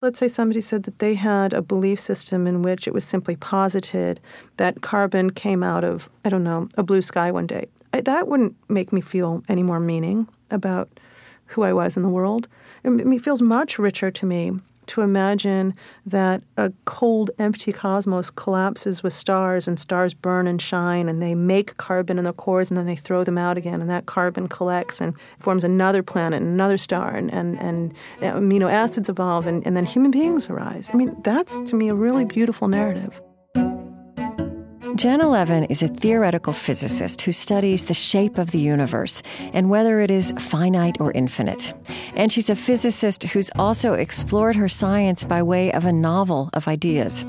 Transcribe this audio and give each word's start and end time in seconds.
Let's 0.00 0.20
say 0.20 0.28
somebody 0.28 0.60
said 0.60 0.84
that 0.84 1.00
they 1.00 1.14
had 1.14 1.52
a 1.52 1.60
belief 1.60 1.98
system 1.98 2.46
in 2.46 2.62
which 2.62 2.86
it 2.86 2.94
was 2.94 3.04
simply 3.04 3.34
posited 3.34 4.20
that 4.56 4.80
carbon 4.80 5.30
came 5.30 5.64
out 5.64 5.82
of, 5.82 6.08
I 6.24 6.28
don't 6.28 6.44
know, 6.44 6.68
a 6.76 6.84
blue 6.84 7.02
sky 7.02 7.32
one 7.32 7.48
day. 7.48 7.66
That 7.90 8.28
wouldn't 8.28 8.54
make 8.68 8.92
me 8.92 9.00
feel 9.00 9.42
any 9.48 9.64
more 9.64 9.80
meaning 9.80 10.28
about 10.52 10.88
who 11.46 11.62
I 11.62 11.72
was 11.72 11.96
in 11.96 12.04
the 12.04 12.08
world. 12.08 12.46
It 12.84 13.18
feels 13.24 13.42
much 13.42 13.76
richer 13.76 14.12
to 14.12 14.24
me 14.24 14.52
to 14.88 15.02
imagine 15.02 15.74
that 16.06 16.42
a 16.56 16.72
cold, 16.84 17.30
empty 17.38 17.72
cosmos 17.72 18.30
collapses 18.30 19.02
with 19.02 19.12
stars 19.12 19.68
and 19.68 19.78
stars 19.78 20.14
burn 20.14 20.46
and 20.46 20.60
shine 20.60 21.08
and 21.08 21.22
they 21.22 21.34
make 21.34 21.76
carbon 21.76 22.18
in 22.18 22.24
their 22.24 22.32
cores 22.32 22.70
and 22.70 22.76
then 22.76 22.86
they 22.86 22.96
throw 22.96 23.24
them 23.24 23.38
out 23.38 23.56
again 23.56 23.80
and 23.80 23.88
that 23.88 24.06
carbon 24.06 24.48
collects 24.48 25.00
and 25.00 25.14
forms 25.38 25.64
another 25.64 26.02
planet 26.02 26.42
and 26.42 26.50
another 26.50 26.78
star 26.78 27.14
and, 27.14 27.32
and, 27.32 27.58
and 27.60 27.94
amino 28.20 28.70
acids 28.70 29.08
evolve 29.08 29.46
and, 29.46 29.66
and 29.66 29.76
then 29.76 29.84
human 29.84 30.10
beings 30.10 30.48
arise. 30.48 30.90
I 30.92 30.96
mean, 30.96 31.16
that's 31.22 31.58
to 31.70 31.76
me 31.76 31.88
a 31.88 31.94
really 31.94 32.24
beautiful 32.24 32.68
narrative. 32.68 33.20
Janna 34.98 35.30
Levin 35.30 35.62
is 35.66 35.80
a 35.80 35.86
theoretical 35.86 36.52
physicist 36.52 37.20
who 37.20 37.30
studies 37.30 37.84
the 37.84 37.94
shape 37.94 38.36
of 38.36 38.50
the 38.50 38.58
universe 38.58 39.22
and 39.52 39.70
whether 39.70 40.00
it 40.00 40.10
is 40.10 40.34
finite 40.38 41.00
or 41.00 41.12
infinite. 41.12 41.72
And 42.16 42.32
she's 42.32 42.50
a 42.50 42.56
physicist 42.56 43.22
who's 43.22 43.48
also 43.54 43.92
explored 43.92 44.56
her 44.56 44.68
science 44.68 45.24
by 45.24 45.40
way 45.40 45.72
of 45.72 45.84
a 45.84 45.92
novel 45.92 46.50
of 46.52 46.66
ideas. 46.66 47.24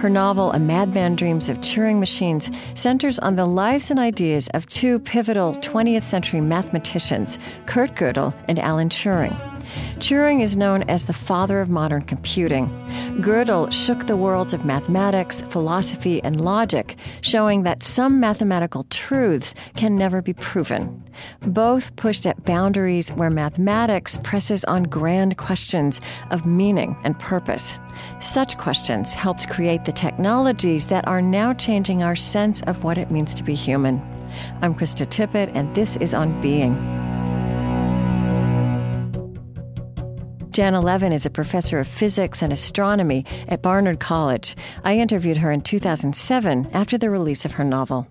Her 0.00 0.10
novel, 0.10 0.50
A 0.50 0.58
Madman 0.58 1.14
Dreams 1.14 1.48
of 1.48 1.58
Turing 1.58 2.00
Machines, 2.00 2.50
centers 2.74 3.20
on 3.20 3.36
the 3.36 3.46
lives 3.46 3.92
and 3.92 4.00
ideas 4.00 4.48
of 4.52 4.66
two 4.66 4.98
pivotal 4.98 5.52
20th 5.52 6.02
century 6.02 6.40
mathematicians, 6.40 7.38
Kurt 7.66 7.94
Gödel 7.94 8.34
and 8.48 8.58
Alan 8.58 8.88
Turing. 8.88 9.51
Turing 9.98 10.42
is 10.42 10.56
known 10.56 10.82
as 10.84 11.06
the 11.06 11.12
father 11.12 11.60
of 11.60 11.68
modern 11.68 12.02
computing. 12.02 12.68
Gödel 13.20 13.72
shook 13.72 14.06
the 14.06 14.16
worlds 14.16 14.54
of 14.54 14.64
mathematics, 14.64 15.42
philosophy, 15.48 16.22
and 16.22 16.40
logic, 16.40 16.96
showing 17.20 17.62
that 17.62 17.82
some 17.82 18.20
mathematical 18.20 18.84
truths 18.90 19.54
can 19.76 19.96
never 19.96 20.22
be 20.22 20.32
proven. 20.32 21.02
Both 21.42 21.94
pushed 21.96 22.26
at 22.26 22.44
boundaries 22.44 23.10
where 23.10 23.30
mathematics 23.30 24.18
presses 24.22 24.64
on 24.64 24.84
grand 24.84 25.36
questions 25.36 26.00
of 26.30 26.46
meaning 26.46 26.96
and 27.04 27.18
purpose. 27.18 27.78
Such 28.20 28.56
questions 28.58 29.14
helped 29.14 29.48
create 29.48 29.84
the 29.84 29.92
technologies 29.92 30.86
that 30.86 31.06
are 31.06 31.22
now 31.22 31.52
changing 31.52 32.02
our 32.02 32.16
sense 32.16 32.62
of 32.62 32.84
what 32.84 32.98
it 32.98 33.10
means 33.10 33.34
to 33.34 33.42
be 33.42 33.54
human. 33.54 34.00
I'm 34.62 34.74
Krista 34.74 35.06
Tippett, 35.06 35.50
and 35.54 35.74
this 35.74 35.96
is 35.96 36.14
On 36.14 36.40
Being. 36.40 37.11
Janna 40.52 40.84
Levin 40.84 41.12
is 41.12 41.24
a 41.24 41.30
professor 41.30 41.78
of 41.78 41.88
physics 41.88 42.42
and 42.42 42.52
astronomy 42.52 43.24
at 43.48 43.62
Barnard 43.62 44.00
College. 44.00 44.54
I 44.84 44.98
interviewed 44.98 45.38
her 45.38 45.50
in 45.50 45.62
2007 45.62 46.68
after 46.74 46.98
the 46.98 47.08
release 47.08 47.46
of 47.46 47.52
her 47.52 47.64
novel. 47.64 48.06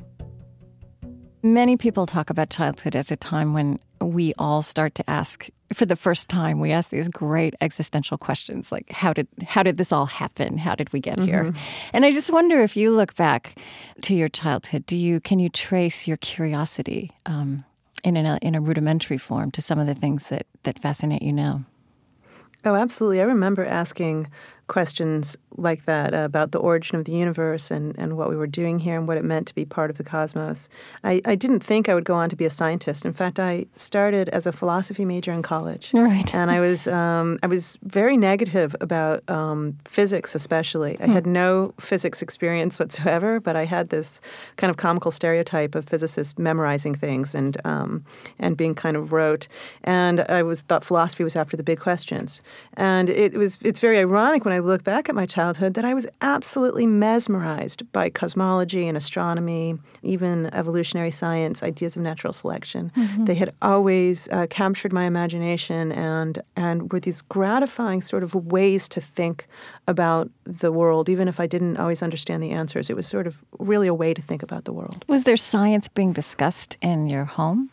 Many 1.44 1.78
people 1.78 2.08
talk 2.08 2.32
about 2.32 2.50
childhood 2.50 2.96
as 2.96 3.12
a 3.12 3.16
time 3.16 3.54
when 3.54 3.80
we 4.02 4.34
all 4.40 4.64
start 4.64 4.96
to 4.96 5.08
ask 5.08 5.50
for 5.72 5.86
the 5.86 5.96
first 5.96 6.30
time 6.30 6.60
we 6.60 6.72
ask 6.72 6.90
these 6.90 7.08
great 7.08 7.54
existential 7.62 8.18
questions 8.18 8.72
like 8.72 8.92
how 8.92 9.14
did 9.14 9.28
how 9.46 9.62
did 9.62 9.78
this 9.78 9.94
all 9.94 10.08
happen 10.08 10.58
how 10.58 10.74
did 10.74 10.92
we 10.92 11.00
get 11.00 11.18
mm-hmm. 11.18 11.28
here 11.28 11.54
and 11.94 12.04
i 12.04 12.12
just 12.12 12.34
wonder 12.34 12.60
if 12.60 12.76
you 12.76 12.92
look 12.92 13.16
back 13.16 13.58
to 14.02 14.14
your 14.14 14.28
childhood 14.28 14.86
do 14.86 14.98
you 14.98 15.22
can 15.22 15.40
you 15.40 15.48
trace 15.48 16.08
your 16.08 16.18
curiosity 16.18 17.12
um, 17.26 17.64
in, 18.04 18.18
a, 18.18 18.38
in 18.42 18.54
a 18.56 18.60
rudimentary 18.60 19.20
form 19.20 19.50
to 19.52 19.62
some 19.62 19.80
of 19.80 19.88
the 19.88 19.96
things 19.96 20.28
that, 20.28 20.46
that 20.64 20.78
fascinate 20.80 21.22
you 21.22 21.32
now 21.32 21.64
Oh, 22.64 22.76
absolutely. 22.76 23.22
I 23.22 23.24
remember 23.26 23.66
asking 23.66 24.28
questions 24.72 25.36
like 25.58 25.84
that 25.84 26.14
uh, 26.14 26.24
about 26.24 26.54
the 26.54 26.58
origin 26.58 26.96
of 26.98 27.04
the 27.04 27.12
universe 27.12 27.70
and, 27.70 27.94
and 27.98 28.16
what 28.16 28.30
we 28.30 28.38
were 28.38 28.48
doing 28.48 28.80
here 28.80 28.98
and 28.98 29.06
what 29.06 29.18
it 29.18 29.24
meant 29.24 29.46
to 29.46 29.54
be 29.54 29.66
part 29.66 29.90
of 29.92 29.98
the 29.98 30.04
cosmos. 30.04 30.70
I, 31.04 31.22
I 31.26 31.36
didn't 31.36 31.60
think 31.60 31.90
I 31.90 31.94
would 31.94 32.06
go 32.06 32.16
on 32.16 32.30
to 32.30 32.38
be 32.38 32.46
a 32.46 32.50
scientist. 32.50 33.06
In 33.06 33.12
fact, 33.12 33.38
I 33.38 33.66
started 33.76 34.30
as 34.30 34.48
a 34.48 34.54
philosophy 34.54 35.04
major 35.04 35.34
in 35.34 35.42
college. 35.42 35.92
Right. 35.94 36.34
And 36.34 36.50
I 36.50 36.62
was 36.62 36.88
um, 36.88 37.38
I 37.44 37.48
was 37.48 37.78
very 37.84 38.16
negative 38.16 38.74
about 38.80 39.30
um, 39.30 39.78
physics, 39.84 40.36
especially. 40.36 40.98
I 41.02 41.08
hmm. 41.08 41.12
had 41.12 41.28
no 41.28 41.74
physics 41.78 42.22
experience 42.22 42.80
whatsoever, 42.80 43.42
but 43.42 43.58
I 43.58 43.66
had 43.66 43.90
this 43.90 44.22
kind 44.56 44.72
of 44.72 44.78
comical 44.78 45.12
stereotype 45.12 45.76
of 45.76 45.84
physicists 45.84 46.40
memorizing 46.40 46.96
things 46.96 47.36
and 47.36 47.58
um, 47.66 48.06
and 48.40 48.56
being 48.56 48.74
kind 48.74 48.96
of 48.96 49.12
rote. 49.12 49.50
And 49.84 50.22
I 50.22 50.44
was 50.44 50.62
thought 50.62 50.86
philosophy 50.86 51.26
was 51.26 51.36
after 51.36 51.58
the 51.58 51.64
big 51.64 51.82
questions. 51.82 52.42
And 52.76 53.10
it 53.10 53.34
was 53.36 53.60
it's 53.64 53.82
very 53.82 54.00
ironic 54.00 54.46
when 54.46 54.54
I 54.54 54.61
look 54.66 54.84
back 54.84 55.10
at 55.10 55.16
my 55.16 55.26
childhood 55.26 55.74
that 55.74 55.86
I 55.86 55.94
was 55.94 56.08
absolutely 56.22 56.86
mesmerized 56.86 57.92
by 57.92 58.10
cosmology 58.10 58.88
and 58.88 58.96
astronomy, 58.96 59.78
even 60.04 60.54
evolutionary 60.54 61.12
science, 61.12 61.64
ideas 61.64 61.96
of 61.96 62.04
natural 62.04 62.34
selection. 62.34 62.92
Mm-hmm. 62.96 63.26
They 63.26 63.36
had 63.36 63.54
always 63.62 64.30
uh, 64.30 64.48
captured 64.50 64.94
my 64.94 65.06
imagination 65.06 65.92
and 65.92 66.42
and 66.56 66.92
were 66.92 67.00
these 67.00 67.22
gratifying 67.24 68.02
sort 68.02 68.24
of 68.24 68.36
ways 68.36 68.88
to 68.90 69.02
think 69.02 69.48
about 69.88 70.30
the 70.44 70.72
world, 70.72 71.10
even 71.10 71.28
if 71.28 71.40
I 71.40 71.48
didn't 71.48 71.78
always 71.78 72.04
understand 72.04 72.44
the 72.44 72.52
answers. 72.52 72.90
It 72.90 72.96
was 72.96 73.08
sort 73.08 73.28
of 73.28 73.44
really 73.60 73.88
a 73.88 73.94
way 73.94 74.14
to 74.14 74.22
think 74.22 74.44
about 74.44 74.66
the 74.66 74.74
world. 74.74 75.04
Was 75.08 75.24
there 75.24 75.38
science 75.38 75.88
being 75.88 76.14
discussed 76.14 76.78
in 76.82 77.08
your 77.08 77.26
home? 77.26 77.71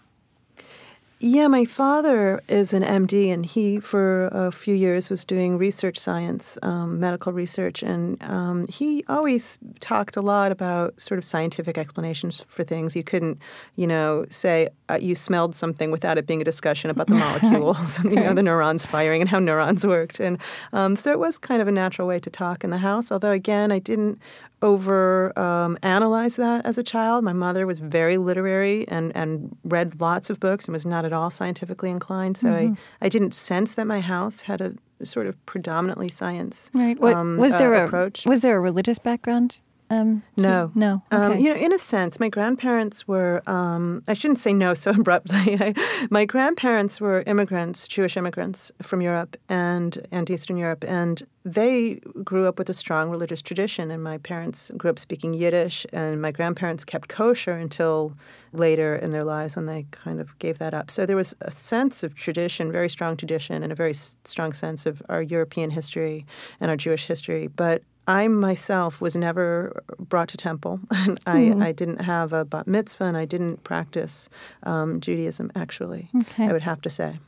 Yeah, 1.21 1.49
my 1.49 1.65
father 1.65 2.41
is 2.47 2.73
an 2.73 2.85
MD, 2.85 3.33
and 3.33 3.45
he, 3.45 3.81
for 3.81 4.27
a 4.27 4.53
few 4.53 4.75
years, 4.75 5.11
was 5.11 5.25
doing 5.25 5.59
research 5.59 5.99
science, 5.99 6.57
um, 6.63 7.01
medical 7.01 7.33
research, 7.33 7.83
and 7.83 8.23
um, 8.23 8.69
he 8.69 9.05
always 9.09 9.59
talked 9.81 10.17
a 10.17 10.21
lot 10.21 10.53
about 10.53 11.01
sort 11.01 11.19
of 11.19 11.25
scientific 11.25 11.77
explanations 11.77 12.45
for 12.47 12.63
things. 12.63 12.95
You 12.95 13.03
couldn't, 13.03 13.41
you 13.75 13.89
know, 13.89 14.27
say 14.31 14.69
uh, 14.89 14.99
you 15.01 15.17
smelled 15.17 15.57
something 15.57 15.91
without 15.91 16.19
it 16.19 16.27
being 16.29 16.41
a 16.41 16.45
discussion 16.45 16.89
about 16.89 17.09
the 17.09 17.15
molecules, 17.27 17.99
and, 17.99 18.13
you 18.13 18.21
know, 18.21 18.33
the 18.33 18.43
neurons 18.43 18.87
firing 18.87 19.21
and 19.21 19.29
how 19.29 19.41
neurons 19.41 19.85
worked, 19.85 20.21
and 20.21 20.39
um, 20.73 20.95
so 20.95 21.11
it 21.11 21.19
was 21.19 21.37
kind 21.37 21.61
of 21.61 21.67
a 21.67 21.73
natural 21.73 22.07
way 22.07 22.21
to 22.21 22.31
talk 22.31 22.63
in 22.63 22.71
the 22.71 22.79
house. 22.79 23.11
Although, 23.11 23.33
again, 23.33 23.73
I 23.73 23.81
didn't 23.81 24.21
over 24.63 25.39
um, 25.39 25.79
analyze 25.83 26.37
that 26.37 26.67
as 26.67 26.79
a 26.79 26.83
child. 26.83 27.25
My 27.25 27.33
mother 27.33 27.67
was 27.67 27.79
very 27.79 28.19
literary 28.19 28.87
and, 28.89 29.15
and 29.17 29.57
read 29.65 30.01
lots 30.01 30.31
of 30.31 30.41
books 30.41 30.67
and 30.67 30.73
was 30.73 30.87
not 30.87 31.05
at 31.05 31.13
all 31.13 31.31
scientifically 31.31 31.91
inclined. 31.91 32.37
So 32.37 32.49
mm-hmm. 32.49 32.75
I, 33.01 33.07
I 33.07 33.09
didn't 33.09 33.35
sense 33.35 33.75
that 33.75 33.87
my 33.87 34.01
house 34.01 34.43
had 34.43 34.61
a 34.61 34.75
sort 35.05 35.27
of 35.27 35.45
predominantly 35.47 36.09
science 36.09 36.71
right. 36.75 37.01
Um, 37.01 37.37
was 37.37 37.53
there 37.53 37.75
uh, 37.75 37.83
a, 37.83 37.85
approach. 37.87 38.27
Was 38.27 38.43
there 38.43 38.57
a 38.57 38.61
religious 38.61 38.99
background 38.99 39.61
um, 39.91 40.23
no, 40.37 40.71
no. 40.75 41.03
Um, 41.11 41.21
okay. 41.23 41.35
Um, 41.35 41.41
you 41.41 41.55
know, 41.55 41.61
in 41.61 41.73
a 41.73 41.79
sense, 41.79 42.21
my 42.21 42.29
grandparents 42.29 43.09
were. 43.09 43.43
Um, 43.49 44.03
I 44.07 44.15
shouldn't 44.15 44.39
say 44.39 44.53
no 44.53 44.75
so 44.75 44.91
abruptly. 44.99 45.75
my 46.11 46.25
grandparents 46.25 47.01
were 47.01 47.23
immigrants, 47.27 47.89
Jewish 47.89 48.17
immigrants 48.17 48.71
from 48.83 49.01
Europe 49.01 49.37
and 49.49 50.07
and 50.13 50.29
Eastern 50.31 50.57
Europe, 50.57 50.85
and 50.87 51.23
they 51.45 52.01
grew 52.23 52.47
up 52.47 52.59
with 52.59 52.69
a 52.69 52.75
strong 52.75 53.09
religious 53.09 53.41
tradition. 53.41 53.91
And 53.91 54.03
my 54.03 54.19
parents 54.19 54.71
grew 54.77 54.91
up 54.91 54.99
speaking 54.99 55.33
Yiddish, 55.33 55.87
and 55.93 56.21
my 56.21 56.33
grandparents 56.33 56.85
kept 56.85 57.09
kosher 57.09 57.53
until 57.53 58.15
later 58.53 58.95
in 58.97 59.11
their 59.11 59.25
lives 59.25 59.57
when 59.57 59.67
they 59.67 59.87
kind 59.91 60.21
of 60.21 60.39
gave 60.39 60.59
that 60.59 60.75
up. 60.75 60.91
So 60.91 61.07
there 61.07 61.17
was 61.17 61.35
a 61.41 61.51
sense 61.51 62.03
of 62.03 62.15
tradition, 62.15 62.71
very 62.73 62.89
strong 62.91 63.17
tradition, 63.17 63.63
and 63.63 63.73
a 63.73 63.75
very 63.75 63.95
strong 63.95 64.53
sense 64.53 64.85
of 64.85 65.03
our 65.09 65.23
European 65.23 65.71
history 65.71 66.27
and 66.61 66.71
our 66.71 66.77
Jewish 66.77 67.07
history. 67.07 67.47
But 67.47 67.83
I 68.09 68.27
myself 68.27 69.03
was 69.03 69.15
never 69.15 69.83
brought 69.99 70.29
to 70.29 70.37
temple. 70.39 70.81
and 70.91 71.21
I, 71.27 71.37
mm-hmm. 71.37 71.63
I 71.63 71.73
didn't 71.73 72.01
have 72.01 72.33
a 72.33 72.45
bat 72.45 72.67
mitzvah, 72.67 73.05
and 73.05 73.17
I 73.17 73.27
didn't 73.27 73.63
practice 73.63 74.29
um, 74.65 75.01
Judaism. 75.01 75.53
Actually, 75.55 76.09
okay. 76.23 76.47
I 76.47 76.53
would 76.53 76.63
have 76.63 76.81
to 76.83 76.91
say. 76.91 77.21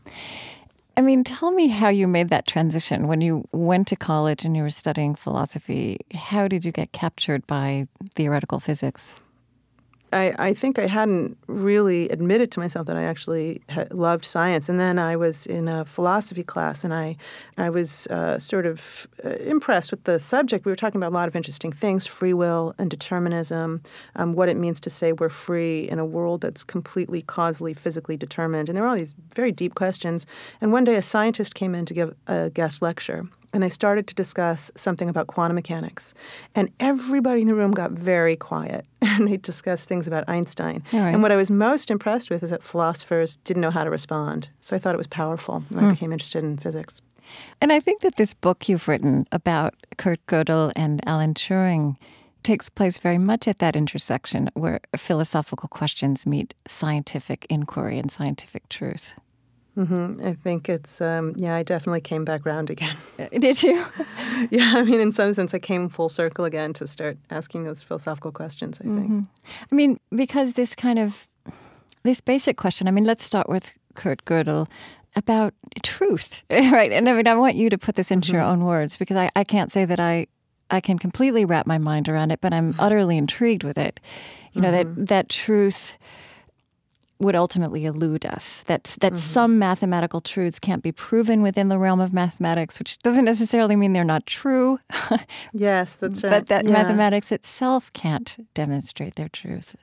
I 0.97 1.03
mean, 1.03 1.23
tell 1.23 1.53
me 1.53 1.69
how 1.69 1.89
you 1.89 2.09
made 2.09 2.31
that 2.31 2.47
transition 2.47 3.07
when 3.07 3.21
you 3.21 3.47
went 3.53 3.89
to 3.89 3.97
college 3.97 4.45
and 4.45 4.57
you 4.57 4.63
were 4.63 4.71
studying 4.71 5.15
philosophy. 5.15 5.99
How 6.13 6.49
did 6.49 6.65
you 6.65 6.73
get 6.73 6.93
captured 6.93 7.47
by 7.47 7.87
theoretical 8.15 8.59
physics? 8.59 9.21
I, 10.13 10.35
I 10.39 10.55
think 10.55 10.79
I 10.79 10.87
hadn't 10.87 11.37
really 11.47 12.09
admitted 12.09 12.51
to 12.53 12.61
myself 12.61 12.87
that 12.87 12.97
I 12.97 13.05
actually 13.05 13.63
loved 13.91 14.25
science. 14.25 14.69
And 14.69 14.81
then 14.81 14.99
I 14.99 15.17
was 15.17 15.47
in 15.47 15.69
a 15.69 15.85
philosophy 15.85 16.43
class, 16.43 16.85
and 16.85 16.93
I, 16.93 17.17
I 17.59 17.71
was 17.71 18.07
uh, 18.09 18.39
sort 18.39 18.67
of 18.67 19.07
uh, 19.25 19.31
impressed 19.31 19.91
with 19.91 20.05
the 20.05 20.19
subject. 20.19 20.65
We 20.65 20.73
were 20.73 20.77
talking 20.77 21.01
about 21.01 21.13
a 21.13 21.15
lot 21.15 21.29
of 21.29 21.37
interesting 21.37 21.73
things 21.73 22.07
free 22.07 22.35
will 22.35 22.75
and 22.79 22.91
determinism, 22.91 23.83
um, 24.17 24.35
what 24.35 24.49
it 24.49 24.57
means 24.57 24.81
to 24.81 24.91
say 24.91 25.13
we're 25.13 25.29
free 25.29 25.89
in 25.89 25.99
a 25.99 26.05
world 26.05 26.41
that's 26.41 26.65
completely 26.65 27.23
causally, 27.23 27.75
physically 27.75 28.17
determined. 28.17 28.69
And 28.69 28.77
there 28.77 28.83
were 28.83 28.89
all 28.89 28.97
these 28.97 29.15
very 29.35 29.53
deep 29.53 29.75
questions. 29.75 30.27
And 30.61 30.73
one 30.73 30.85
day 30.85 30.97
a 30.97 31.03
scientist 31.03 31.55
came 31.55 31.75
in 31.75 31.87
to 31.87 31.95
give 31.95 32.15
a 32.27 32.51
guest 32.51 32.83
lecture 32.83 33.29
and 33.53 33.63
they 33.63 33.69
started 33.69 34.07
to 34.09 34.15
discuss 34.15 34.71
something 34.77 35.09
about 35.09 35.27
quantum 35.27 35.55
mechanics. 35.55 36.15
And 36.55 36.71
everybody 36.79 37.43
in 37.43 37.47
the 37.47 37.55
room 37.55 37.73
got 37.73 37.91
very 37.93 38.37
quiet 38.37 38.87
and 39.03 39.27
they 39.27 39.37
discussed 39.37 39.89
things 39.89 40.07
about 40.07 40.29
Einstein. 40.29 40.83
Right. 40.93 41.11
And 41.11 41.23
what 41.23 41.33
I 41.33 41.37
was 41.37 41.51
most 41.51 41.91
impressed 41.91 42.31
with 42.31 42.43
is 42.43 42.51
that 42.51 42.63
philosophers 42.63 43.37
didn't 43.45 43.61
know 43.61 43.71
how 43.71 43.85
to 43.85 43.91
respond. 43.91 44.49
So 44.61 44.77
I 44.77 44.79
thought 44.79 44.95
it 44.95 44.99
was 44.99 45.07
powerful 45.07 45.65
and 45.71 45.81
I 45.81 45.83
hmm. 45.83 45.91
became 45.91 46.13
interested 46.13 46.45
in 46.45 46.57
physics. 46.57 47.01
And 47.61 47.73
I 47.73 47.81
think 47.81 48.03
that 48.03 48.17
this 48.17 48.35
book 48.35 48.69
you've 48.69 48.89
written 48.89 49.27
about 49.31 49.75
Kurt 49.99 50.25
Gödel 50.27 50.73
and 50.75 51.01
Alan 51.07 51.35
Turing 51.35 51.97
takes 52.43 52.69
place 52.69 52.99
very 52.99 53.19
much 53.19 53.47
at 53.47 53.59
that 53.59 53.77
intersection 53.77 54.51
where 54.55 54.81
philosophical 54.97 55.69
questions 55.69 56.27
meet 56.27 56.55
scientific 56.67 57.47
inquiry 57.51 57.99
and 57.99 58.11
scientific 58.11 58.69
truth. 58.69 59.13
Mm-hmm. 59.77 60.27
I 60.27 60.35
think 60.35 60.69
it's, 60.69 61.01
um, 61.01 61.33
yeah, 61.37 61.55
I 61.55 61.63
definitely 61.63 62.01
came 62.01 62.25
back 62.25 62.45
round 62.45 62.71
again. 62.71 62.97
Uh, 63.21 63.29
did 63.39 63.63
you? 63.63 63.85
yeah, 64.51 64.75
I 64.77 64.83
mean, 64.83 64.99
in 64.99 65.13
some 65.13 65.35
sense, 65.35 65.53
I 65.53 65.59
came 65.59 65.91
full 65.91 66.09
circle 66.09 66.47
again 66.47 66.73
to 66.75 66.87
start 66.87 67.19
asking 67.29 67.65
those 67.65 67.83
philosophical 67.83 68.33
questions, 68.33 68.81
I 68.81 68.85
think. 68.85 69.11
Mm-hmm. 69.11 69.21
I 69.71 69.75
mean, 69.75 70.01
because 70.15 70.55
this 70.55 70.75
kind 70.75 70.99
of, 70.99 71.29
this 72.03 72.23
basic 72.23 72.57
question, 72.57 72.89
I 72.89 72.93
mean, 72.93 73.05
let's 73.05 73.25
start 73.25 73.49
with 73.49 73.75
Kurt 73.95 74.25
Gödel 74.25 74.69
about 75.17 75.53
truth, 75.83 76.43
right? 76.51 76.91
And 76.93 77.11
I 77.11 77.13
mean, 77.13 77.27
I 77.27 77.35
want 77.35 77.57
you 77.57 77.69
to 77.69 77.77
put 77.77 77.97
this 77.97 78.11
into 78.11 78.29
mm-hmm. 78.29 78.37
your 78.37 78.45
own 78.45 78.65
words 78.65 78.97
because 78.97 79.19
I, 79.19 79.31
I 79.37 79.45
can't 79.45 79.71
say 79.71 79.85
that 79.85 80.01
I, 80.01 80.27
I 80.71 80.81
can 80.81 80.99
completely 80.99 81.45
wrap 81.45 81.67
my 81.67 81.79
mind 81.79 82.09
around 82.09 82.31
it, 82.31 82.41
but 82.41 82.55
I'm 82.55 82.75
utterly 82.79 83.19
intrigued 83.19 83.65
with 83.65 83.77
it. 83.77 84.01
You 84.53 84.63
know, 84.63 84.73
that, 84.73 84.87
mm-hmm. 84.87 85.05
that 85.05 85.29
truth 85.29 85.93
would 87.21 87.37
ultimately 87.37 87.85
elude 87.85 88.27
us. 88.27 88.65
That 88.65 88.85
that 89.01 89.13
mm-hmm. 89.13 89.19
some 89.19 89.59
mathematical 89.59 90.21
truths 90.21 90.59
can't 90.59 90.83
be 90.83 90.91
proven 90.91 91.43
within 91.43 91.69
the 91.69 91.79
realm 91.79 92.01
of 92.01 92.13
mathematics, 92.13 92.79
which 92.79 92.99
doesn't 92.99 93.25
necessarily 93.25 93.77
mean 93.77 93.93
they're 93.93 94.05
not 94.05 94.27
true. 94.27 94.81
yes, 95.53 95.97
that's 95.97 96.23
right. 96.23 96.31
But 96.31 96.47
that 96.47 96.65
yeah. 96.65 96.73
mathematics 96.73 97.31
itself 97.31 97.93
can't 97.93 98.37
demonstrate 98.55 99.15
their 99.15 99.29
truth. 99.29 99.77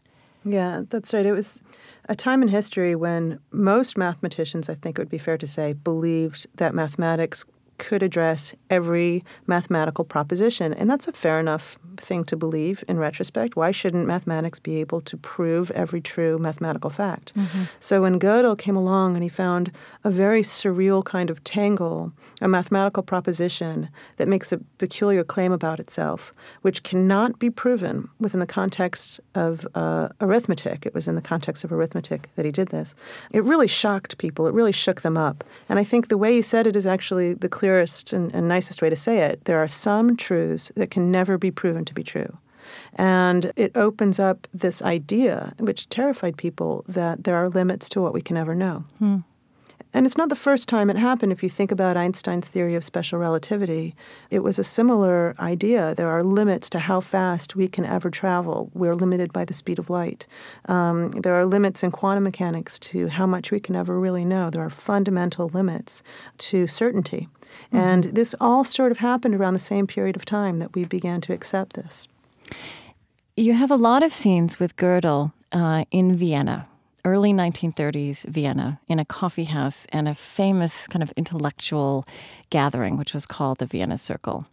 Yeah, 0.44 0.84
that's 0.90 1.14
right. 1.14 1.26
It 1.26 1.34
was 1.34 1.62
a 2.10 2.16
time 2.16 2.42
in 2.42 2.48
history 2.48 2.96
when 2.96 3.40
most 3.52 3.98
mathematicians, 3.98 4.70
I 4.70 4.76
think 4.76 4.98
it 4.98 5.02
would 5.02 5.10
be 5.10 5.18
fair 5.18 5.38
to 5.38 5.48
say, 5.48 5.74
believed 5.74 6.48
that 6.56 6.74
mathematics 6.74 7.46
could 7.78 8.04
address 8.04 8.54
every 8.70 9.24
mathematical 9.46 10.04
proposition. 10.04 10.74
And 10.74 10.90
that's 10.90 11.08
a 11.08 11.12
fair 11.12 11.40
enough 11.40 11.78
thing 11.98 12.24
to 12.26 12.36
believe 12.36 12.84
in 12.88 12.98
retrospect. 12.98 13.56
Why 13.56 13.72
shouldn't 13.72 14.06
mathematics 14.06 14.60
be 14.60 14.78
able 14.78 15.02
to 15.02 15.18
prove 15.18 15.72
every 15.72 16.02
true 16.02 16.38
mathematical 16.38 16.90
fact? 16.90 17.34
Mm-hmm. 17.36 17.64
So 17.80 18.02
when 18.02 18.20
Gödel 18.20 18.58
came 18.58 18.76
along 18.76 19.16
and 19.16 19.24
he 19.24 19.30
found 19.30 19.72
a 20.04 20.10
very 20.10 20.44
surreal 20.44 21.04
kind 21.04 21.30
of 21.30 21.44
tangle, 21.44 22.12
a 22.42 22.48
mathematical 22.48 23.04
proposition 23.04 23.90
that 24.18 24.28
makes 24.28 24.52
a 24.52 24.60
peculiar 24.78 25.24
claim 25.24 25.52
about 25.52 25.80
itself, 25.80 26.34
which 26.62 26.84
cannot 26.84 27.40
be 27.40 27.50
proven 27.50 28.10
within 28.20 28.40
the 28.40 28.46
context 28.46 29.20
of 29.36 29.68
uh, 29.76 30.10
arithmetic. 30.22 30.86
It 30.86 30.94
was 30.94 31.08
in 31.08 31.16
the 31.16 31.22
context 31.22 31.64
of 31.64 31.72
arithmetic 31.72 32.30
that 32.36 32.46
he 32.46 32.52
did 32.52 32.70
this. 32.70 32.96
It 33.32 33.44
really 33.44 33.68
shocked 33.68 34.18
people. 34.18 34.48
It 34.48 34.54
really 34.54 34.72
shook 34.72 35.02
them 35.02 35.18
up. 35.18 35.44
And 35.70 35.80
I 35.80 35.84
think 35.84 36.08
the 36.08 36.18
way 36.18 36.34
he 36.34 36.42
said 36.42 36.68
it 36.68 36.76
is 36.76 36.88
actually 36.88 37.34
the 37.34 37.50
clear 37.50 37.67
clearest 37.68 38.14
and, 38.14 38.34
and 38.34 38.48
nicest 38.48 38.82
way 38.82 38.90
to 38.90 38.96
say 38.96 39.20
it, 39.20 39.44
there 39.44 39.62
are 39.62 39.68
some 39.68 40.16
truths 40.16 40.72
that 40.76 40.90
can 40.90 41.12
never 41.12 41.38
be 41.38 41.52
proven 41.52 41.84
to 41.84 41.94
be 41.94 42.04
true. 42.04 42.38
And 42.96 43.52
it 43.58 43.76
opens 43.76 44.20
up 44.20 44.48
this 44.54 44.82
idea, 44.82 45.54
which 45.60 45.90
terrified 45.90 46.38
people, 46.38 46.86
that 46.88 47.26
there 47.26 47.36
are 47.36 47.50
limits 47.50 47.90
to 47.90 48.02
what 48.02 48.14
we 48.14 48.22
can 48.22 48.38
ever 48.38 48.56
know. 48.56 48.86
Hmm. 49.00 49.18
And 49.98 50.06
it's 50.06 50.16
not 50.16 50.30
the 50.30 50.36
first 50.36 50.70
time 50.70 50.92
it 50.92 50.96
happened. 50.96 51.32
If 51.32 51.42
you 51.42 51.50
think 51.50 51.72
about 51.72 51.98
Einstein's 51.98 52.48
theory 52.48 52.76
of 52.76 52.84
special 52.84 53.18
relativity, 53.18 53.96
it 54.30 54.44
was 54.44 54.60
a 54.60 54.64
similar 54.64 55.34
idea. 55.40 55.96
There 55.96 56.12
are 56.12 56.22
limits 56.22 56.70
to 56.70 56.78
how 56.78 57.00
fast 57.00 57.56
we 57.56 57.68
can 57.68 57.84
ever 57.84 58.12
travel. 58.12 58.70
We're 58.76 58.94
limited 58.94 59.34
by 59.34 59.44
the 59.44 59.56
speed 59.56 59.80
of 59.80 59.90
light. 59.90 60.28
Um, 60.66 61.10
there 61.10 61.34
are 61.34 61.48
limits 61.48 61.82
in 61.82 61.90
quantum 61.90 62.26
mechanics 62.26 62.78
to 62.92 63.08
how 63.08 63.26
much 63.26 63.50
we 63.50 63.60
can 63.60 63.76
ever 63.76 64.00
really 64.00 64.24
know. 64.24 64.52
There 64.52 64.62
are 64.62 64.70
fundamental 64.70 65.48
limits 65.48 66.04
to 66.50 66.68
certainty. 66.68 67.28
Mm-hmm. 67.42 67.78
And 67.78 68.04
this 68.04 68.36
all 68.40 68.64
sort 68.64 68.92
of 68.92 69.00
happened 69.00 69.34
around 69.34 69.54
the 69.54 69.60
same 69.60 69.88
period 69.88 70.16
of 70.16 70.26
time 70.26 70.60
that 70.60 70.76
we 70.76 70.86
began 70.86 71.22
to 71.22 71.34
accept 71.34 71.74
this. 71.74 72.08
You 73.36 73.54
have 73.54 73.72
a 73.72 73.76
lot 73.76 74.04
of 74.04 74.14
scenes 74.14 74.60
with 74.60 74.76
Gödel 74.76 75.34
uh, 75.52 75.86
in 75.90 76.16
Vienna 76.16 76.68
early 77.08 77.32
1930s 77.32 78.26
Vienna 78.26 78.80
in 78.90 79.00
a 79.00 79.06
coffee 79.06 79.46
house 79.46 79.88
and 79.94 80.08
a 80.08 80.14
famous 80.14 80.88
kind 80.88 81.02
of 81.02 81.12
intellectual 81.16 82.06
gathering, 82.50 82.98
which 82.98 83.14
was 83.14 83.26
called 83.26 83.60
the 83.60 83.66
Vienna 83.66 83.98
Circle. 83.98 84.46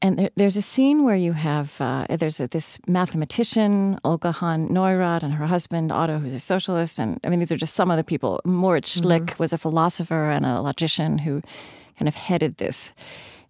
And 0.00 0.18
there, 0.18 0.30
there's 0.36 0.56
a 0.56 0.62
scene 0.62 1.04
where 1.04 1.16
you 1.16 1.32
have 1.32 1.78
uh, 1.80 2.06
there's 2.08 2.40
a, 2.40 2.46
this 2.46 2.78
mathematician 2.86 3.98
Olga 4.04 4.32
Hahn 4.32 4.68
Neurath 4.68 5.22
and 5.22 5.34
her 5.34 5.46
husband 5.46 5.90
Otto, 5.92 6.18
who's 6.18 6.34
a 6.34 6.40
socialist, 6.40 6.98
and 6.98 7.18
I 7.24 7.28
mean 7.28 7.40
these 7.40 7.52
are 7.52 7.56
just 7.56 7.74
some 7.74 7.90
of 7.90 7.96
the 7.96 8.04
people. 8.04 8.40
Moritz 8.44 8.98
Schlick 8.98 9.26
mm-hmm. 9.26 9.42
was 9.42 9.52
a 9.52 9.58
philosopher 9.58 10.30
and 10.30 10.46
a 10.46 10.60
logician 10.60 11.18
who 11.18 11.42
kind 11.98 12.08
of 12.08 12.14
headed 12.14 12.56
this. 12.56 12.92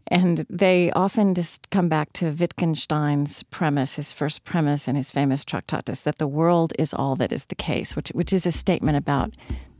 And 0.08 0.44
they 0.50 0.90
often 0.92 1.34
just 1.34 1.70
come 1.70 1.88
back 1.88 2.12
to 2.14 2.32
Wittgenstein's 2.32 3.42
premise, 3.44 3.94
his 3.94 4.12
first 4.12 4.44
premise 4.44 4.88
in 4.88 4.96
his 4.96 5.10
famous 5.10 5.44
Tractatus, 5.44 6.00
that 6.00 6.18
the 6.18 6.26
world 6.26 6.72
is 6.78 6.92
all 6.92 7.14
that 7.16 7.32
is 7.32 7.44
the 7.44 7.54
case, 7.54 7.94
which, 7.94 8.08
which 8.08 8.32
is 8.32 8.44
a 8.44 8.52
statement 8.52 8.96
about 8.96 9.34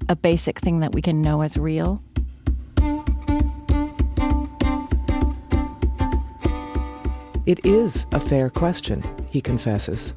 a 0.09 0.15
basic 0.15 0.61
thing 0.61 0.81
that 0.81 0.95
we 0.95 1.03
can 1.03 1.21
know 1.21 1.41
as 1.41 1.57
real. 1.57 2.03
It 7.47 7.67
is 7.67 8.07
a 8.13 8.21
fair 8.21 8.51
question, 8.51 9.03
he 9.31 9.41
confesses. 9.41 10.15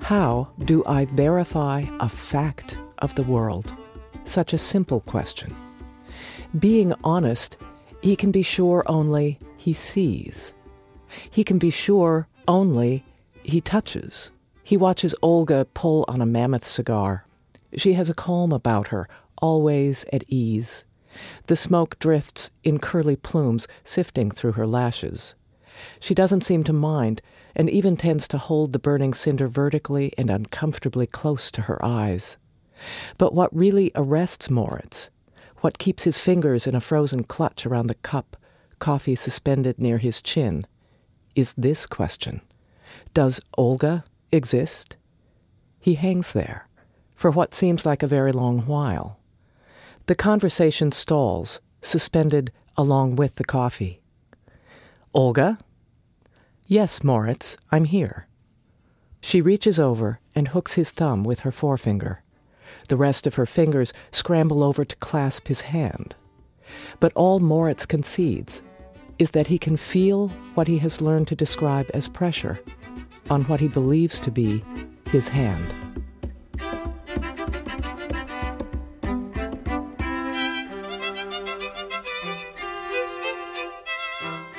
How 0.00 0.48
do 0.66 0.84
I 0.86 1.06
verify 1.06 1.82
a 1.98 2.08
fact 2.08 2.78
of 2.98 3.14
the 3.16 3.24
world? 3.24 3.72
Such 4.24 4.52
a 4.52 4.58
simple 4.58 5.00
question. 5.00 5.56
Being 6.58 6.94
honest, 7.02 7.56
he 8.06 8.14
can 8.14 8.30
be 8.30 8.42
sure 8.42 8.84
only 8.86 9.36
he 9.56 9.72
sees. 9.72 10.54
He 11.28 11.42
can 11.42 11.58
be 11.58 11.70
sure 11.70 12.28
only 12.46 13.04
he 13.42 13.60
touches. 13.60 14.30
He 14.62 14.76
watches 14.76 15.12
Olga 15.22 15.64
pull 15.74 16.04
on 16.06 16.20
a 16.20 16.26
mammoth 16.26 16.64
cigar. 16.64 17.26
She 17.76 17.94
has 17.94 18.08
a 18.08 18.14
calm 18.14 18.52
about 18.52 18.86
her, 18.88 19.08
always 19.42 20.04
at 20.12 20.22
ease. 20.28 20.84
The 21.46 21.56
smoke 21.56 21.98
drifts 21.98 22.52
in 22.62 22.78
curly 22.78 23.16
plumes 23.16 23.66
sifting 23.82 24.30
through 24.30 24.52
her 24.52 24.68
lashes. 24.68 25.34
She 25.98 26.14
doesn't 26.14 26.44
seem 26.44 26.62
to 26.62 26.72
mind, 26.72 27.20
and 27.56 27.68
even 27.68 27.96
tends 27.96 28.28
to 28.28 28.38
hold 28.38 28.72
the 28.72 28.78
burning 28.78 29.14
cinder 29.14 29.48
vertically 29.48 30.12
and 30.16 30.30
uncomfortably 30.30 31.08
close 31.08 31.50
to 31.50 31.62
her 31.62 31.84
eyes. 31.84 32.36
But 33.18 33.34
what 33.34 33.52
really 33.52 33.90
arrests 33.96 34.48
Moritz, 34.48 35.10
what 35.60 35.78
keeps 35.78 36.04
his 36.04 36.18
fingers 36.18 36.66
in 36.66 36.74
a 36.74 36.80
frozen 36.80 37.24
clutch 37.24 37.66
around 37.66 37.86
the 37.86 37.94
cup, 37.94 38.36
coffee 38.78 39.16
suspended 39.16 39.78
near 39.78 39.98
his 39.98 40.20
chin, 40.20 40.66
is 41.34 41.54
this 41.54 41.86
question 41.86 42.40
Does 43.14 43.40
Olga 43.56 44.04
exist? 44.32 44.96
He 45.78 45.94
hangs 45.94 46.32
there 46.32 46.66
for 47.14 47.30
what 47.30 47.54
seems 47.54 47.86
like 47.86 48.02
a 48.02 48.06
very 48.06 48.32
long 48.32 48.60
while. 48.60 49.18
The 50.06 50.14
conversation 50.14 50.92
stalls, 50.92 51.60
suspended 51.82 52.52
along 52.76 53.16
with 53.16 53.36
the 53.36 53.44
coffee. 53.44 54.00
Olga? 55.14 55.58
Yes, 56.66 57.02
Moritz, 57.02 57.56
I'm 57.72 57.84
here. 57.84 58.26
She 59.20 59.40
reaches 59.40 59.80
over 59.80 60.20
and 60.34 60.48
hooks 60.48 60.74
his 60.74 60.90
thumb 60.90 61.24
with 61.24 61.40
her 61.40 61.50
forefinger. 61.50 62.22
The 62.88 62.96
rest 62.96 63.26
of 63.26 63.34
her 63.34 63.46
fingers 63.46 63.92
scramble 64.12 64.62
over 64.62 64.84
to 64.84 64.96
clasp 64.96 65.48
his 65.48 65.62
hand. 65.62 66.14
But 67.00 67.12
all 67.14 67.40
Moritz 67.40 67.84
concedes 67.84 68.62
is 69.18 69.32
that 69.32 69.48
he 69.48 69.58
can 69.58 69.76
feel 69.76 70.28
what 70.54 70.68
he 70.68 70.78
has 70.78 71.00
learned 71.00 71.28
to 71.28 71.34
describe 71.34 71.90
as 71.94 72.08
pressure 72.08 72.60
on 73.30 73.42
what 73.44 73.60
he 73.60 73.68
believes 73.68 74.18
to 74.20 74.30
be 74.30 74.62
his 75.10 75.28
hand. 75.28 75.74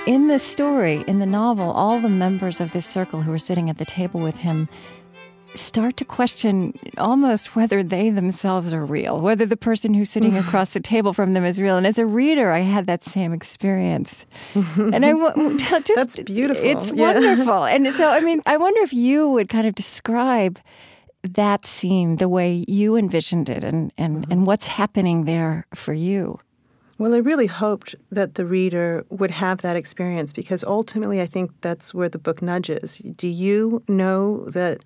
In 0.06 0.28
the 0.28 0.40
story, 0.40 1.04
in 1.06 1.20
the 1.20 1.26
novel, 1.26 1.72
all 1.72 2.00
the 2.00 2.08
members 2.08 2.62
of 2.62 2.72
this 2.72 2.86
circle 2.86 3.22
who 3.22 3.34
are 3.34 3.40
sitting 3.40 3.70
at 3.70 3.78
the 3.78 3.86
table 3.86 4.22
with 4.22 4.38
him 4.38 4.70
start 5.58 5.98
to 5.98 6.06
question 6.06 6.78
almost 6.98 7.56
whether 7.56 7.84
they 7.84 8.10
themselves 8.10 8.74
are 8.74 8.86
real, 8.86 9.20
whether 9.20 9.46
the 9.46 9.58
person 9.58 9.94
who's 9.94 10.10
sitting 10.10 10.38
across 10.38 10.72
the 10.72 10.80
table 10.80 11.14
from 11.14 11.34
them 11.34 11.44
is 11.44 11.62
real. 11.62 11.78
And 11.78 11.86
as 11.86 11.98
a 11.98 12.06
reader, 12.06 12.52
I 12.52 12.60
had 12.60 12.86
that 12.88 13.04
same 13.04 13.34
experience. 13.34 14.26
and 14.56 15.06
I 15.06 15.14
just 15.58 15.96
that's 15.96 16.20
beautiful. 16.20 16.64
It's 16.64 16.92
yeah. 16.92 17.14
wonderful. 17.14 17.66
And 17.66 17.92
so, 17.94 18.10
I 18.10 18.22
mean, 18.22 18.42
I 18.46 18.58
wonder 18.58 18.82
if 18.82 18.94
you 18.94 19.30
would 19.30 19.50
kind 19.50 19.68
of 19.68 19.76
describe 19.76 20.60
that 21.24 21.66
scene 21.66 22.18
the 22.18 22.30
way 22.30 22.64
you 22.68 22.96
envisioned 22.96 23.50
it, 23.50 23.64
and 23.64 23.92
and 23.98 24.24
mm-hmm. 24.24 24.32
and 24.32 24.48
what's 24.48 24.68
happening 24.68 25.26
there 25.26 25.66
for 25.74 25.94
you. 25.94 26.40
Well, 27.00 27.14
I 27.14 27.18
really 27.18 27.46
hoped 27.46 27.94
that 28.10 28.36
the 28.36 28.46
reader 28.46 29.06
would 29.10 29.30
have 29.30 29.62
that 29.62 29.76
experience 29.76 30.34
because 30.34 30.64
ultimately 30.64 31.22
I 31.22 31.28
think 31.28 31.52
that's 31.62 31.94
where 31.94 32.10
the 32.10 32.18
book 32.18 32.42
nudges. 32.42 32.98
Do 32.98 33.28
you 33.28 33.84
know 33.88 34.46
that 34.50 34.80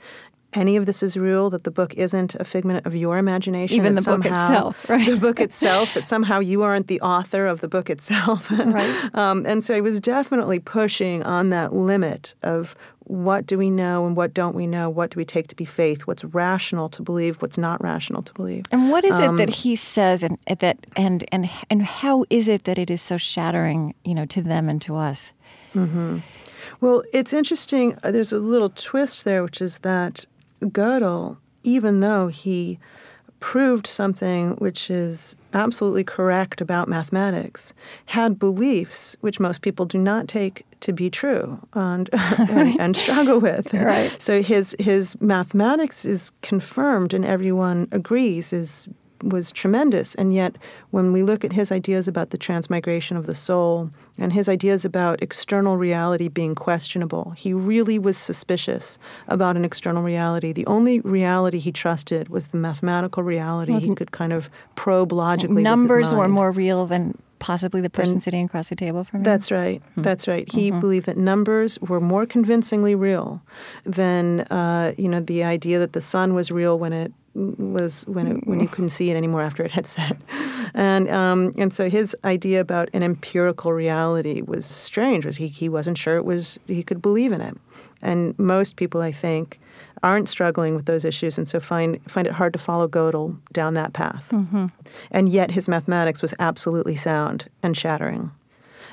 any 0.54 0.76
of 0.76 0.86
this 0.86 1.02
is 1.04 1.18
real, 1.18 1.50
that 1.50 1.64
the 1.64 1.72
book 1.72 1.94
isn't 1.96 2.36
a 2.36 2.44
figment 2.44 2.86
of 2.86 2.96
your 2.96 3.18
imagination. 3.18 3.78
Even 3.78 3.96
the 3.96 4.02
book 4.02 4.26
itself, 4.26 4.90
right? 4.90 5.10
The 5.10 5.18
book 5.18 5.40
itself, 5.40 5.94
that 5.94 6.06
somehow 6.08 6.40
you 6.40 6.62
aren't 6.64 6.88
the 6.88 7.02
author 7.02 7.48
of 7.48 7.62
the 7.62 7.68
book 7.68 7.90
itself. 7.90 8.50
right. 8.60 9.16
Um, 9.16 9.46
and 9.46 9.64
so 9.64 9.76
I 9.76 9.82
was 9.82 10.00
definitely 10.00 10.60
pushing 10.60 11.24
on 11.24 11.50
that 11.50 11.74
limit 11.74 12.36
of 12.44 12.76
what 13.06 13.46
do 13.46 13.58
we 13.58 13.70
know 13.70 14.06
and 14.06 14.16
what 14.16 14.34
don't 14.34 14.56
we 14.56 14.68
know? 14.68 14.90
What 14.90 15.12
do 15.12 15.18
we 15.18 15.26
take 15.26 15.48
to 15.48 15.56
be 15.56 15.66
faith? 15.66 16.08
What's 16.08 16.24
rational 16.24 16.88
to 16.90 17.02
believe? 17.02 17.42
What's 17.42 17.58
not 17.58 17.82
rational 17.84 18.22
to 18.22 18.34
believe? 18.34 18.66
And 18.72 18.90
what 18.90 19.04
is 19.04 19.12
um, 19.12 19.36
it 19.36 19.38
that 19.38 19.50
he 19.54 19.76
says, 19.76 20.24
and 20.24 20.38
that 20.48 20.78
and 20.96 21.24
and 21.32 21.50
and 21.70 21.84
how 21.84 22.26
is 22.30 22.48
it 22.48 22.64
that 22.66 22.78
it 22.78 22.90
is 22.90 23.02
so 23.02 23.18
shattering, 23.18 23.96
you 24.06 24.16
know, 24.16 24.26
to 24.28 24.42
them 24.42 24.70
and 24.70 24.82
to 24.84 24.96
us? 24.96 25.34
Mm-hmm. 25.76 26.20
Well, 26.80 27.04
it's 27.14 27.34
interesting. 27.34 27.98
Uh, 28.04 28.12
there's 28.12 28.34
a 28.34 28.40
little 28.40 28.70
twist 28.70 29.26
there, 29.26 29.44
which 29.44 29.62
is 29.62 29.80
that 29.80 30.26
Gödel, 30.62 31.38
even 31.64 32.00
though 32.00 32.28
he 32.28 32.80
proved 33.40 33.88
something 33.88 34.52
which 34.58 34.90
is 34.90 35.36
absolutely 35.54 36.04
correct 36.04 36.62
about 36.62 36.88
mathematics, 36.88 37.74
had 38.06 38.40
beliefs 38.40 39.16
which 39.22 39.40
most 39.40 39.62
people 39.62 39.86
do 39.86 39.98
not 39.98 40.28
take 40.28 40.66
to 40.82 40.94
be 40.94 41.10
true 41.10 41.60
and, 41.74 42.10
and, 42.38 42.80
and, 42.80 42.96
struggle 42.96 43.40
with. 43.40 43.74
Right. 43.82 44.22
So 44.22 44.42
his 44.42 44.76
his 44.80 45.20
mathematics 45.20 46.06
is 46.06 46.32
confirmed 46.42 47.14
and 47.14 47.26
everyone 47.26 47.88
agrees 47.92 48.54
is 48.54 48.88
was 49.24 49.52
tremendous. 49.52 50.16
And 50.16 50.34
yet, 50.34 50.58
when 50.92 51.14
we 51.14 51.24
look 51.24 51.44
at 51.44 51.54
his 51.54 51.72
ideas 51.72 52.08
about 52.08 52.30
the 52.30 52.38
transmigration 52.38 53.18
of 53.18 53.26
the 53.26 53.36
soul 53.36 53.90
and 54.18 54.34
his 54.34 54.50
ideas 54.50 54.86
about 54.86 55.22
external 55.22 55.78
reality 55.78 56.28
being 56.28 56.56
questionable, 56.56 57.32
he 57.32 57.54
really 57.54 58.00
was 58.00 58.18
suspicious 58.18 58.98
about 59.28 59.56
an 59.56 59.66
external 59.66 60.04
reality. 60.04 60.52
The 60.54 60.66
only 60.66 61.00
reality 61.02 61.60
he 61.60 61.72
trusted 61.72 62.30
was 62.30 62.50
the 62.50 62.58
mathematical 62.58 63.24
reality 63.24 63.80
he 63.80 63.96
could 63.96 64.12
kind 64.12 64.34
of 64.34 64.50
probe 64.76 65.12
logically. 65.12 65.64
Numbers 65.64 66.14
were 66.14 66.28
more 66.28 66.52
real 66.52 66.86
than 66.86 67.18
possibly 67.42 67.82
the 67.82 67.90
person 67.90 68.14
and 68.14 68.24
sitting 68.24 68.46
across 68.46 68.70
the 68.70 68.76
table 68.76 69.04
from 69.04 69.20
him? 69.20 69.24
That's 69.24 69.52
right. 69.52 69.82
Mm-hmm. 69.82 70.04
That's 70.04 70.28
right. 70.28 70.50
He 70.50 70.70
mm-hmm. 70.70 70.80
believed 70.80 71.08
that 71.08 71.18
numbers 71.18 71.78
were 71.82 72.00
more 72.00 72.26
convincingly 72.26 72.96
real 72.96 73.42
than 73.84 74.42
uh, 74.42 74.94
you 74.98 75.10
know 75.10 75.20
the 75.20 75.44
idea 75.44 75.80
that 75.80 75.92
the 75.92 76.00
sun 76.00 76.34
was 76.34 76.52
real 76.52 76.80
when 76.80 76.94
it 76.94 77.12
was 77.34 78.04
when 78.08 78.28
it, 78.28 78.48
when 78.48 78.60
you 78.60 78.68
couldn't 78.68 78.90
see 78.90 79.10
it 79.10 79.16
anymore 79.16 79.42
after 79.42 79.64
it 79.64 79.72
had 79.72 79.88
set, 79.88 80.18
and 80.74 81.10
um, 81.10 81.52
and 81.58 81.74
so 81.74 81.90
his 81.90 82.16
idea 82.24 82.60
about 82.60 82.90
an 82.94 83.04
empirical 83.04 83.72
reality 83.74 84.42
was 84.42 84.66
strange. 84.66 85.26
Was 85.26 85.38
he 85.38 85.48
he 85.48 85.70
wasn't 85.70 85.98
sure 85.98 86.18
it 86.18 86.26
was 86.26 86.60
he 86.68 86.84
could 86.84 87.02
believe 87.02 87.32
in 87.32 87.42
it, 87.42 87.58
and 88.02 88.38
most 88.38 88.76
people 88.76 89.02
I 89.02 89.12
think 89.12 89.60
aren't 90.04 90.28
struggling 90.28 90.76
with 90.76 90.86
those 90.86 91.06
issues, 91.06 91.38
and 91.38 91.48
so 91.48 91.60
find 91.60 92.00
find 92.10 92.28
it 92.28 92.34
hard 92.34 92.54
to 92.54 92.60
follow 92.60 92.88
Gödel 92.88 93.38
down 93.54 93.76
that 93.76 93.94
path. 93.94 94.30
Mm-hmm. 94.32 94.68
And 95.12 95.30
yet 95.30 95.52
his 95.52 95.70
mathematics 95.70 96.22
was 96.22 96.34
absolutely 96.40 96.96
sound 96.96 97.48
and 97.64 97.78
shattering. 97.78 98.32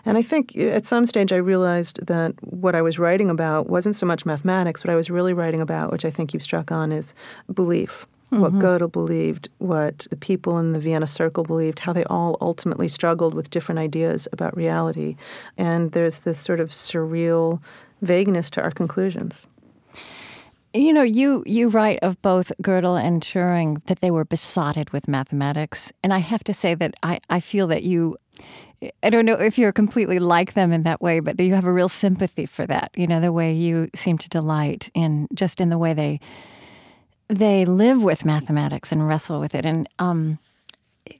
And 0.04 0.16
I 0.16 0.22
think 0.22 0.56
at 0.56 0.86
some 0.86 1.06
stage 1.06 1.32
I 1.32 1.36
realized 1.36 2.06
that 2.06 2.32
what 2.40 2.74
I 2.74 2.82
was 2.82 2.98
writing 2.98 3.30
about 3.30 3.68
wasn't 3.68 3.96
so 3.96 4.06
much 4.06 4.24
mathematics. 4.24 4.84
What 4.84 4.92
I 4.92 4.96
was 4.96 5.10
really 5.10 5.32
writing 5.32 5.60
about, 5.60 5.90
which 5.90 6.04
I 6.04 6.10
think 6.10 6.32
you've 6.32 6.42
struck 6.42 6.70
on, 6.70 6.92
is 6.92 7.14
belief 7.52 8.06
mm-hmm. 8.30 8.40
what 8.40 8.52
Gödel 8.54 8.90
believed, 8.90 9.48
what 9.58 10.06
the 10.10 10.16
people 10.16 10.58
in 10.58 10.72
the 10.72 10.78
Vienna 10.78 11.06
Circle 11.06 11.44
believed, 11.44 11.80
how 11.80 11.92
they 11.92 12.04
all 12.04 12.36
ultimately 12.40 12.88
struggled 12.88 13.34
with 13.34 13.50
different 13.50 13.78
ideas 13.78 14.28
about 14.32 14.56
reality. 14.56 15.16
And 15.56 15.92
there's 15.92 16.20
this 16.20 16.38
sort 16.38 16.60
of 16.60 16.70
surreal 16.70 17.60
vagueness 18.02 18.50
to 18.50 18.62
our 18.62 18.70
conclusions. 18.70 19.46
You 20.74 20.92
know, 20.92 21.02
you 21.02 21.42
you 21.46 21.68
write 21.68 21.98
of 22.02 22.20
both 22.20 22.52
Gödel 22.62 23.02
and 23.02 23.22
Turing 23.22 23.84
that 23.86 24.00
they 24.00 24.10
were 24.10 24.26
besotted 24.26 24.90
with 24.90 25.08
mathematics, 25.08 25.92
and 26.04 26.12
I 26.12 26.18
have 26.18 26.44
to 26.44 26.52
say 26.52 26.74
that 26.74 26.94
I, 27.02 27.20
I 27.30 27.40
feel 27.40 27.66
that 27.68 27.84
you 27.84 28.16
I 29.02 29.10
don't 29.10 29.24
know 29.24 29.34
if 29.34 29.58
you're 29.58 29.72
completely 29.72 30.18
like 30.18 30.54
them 30.54 30.72
in 30.72 30.82
that 30.82 31.00
way, 31.00 31.20
but 31.20 31.40
you 31.40 31.54
have 31.54 31.64
a 31.64 31.72
real 31.72 31.88
sympathy 31.88 32.46
for 32.46 32.66
that. 32.66 32.90
You 32.94 33.06
know, 33.06 33.18
the 33.18 33.32
way 33.32 33.52
you 33.52 33.88
seem 33.94 34.18
to 34.18 34.28
delight 34.28 34.90
in 34.94 35.26
just 35.34 35.60
in 35.60 35.68
the 35.68 35.78
way 35.78 35.94
they 35.94 36.20
they 37.28 37.64
live 37.64 38.02
with 38.02 38.24
mathematics 38.24 38.90
and 38.92 39.06
wrestle 39.06 39.40
with 39.40 39.54
it. 39.54 39.66
And 39.66 39.88
um, 39.98 40.38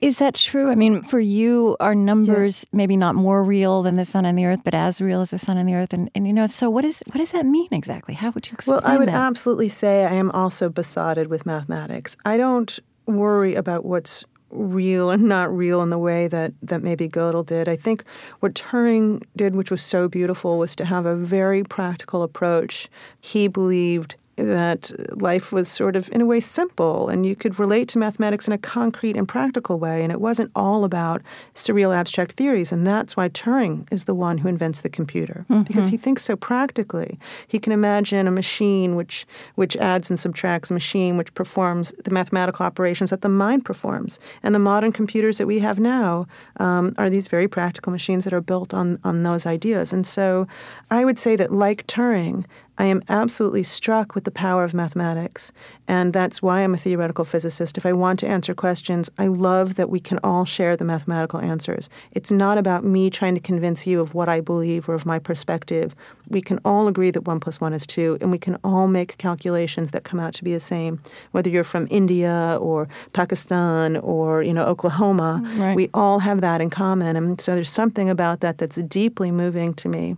is 0.00 0.18
that 0.18 0.34
true? 0.34 0.70
I 0.70 0.74
mean, 0.74 1.02
for 1.02 1.20
you, 1.20 1.76
are 1.80 1.94
numbers 1.94 2.64
yeah. 2.64 2.76
maybe 2.76 2.96
not 2.96 3.14
more 3.14 3.42
real 3.42 3.82
than 3.82 3.96
the 3.96 4.04
sun 4.04 4.24
and 4.24 4.38
the 4.38 4.46
earth, 4.46 4.60
but 4.64 4.74
as 4.74 5.00
real 5.00 5.20
as 5.20 5.30
the 5.30 5.38
sun 5.38 5.56
and 5.56 5.68
the 5.68 5.74
earth? 5.74 5.92
And, 5.92 6.10
and 6.14 6.26
you 6.26 6.32
know, 6.32 6.44
if 6.44 6.52
so, 6.52 6.70
what 6.70 6.84
is 6.84 7.02
what 7.06 7.18
does 7.18 7.32
that 7.32 7.46
mean 7.46 7.68
exactly? 7.72 8.14
How 8.14 8.30
would 8.30 8.48
you 8.48 8.54
explain 8.54 8.80
that? 8.80 8.84
Well, 8.84 8.94
I 8.94 8.98
would 8.98 9.08
that? 9.08 9.14
absolutely 9.14 9.68
say 9.68 10.04
I 10.04 10.14
am 10.14 10.30
also 10.32 10.68
besotted 10.68 11.28
with 11.28 11.46
mathematics. 11.46 12.16
I 12.24 12.36
don't 12.36 12.78
worry 13.06 13.54
about 13.54 13.84
what's 13.84 14.24
real 14.50 15.10
and 15.10 15.24
not 15.24 15.54
real 15.54 15.82
in 15.82 15.90
the 15.90 15.98
way 15.98 16.26
that, 16.28 16.52
that 16.62 16.82
maybe 16.82 17.08
Gödel 17.08 17.44
did. 17.44 17.68
I 17.68 17.76
think 17.76 18.04
what 18.40 18.54
Turing 18.54 19.22
did, 19.36 19.54
which 19.54 19.70
was 19.70 19.82
so 19.82 20.08
beautiful, 20.08 20.58
was 20.58 20.74
to 20.76 20.84
have 20.84 21.04
a 21.06 21.14
very 21.14 21.62
practical 21.64 22.22
approach. 22.22 22.88
He 23.20 23.48
believed 23.48 24.16
that 24.38 24.92
life 25.20 25.52
was 25.52 25.68
sort 25.68 25.96
of, 25.96 26.08
in 26.12 26.20
a 26.20 26.26
way, 26.26 26.40
simple 26.40 27.08
and 27.08 27.26
you 27.26 27.36
could 27.36 27.58
relate 27.58 27.88
to 27.88 27.98
mathematics 27.98 28.46
in 28.46 28.52
a 28.52 28.58
concrete 28.58 29.16
and 29.16 29.28
practical 29.28 29.78
way. 29.78 30.02
And 30.02 30.12
it 30.12 30.20
wasn't 30.20 30.50
all 30.54 30.84
about 30.84 31.22
surreal 31.54 31.94
abstract 31.94 32.32
theories. 32.32 32.72
And 32.72 32.86
that's 32.86 33.16
why 33.16 33.28
Turing 33.28 33.86
is 33.92 34.04
the 34.04 34.14
one 34.14 34.38
who 34.38 34.48
invents 34.48 34.80
the 34.80 34.88
computer, 34.88 35.44
mm-hmm. 35.50 35.62
because 35.62 35.88
he 35.88 35.96
thinks 35.96 36.22
so 36.22 36.36
practically. 36.36 37.18
He 37.46 37.58
can 37.58 37.72
imagine 37.72 38.26
a 38.26 38.30
machine 38.30 38.96
which, 38.96 39.26
which 39.56 39.76
adds 39.76 40.10
and 40.10 40.18
subtracts, 40.18 40.70
a 40.70 40.74
machine 40.74 41.16
which 41.16 41.34
performs 41.34 41.92
the 42.04 42.10
mathematical 42.10 42.64
operations 42.64 43.10
that 43.10 43.20
the 43.20 43.28
mind 43.28 43.64
performs. 43.64 44.18
And 44.42 44.54
the 44.54 44.58
modern 44.58 44.92
computers 44.92 45.38
that 45.38 45.46
we 45.46 45.58
have 45.58 45.78
now 45.78 46.26
um, 46.58 46.94
are 46.96 47.10
these 47.10 47.26
very 47.26 47.48
practical 47.48 47.92
machines 47.92 48.24
that 48.24 48.32
are 48.32 48.40
built 48.40 48.72
on, 48.72 48.98
on 49.04 49.22
those 49.22 49.46
ideas. 49.46 49.92
And 49.92 50.06
so 50.06 50.46
I 50.90 51.04
would 51.04 51.18
say 51.18 51.36
that, 51.36 51.52
like 51.52 51.86
Turing, 51.86 52.44
I 52.78 52.84
am 52.84 53.02
absolutely 53.08 53.64
struck 53.64 54.14
with 54.14 54.22
the 54.22 54.30
power 54.30 54.62
of 54.62 54.72
mathematics, 54.72 55.50
and 55.88 56.12
that's 56.12 56.40
why 56.40 56.60
I'm 56.60 56.74
a 56.74 56.78
theoretical 56.78 57.24
physicist. 57.24 57.76
If 57.76 57.84
I 57.84 57.92
want 57.92 58.20
to 58.20 58.28
answer 58.28 58.54
questions, 58.54 59.10
I 59.18 59.26
love 59.26 59.74
that 59.74 59.90
we 59.90 59.98
can 59.98 60.20
all 60.22 60.44
share 60.44 60.76
the 60.76 60.84
mathematical 60.84 61.40
answers. 61.40 61.88
It's 62.12 62.30
not 62.30 62.56
about 62.56 62.84
me 62.84 63.10
trying 63.10 63.34
to 63.34 63.40
convince 63.40 63.84
you 63.84 64.00
of 64.00 64.14
what 64.14 64.28
I 64.28 64.40
believe 64.40 64.88
or 64.88 64.94
of 64.94 65.04
my 65.04 65.18
perspective. 65.18 65.96
We 66.28 66.40
can 66.40 66.60
all 66.64 66.86
agree 66.86 67.10
that 67.10 67.22
1 67.22 67.40
plus 67.40 67.60
1 67.60 67.72
is 67.72 67.84
2, 67.84 68.18
and 68.20 68.30
we 68.30 68.38
can 68.38 68.56
all 68.62 68.86
make 68.86 69.18
calculations 69.18 69.90
that 69.90 70.04
come 70.04 70.20
out 70.20 70.34
to 70.34 70.44
be 70.44 70.52
the 70.52 70.60
same. 70.60 71.00
Whether 71.32 71.50
you're 71.50 71.64
from 71.64 71.88
India 71.90 72.58
or 72.60 72.88
Pakistan 73.12 73.96
or, 73.96 74.44
you 74.44 74.54
know, 74.54 74.64
Oklahoma, 74.64 75.42
mm-hmm. 75.42 75.60
right. 75.60 75.76
we 75.76 75.90
all 75.94 76.20
have 76.20 76.42
that 76.42 76.60
in 76.60 76.70
common. 76.70 77.16
And 77.16 77.40
so 77.40 77.56
there's 77.56 77.70
something 77.70 78.08
about 78.08 78.38
that 78.40 78.58
that's 78.58 78.76
deeply 78.82 79.32
moving 79.32 79.74
to 79.74 79.88
me 79.88 80.16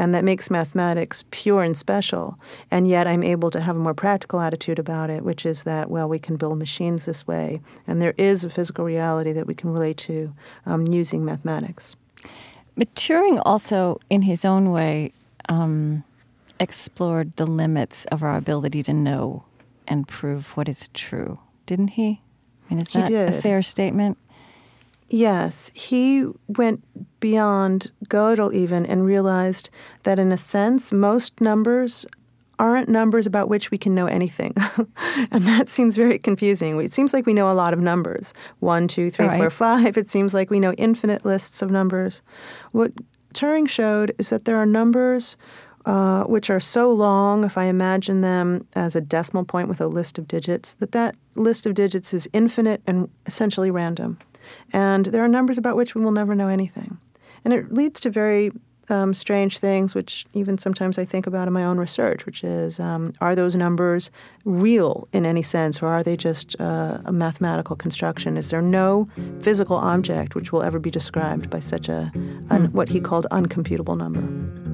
and 0.00 0.14
that 0.14 0.24
makes 0.24 0.50
mathematics 0.50 1.26
pure 1.30 1.62
and 1.62 1.76
special. 1.76 2.38
And 2.70 2.88
yet 2.88 3.06
I'm 3.06 3.22
able 3.22 3.50
to 3.50 3.60
have 3.60 3.76
a 3.76 3.78
more 3.78 3.92
practical 3.92 4.40
attitude 4.40 4.78
about 4.78 5.10
it, 5.10 5.22
which 5.22 5.44
is 5.44 5.64
that, 5.64 5.90
well, 5.90 6.08
we 6.08 6.18
can 6.18 6.36
build 6.36 6.56
machines 6.56 7.04
this 7.04 7.26
way, 7.26 7.60
and 7.86 8.00
there 8.00 8.14
is 8.16 8.42
a 8.42 8.48
physical 8.48 8.82
reality 8.82 9.32
that 9.32 9.46
we 9.46 9.54
can 9.54 9.70
relate 9.70 9.98
to 9.98 10.32
um, 10.64 10.86
using 10.86 11.22
mathematics. 11.22 11.96
But 12.78 12.94
Turing 12.94 13.42
also, 13.44 14.00
in 14.08 14.22
his 14.22 14.46
own 14.46 14.70
way, 14.70 15.12
um, 15.50 16.02
explored 16.58 17.36
the 17.36 17.46
limits 17.46 18.06
of 18.06 18.22
our 18.22 18.38
ability 18.38 18.82
to 18.84 18.94
know 18.94 19.44
and 19.86 20.08
prove 20.08 20.56
what 20.56 20.66
is 20.66 20.88
true, 20.94 21.38
didn't 21.66 21.88
he? 21.88 22.22
I 22.70 22.74
mean, 22.74 22.80
is 22.80 22.88
that 22.94 23.10
a 23.10 23.42
fair 23.42 23.62
statement? 23.62 24.16
Yes, 25.10 25.72
he 25.74 26.26
went 26.46 26.84
beyond 27.18 27.90
Gödel 28.06 28.54
even 28.54 28.86
and 28.86 29.04
realized 29.04 29.68
that 30.04 30.18
in 30.18 30.30
a 30.30 30.36
sense, 30.36 30.92
most 30.92 31.40
numbers 31.40 32.06
aren't 32.60 32.88
numbers 32.88 33.26
about 33.26 33.48
which 33.48 33.70
we 33.70 33.78
can 33.78 33.94
know 33.94 34.06
anything. 34.06 34.54
and 35.30 35.44
that 35.44 35.70
seems 35.70 35.96
very 35.96 36.18
confusing. 36.18 36.80
It 36.80 36.92
seems 36.92 37.12
like 37.12 37.26
we 37.26 37.34
know 37.34 37.50
a 37.50 37.54
lot 37.54 37.72
of 37.72 37.80
numbers 37.80 38.32
one, 38.60 38.86
two, 38.86 39.10
three, 39.10 39.26
right. 39.26 39.38
four, 39.38 39.50
five. 39.50 39.96
It 39.96 40.08
seems 40.08 40.32
like 40.32 40.50
we 40.50 40.60
know 40.60 40.72
infinite 40.74 41.24
lists 41.24 41.62
of 41.62 41.70
numbers. 41.70 42.22
What 42.72 42.92
Turing 43.34 43.68
showed 43.68 44.14
is 44.18 44.30
that 44.30 44.44
there 44.44 44.56
are 44.56 44.66
numbers 44.66 45.36
uh, 45.86 46.24
which 46.24 46.50
are 46.50 46.60
so 46.60 46.92
long, 46.92 47.42
if 47.42 47.56
I 47.56 47.64
imagine 47.64 48.20
them 48.20 48.66
as 48.74 48.94
a 48.94 49.00
decimal 49.00 49.44
point 49.44 49.68
with 49.68 49.80
a 49.80 49.86
list 49.86 50.18
of 50.18 50.28
digits, 50.28 50.74
that 50.74 50.92
that 50.92 51.16
list 51.36 51.64
of 51.64 51.74
digits 51.74 52.12
is 52.12 52.28
infinite 52.34 52.82
and 52.86 53.08
essentially 53.24 53.70
random. 53.70 54.18
And 54.72 55.06
there 55.06 55.24
are 55.24 55.28
numbers 55.28 55.58
about 55.58 55.76
which 55.76 55.94
we 55.94 56.02
will 56.02 56.12
never 56.12 56.34
know 56.34 56.48
anything. 56.48 56.98
And 57.44 57.54
it 57.54 57.72
leads 57.72 58.00
to 58.00 58.10
very 58.10 58.52
um, 58.90 59.14
strange 59.14 59.58
things, 59.58 59.94
which 59.94 60.26
even 60.34 60.58
sometimes 60.58 60.98
I 60.98 61.04
think 61.04 61.26
about 61.26 61.46
in 61.46 61.54
my 61.54 61.64
own 61.64 61.78
research, 61.78 62.26
which 62.26 62.42
is 62.42 62.80
um, 62.80 63.12
are 63.20 63.36
those 63.36 63.54
numbers 63.54 64.10
real 64.44 65.08
in 65.12 65.24
any 65.24 65.42
sense, 65.42 65.80
or 65.80 65.88
are 65.88 66.02
they 66.02 66.16
just 66.16 66.60
uh, 66.60 66.98
a 67.04 67.12
mathematical 67.12 67.76
construction? 67.76 68.36
Is 68.36 68.50
there 68.50 68.62
no 68.62 69.06
physical 69.40 69.76
object 69.76 70.34
which 70.34 70.52
will 70.52 70.62
ever 70.62 70.78
be 70.78 70.90
described 70.90 71.48
by 71.50 71.60
such 71.60 71.88
a, 71.88 72.10
an, 72.50 72.72
what 72.72 72.88
he 72.88 73.00
called 73.00 73.26
uncomputable 73.30 73.96
number? 73.96 74.69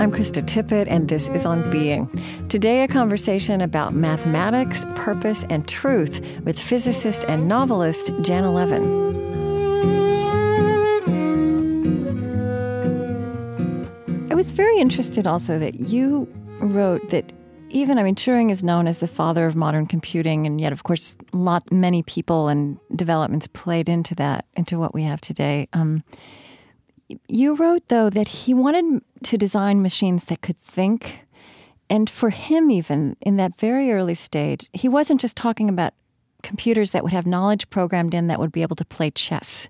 I'm 0.00 0.10
Krista 0.10 0.42
Tippett, 0.42 0.86
and 0.88 1.10
this 1.10 1.28
is 1.28 1.44
On 1.44 1.70
Being. 1.70 2.08
Today, 2.48 2.82
a 2.82 2.88
conversation 2.88 3.60
about 3.60 3.92
mathematics, 3.92 4.86
purpose, 4.94 5.44
and 5.50 5.68
truth 5.68 6.22
with 6.42 6.58
physicist 6.58 7.22
and 7.28 7.46
novelist 7.46 8.06
Janna 8.22 8.50
Levin. 8.50 8.82
I 14.30 14.34
was 14.34 14.52
very 14.52 14.78
interested 14.78 15.26
also 15.26 15.58
that 15.58 15.80
you 15.80 16.26
wrote 16.60 17.10
that 17.10 17.30
even 17.68 17.98
I 17.98 18.02
mean 18.02 18.14
Turing 18.14 18.50
is 18.50 18.64
known 18.64 18.86
as 18.86 19.00
the 19.00 19.06
father 19.06 19.44
of 19.44 19.54
modern 19.54 19.84
computing, 19.84 20.46
and 20.46 20.58
yet 20.58 20.72
of 20.72 20.82
course, 20.82 21.18
lot 21.34 21.70
many 21.70 22.02
people 22.02 22.48
and 22.48 22.78
developments 22.96 23.48
played 23.48 23.90
into 23.90 24.14
that, 24.14 24.46
into 24.56 24.78
what 24.78 24.94
we 24.94 25.02
have 25.02 25.20
today. 25.20 25.68
Um, 25.74 26.02
you 27.28 27.54
wrote 27.54 27.88
though 27.88 28.10
that 28.10 28.28
he 28.28 28.54
wanted 28.54 29.02
to 29.24 29.38
design 29.38 29.82
machines 29.82 30.26
that 30.26 30.40
could 30.40 30.60
think, 30.60 31.26
and 31.88 32.08
for 32.08 32.30
him, 32.30 32.70
even 32.70 33.16
in 33.20 33.36
that 33.36 33.58
very 33.58 33.92
early 33.92 34.14
stage, 34.14 34.68
he 34.72 34.88
wasn't 34.88 35.20
just 35.20 35.36
talking 35.36 35.68
about 35.68 35.94
computers 36.42 36.92
that 36.92 37.02
would 37.02 37.12
have 37.12 37.26
knowledge 37.26 37.68
programmed 37.70 38.14
in 38.14 38.28
that 38.28 38.38
would 38.38 38.52
be 38.52 38.62
able 38.62 38.76
to 38.76 38.84
play 38.84 39.10
chess, 39.10 39.68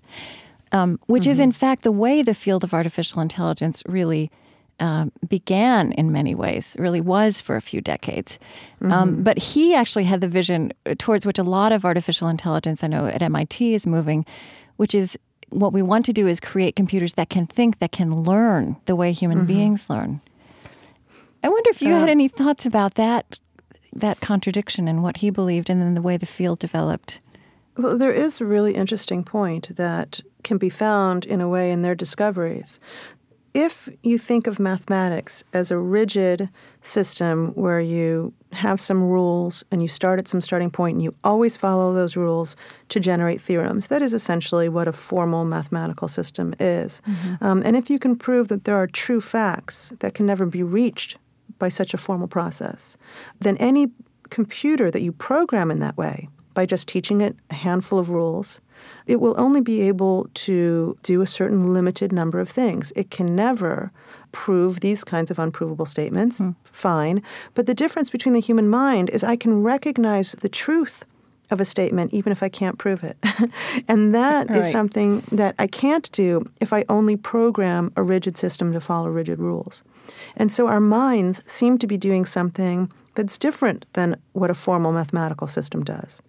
um, 0.71 0.99
which 1.07 1.23
mm-hmm. 1.23 1.31
is 1.31 1.39
in 1.39 1.51
fact 1.51 1.83
the 1.83 1.91
way 1.91 2.21
the 2.21 2.33
field 2.33 2.63
of 2.63 2.73
artificial 2.73 3.21
intelligence 3.21 3.83
really 3.87 4.31
um, 4.79 5.11
began 5.27 5.91
in 5.93 6.11
many 6.11 6.33
ways, 6.33 6.75
really 6.79 7.01
was 7.01 7.39
for 7.39 7.55
a 7.55 7.61
few 7.61 7.81
decades. 7.81 8.39
Um, 8.81 8.89
mm-hmm. 8.89 8.93
Um, 8.93 9.23
but 9.23 9.37
he 9.37 9.75
actually 9.75 10.05
had 10.05 10.21
the 10.21 10.27
vision 10.27 10.73
towards 10.97 11.25
which 11.25 11.37
a 11.37 11.43
lot 11.43 11.71
of 11.71 11.85
artificial 11.85 12.27
intelligence, 12.27 12.83
I 12.83 12.87
know 12.87 13.05
at 13.05 13.21
MIT, 13.21 13.75
is 13.75 13.85
moving, 13.85 14.25
which 14.77 14.95
is 14.95 15.19
what 15.51 15.73
we 15.73 15.81
want 15.81 16.05
to 16.05 16.13
do 16.13 16.27
is 16.27 16.39
create 16.39 16.75
computers 16.75 17.13
that 17.13 17.29
can 17.29 17.45
think, 17.45 17.79
that 17.79 17.91
can 17.91 18.23
learn 18.23 18.77
the 18.85 18.95
way 18.95 19.11
human 19.11 19.39
mm-hmm. 19.39 19.47
beings 19.47 19.89
learn. 19.89 20.21
I 21.43 21.49
wonder 21.49 21.69
if 21.69 21.81
you 21.81 21.93
uh, 21.93 21.99
had 21.99 22.09
any 22.09 22.27
thoughts 22.27 22.65
about 22.65 22.95
that 22.95 23.39
that 23.93 24.21
contradiction 24.21 24.87
and 24.87 25.03
what 25.03 25.17
he 25.17 25.29
believed 25.29 25.69
and 25.69 25.81
then 25.81 25.95
the 25.95 26.01
way 26.01 26.15
the 26.15 26.25
field 26.25 26.59
developed. 26.59 27.19
Well, 27.77 27.97
there 27.97 28.13
is 28.13 28.39
a 28.39 28.45
really 28.45 28.73
interesting 28.73 29.21
point 29.21 29.75
that 29.75 30.21
can 30.43 30.57
be 30.57 30.69
found 30.69 31.25
in 31.25 31.41
a 31.41 31.49
way 31.49 31.71
in 31.71 31.81
their 31.81 31.95
discoveries 31.95 32.79
if 33.53 33.89
you 34.03 34.17
think 34.17 34.47
of 34.47 34.59
mathematics 34.59 35.43
as 35.53 35.71
a 35.71 35.77
rigid 35.77 36.49
system 36.81 37.47
where 37.49 37.81
you 37.81 38.33
have 38.53 38.79
some 38.79 39.03
rules 39.03 39.63
and 39.71 39.81
you 39.81 39.87
start 39.87 40.19
at 40.19 40.27
some 40.27 40.41
starting 40.41 40.69
point 40.69 40.95
and 40.95 41.03
you 41.03 41.13
always 41.23 41.57
follow 41.57 41.93
those 41.93 42.15
rules 42.15 42.55
to 42.89 42.99
generate 42.99 43.41
theorems, 43.41 43.87
that 43.87 44.01
is 44.01 44.13
essentially 44.13 44.69
what 44.69 44.87
a 44.87 44.91
formal 44.91 45.43
mathematical 45.43 46.07
system 46.07 46.53
is. 46.59 47.01
Mm-hmm. 47.07 47.43
Um, 47.43 47.61
and 47.65 47.75
if 47.75 47.89
you 47.89 47.99
can 47.99 48.15
prove 48.15 48.47
that 48.47 48.63
there 48.63 48.75
are 48.75 48.87
true 48.87 49.21
facts 49.21 49.93
that 49.99 50.13
can 50.13 50.25
never 50.25 50.45
be 50.45 50.63
reached 50.63 51.17
by 51.59 51.69
such 51.69 51.93
a 51.93 51.97
formal 51.97 52.27
process, 52.27 52.97
then 53.39 53.57
any 53.57 53.87
computer 54.29 54.89
that 54.89 55.01
you 55.01 55.11
program 55.11 55.69
in 55.69 55.79
that 55.79 55.97
way, 55.97 56.29
by 56.53 56.65
just 56.65 56.87
teaching 56.87 57.21
it 57.21 57.35
a 57.49 57.55
handful 57.55 57.99
of 57.99 58.09
rules, 58.09 58.61
it 59.05 59.19
will 59.19 59.35
only 59.37 59.61
be 59.61 59.81
able 59.81 60.29
to 60.33 60.97
do 61.03 61.21
a 61.21 61.27
certain 61.27 61.73
limited 61.73 62.11
number 62.11 62.39
of 62.39 62.49
things. 62.49 62.91
It 62.95 63.11
can 63.11 63.35
never 63.35 63.91
prove 64.31 64.79
these 64.79 65.03
kinds 65.03 65.29
of 65.31 65.39
unprovable 65.39 65.85
statements. 65.85 66.39
Mm. 66.39 66.55
Fine. 66.63 67.21
But 67.53 67.65
the 67.65 67.73
difference 67.73 68.09
between 68.09 68.33
the 68.33 68.39
human 68.39 68.69
mind 68.69 69.09
is 69.09 69.23
I 69.23 69.35
can 69.35 69.63
recognize 69.63 70.33
the 70.33 70.49
truth 70.49 71.05
of 71.49 71.59
a 71.59 71.65
statement 71.65 72.13
even 72.13 72.31
if 72.31 72.41
I 72.41 72.49
can't 72.49 72.77
prove 72.77 73.03
it. 73.03 73.17
and 73.87 74.15
that 74.15 74.49
right. 74.49 74.59
is 74.59 74.71
something 74.71 75.23
that 75.31 75.53
I 75.59 75.67
can't 75.67 76.09
do 76.11 76.49
if 76.61 76.71
I 76.71 76.85
only 76.87 77.17
program 77.17 77.91
a 77.95 78.03
rigid 78.03 78.37
system 78.37 78.71
to 78.73 78.79
follow 78.79 79.09
rigid 79.09 79.39
rules. 79.39 79.83
And 80.37 80.51
so 80.51 80.67
our 80.67 80.79
minds 80.79 81.43
seem 81.49 81.77
to 81.79 81.87
be 81.87 81.97
doing 81.97 82.25
something 82.25 82.91
that's 83.15 83.37
different 83.37 83.85
than 83.93 84.15
what 84.31 84.49
a 84.49 84.53
formal 84.53 84.93
mathematical 84.93 85.47
system 85.47 85.83
does. 85.83 86.21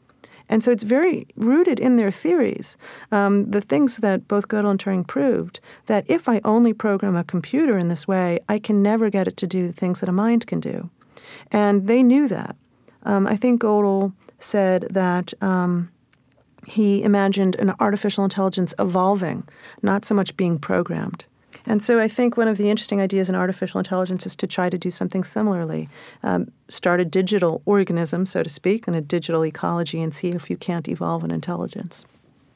And 0.52 0.62
so 0.62 0.71
it's 0.71 0.82
very 0.82 1.26
rooted 1.35 1.80
in 1.80 1.97
their 1.97 2.11
theories. 2.11 2.76
Um, 3.11 3.50
the 3.50 3.62
things 3.62 3.97
that 3.97 4.28
both 4.28 4.49
Gödel 4.49 4.71
and 4.73 4.78
Turing 4.78 5.06
proved 5.06 5.60
that 5.86 6.04
if 6.10 6.28
I 6.28 6.43
only 6.45 6.75
program 6.75 7.17
a 7.17 7.25
computer 7.25 7.78
in 7.78 7.88
this 7.88 8.06
way, 8.06 8.38
I 8.50 8.58
can 8.58 8.82
never 8.82 9.08
get 9.08 9.26
it 9.26 9.38
to 9.38 9.47
do 9.47 9.67
the 9.67 9.73
things 9.73 10.00
that 10.00 10.10
a 10.10 10.12
mind 10.12 10.47
can 10.47 10.60
do. 10.60 10.91
And 11.50 11.86
they 11.86 12.02
knew 12.02 12.28
that. 12.28 12.54
Um, 13.04 13.26
I 13.26 13.34
think 13.34 13.62
Gödel 13.62 14.12
said 14.41 14.88
that 14.91 15.32
um, 15.41 15.91
he 16.67 17.02
imagined 17.02 17.56
an 17.56 17.73
artificial 17.80 18.23
intelligence 18.23 18.75
evolving, 18.78 19.49
not 19.80 20.04
so 20.04 20.15
much 20.15 20.36
being 20.36 20.58
programmed. 20.58 21.25
And 21.66 21.82
so 21.82 21.98
I 21.98 22.08
think 22.08 22.36
one 22.36 22.48
of 22.48 22.58
the 22.58 22.70
interesting 22.70 23.00
ideas 23.00 23.28
in 23.28 23.34
artificial 23.34 23.78
intelligence 23.78 24.26
is 24.26 24.36
to 24.36 24.46
try 24.46 24.68
to 24.70 24.78
do 24.78 24.90
something 24.90 25.25
similarly. 25.25 25.88
Um, 26.22 26.50
start 26.68 27.00
a 27.00 27.04
digital 27.04 27.62
organism, 27.64 28.26
so 28.26 28.42
to 28.42 28.48
speak, 28.48 28.86
and 28.86 28.96
a 28.96 29.00
digital 29.00 29.44
ecology 29.44 30.00
and 30.00 30.14
see 30.14 30.30
if 30.30 30.50
you 30.50 30.56
can't 30.56 30.88
evolve 30.88 31.25
an 31.25 31.30
intelligence. 31.30 32.04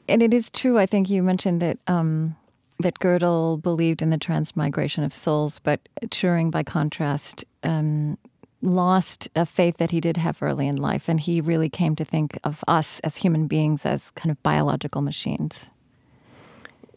And 0.09 0.21
it 0.21 0.33
is 0.33 0.49
true, 0.49 0.77
I 0.77 0.85
think 0.85 1.09
you 1.09 1.23
mentioned 1.23 1.61
that. 1.61 1.77
Um, 1.87 2.35
that 2.79 2.99
Gödel 2.99 3.59
believed 3.59 4.03
in 4.03 4.11
the 4.11 4.19
transmigration 4.19 5.03
of 5.03 5.11
souls, 5.11 5.57
but 5.57 5.79
Turing, 6.05 6.51
by 6.51 6.61
contrast, 6.61 7.43
um, 7.63 8.19
lost 8.61 9.29
a 9.35 9.45
faith 9.45 9.77
that 9.77 9.91
he 9.91 10.01
did 10.01 10.17
have 10.17 10.41
early 10.41 10.67
in 10.67 10.75
life, 10.75 11.09
and 11.09 11.19
he 11.19 11.41
really 11.41 11.69
came 11.69 11.95
to 11.95 12.05
think 12.05 12.39
of 12.43 12.63
us 12.67 12.99
as 13.01 13.17
human 13.17 13.47
beings 13.47 13.85
as 13.85 14.11
kind 14.11 14.31
of 14.31 14.41
biological 14.43 15.01
machines. 15.01 15.69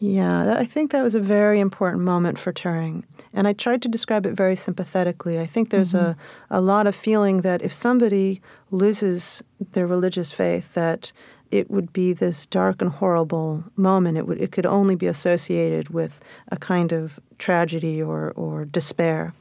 Yeah, 0.03 0.55
I 0.57 0.65
think 0.65 0.89
that 0.91 1.03
was 1.03 1.13
a 1.13 1.19
very 1.19 1.59
important 1.59 2.03
moment 2.03 2.39
for 2.39 2.51
Turing. 2.51 3.03
And 3.33 3.47
I 3.47 3.53
tried 3.53 3.83
to 3.83 3.87
describe 3.87 4.25
it 4.25 4.33
very 4.33 4.55
sympathetically. 4.55 5.39
I 5.39 5.45
think 5.45 5.69
there's 5.69 5.93
mm-hmm. 5.93 6.19
a, 6.49 6.59
a 6.59 6.59
lot 6.59 6.87
of 6.87 6.95
feeling 6.95 7.41
that 7.41 7.61
if 7.61 7.71
somebody 7.71 8.41
loses 8.71 9.43
their 9.73 9.85
religious 9.85 10.31
faith, 10.31 10.73
that 10.73 11.11
it 11.51 11.69
would 11.69 11.93
be 11.93 12.13
this 12.13 12.47
dark 12.47 12.81
and 12.81 12.89
horrible 12.89 13.63
moment. 13.75 14.17
It 14.17 14.25
would 14.25 14.41
it 14.41 14.51
could 14.51 14.65
only 14.65 14.95
be 14.95 15.05
associated 15.05 15.89
with 15.89 16.19
a 16.51 16.57
kind 16.57 16.91
of 16.93 17.19
tragedy 17.37 18.01
or, 18.01 18.31
or 18.31 18.65
despair. 18.65 19.35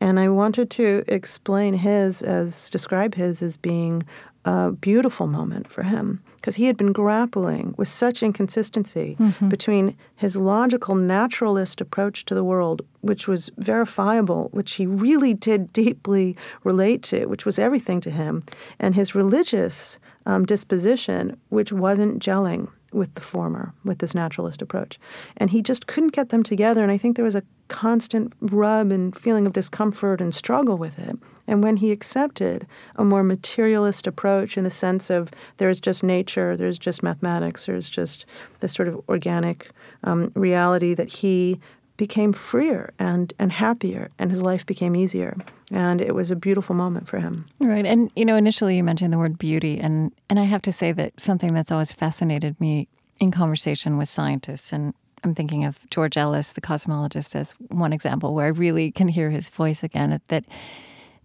And 0.00 0.18
I 0.18 0.30
wanted 0.30 0.70
to 0.70 1.04
explain 1.08 1.74
his 1.74 2.22
as 2.22 2.70
describe 2.70 3.16
his 3.16 3.42
as 3.42 3.58
being 3.58 4.02
a 4.46 4.72
beautiful 4.72 5.26
moment 5.26 5.70
for 5.70 5.82
him 5.82 6.22
because 6.46 6.54
he 6.54 6.66
had 6.66 6.76
been 6.76 6.92
grappling 6.92 7.74
with 7.76 7.88
such 7.88 8.22
inconsistency 8.22 9.16
mm-hmm. 9.18 9.48
between 9.48 9.96
his 10.14 10.36
logical 10.36 10.94
naturalist 10.94 11.80
approach 11.80 12.24
to 12.24 12.36
the 12.36 12.44
world, 12.44 12.82
which 13.00 13.26
was 13.26 13.50
verifiable, 13.56 14.48
which 14.52 14.74
he 14.74 14.86
really 14.86 15.34
did 15.34 15.72
deeply 15.72 16.36
relate 16.62 17.02
to, 17.02 17.26
which 17.26 17.44
was 17.44 17.58
everything 17.58 18.00
to 18.00 18.12
him, 18.12 18.44
and 18.78 18.94
his 18.94 19.12
religious 19.12 19.98
um, 20.24 20.44
disposition, 20.44 21.36
which 21.48 21.72
wasn't 21.72 22.22
gelling 22.22 22.68
with 22.92 23.12
the 23.14 23.20
former, 23.20 23.74
with 23.84 23.98
this 23.98 24.14
naturalist 24.14 24.62
approach. 24.62 25.00
And 25.38 25.50
he 25.50 25.62
just 25.62 25.88
couldn't 25.88 26.12
get 26.12 26.28
them 26.28 26.44
together. 26.44 26.80
And 26.84 26.92
I 26.92 26.96
think 26.96 27.16
there 27.16 27.24
was 27.24 27.34
a 27.34 27.42
constant 27.66 28.32
rub 28.40 28.92
and 28.92 29.16
feeling 29.16 29.46
of 29.48 29.52
discomfort 29.52 30.20
and 30.20 30.32
struggle 30.32 30.78
with 30.78 30.96
it. 31.00 31.18
And 31.46 31.62
when 31.62 31.76
he 31.78 31.92
accepted 31.92 32.66
a 32.96 33.04
more 33.04 33.22
materialist 33.22 34.06
approach 34.06 34.56
in 34.56 34.64
the 34.64 34.70
sense 34.70 35.10
of 35.10 35.30
there's 35.58 35.80
just 35.80 36.02
nature, 36.02 36.56
there's 36.56 36.78
just 36.78 37.02
mathematics, 37.02 37.66
there's 37.66 37.88
just 37.88 38.26
this 38.60 38.72
sort 38.72 38.88
of 38.88 39.00
organic 39.08 39.70
um, 40.04 40.30
reality 40.34 40.94
that 40.94 41.12
he 41.12 41.60
became 41.96 42.32
freer 42.32 42.92
and, 42.98 43.32
and 43.38 43.52
happier 43.52 44.10
and 44.18 44.30
his 44.30 44.42
life 44.42 44.66
became 44.66 44.94
easier 44.94 45.36
and 45.72 46.00
it 46.00 46.14
was 46.14 46.30
a 46.30 46.36
beautiful 46.36 46.74
moment 46.74 47.08
for 47.08 47.18
him 47.18 47.46
right 47.60 47.86
and 47.86 48.12
you 48.14 48.24
know 48.24 48.36
initially 48.36 48.76
you 48.76 48.84
mentioned 48.84 49.12
the 49.12 49.18
word 49.18 49.38
beauty 49.38 49.80
and 49.80 50.12
and 50.28 50.38
i 50.38 50.44
have 50.44 50.60
to 50.60 50.70
say 50.70 50.92
that 50.92 51.18
something 51.18 51.54
that's 51.54 51.72
always 51.72 51.94
fascinated 51.94 52.60
me 52.60 52.86
in 53.18 53.30
conversation 53.30 53.96
with 53.96 54.10
scientists 54.10 54.74
and 54.74 54.92
I'm 55.24 55.34
thinking 55.34 55.64
of 55.64 55.78
George 55.90 56.16
Ellis, 56.16 56.52
the 56.52 56.60
cosmologist, 56.60 57.34
as 57.34 57.52
one 57.68 57.92
example 57.92 58.34
where 58.34 58.46
I 58.46 58.50
really 58.50 58.92
can 58.92 59.08
hear 59.08 59.30
his 59.30 59.48
voice 59.48 59.82
again. 59.82 60.20
That 60.28 60.44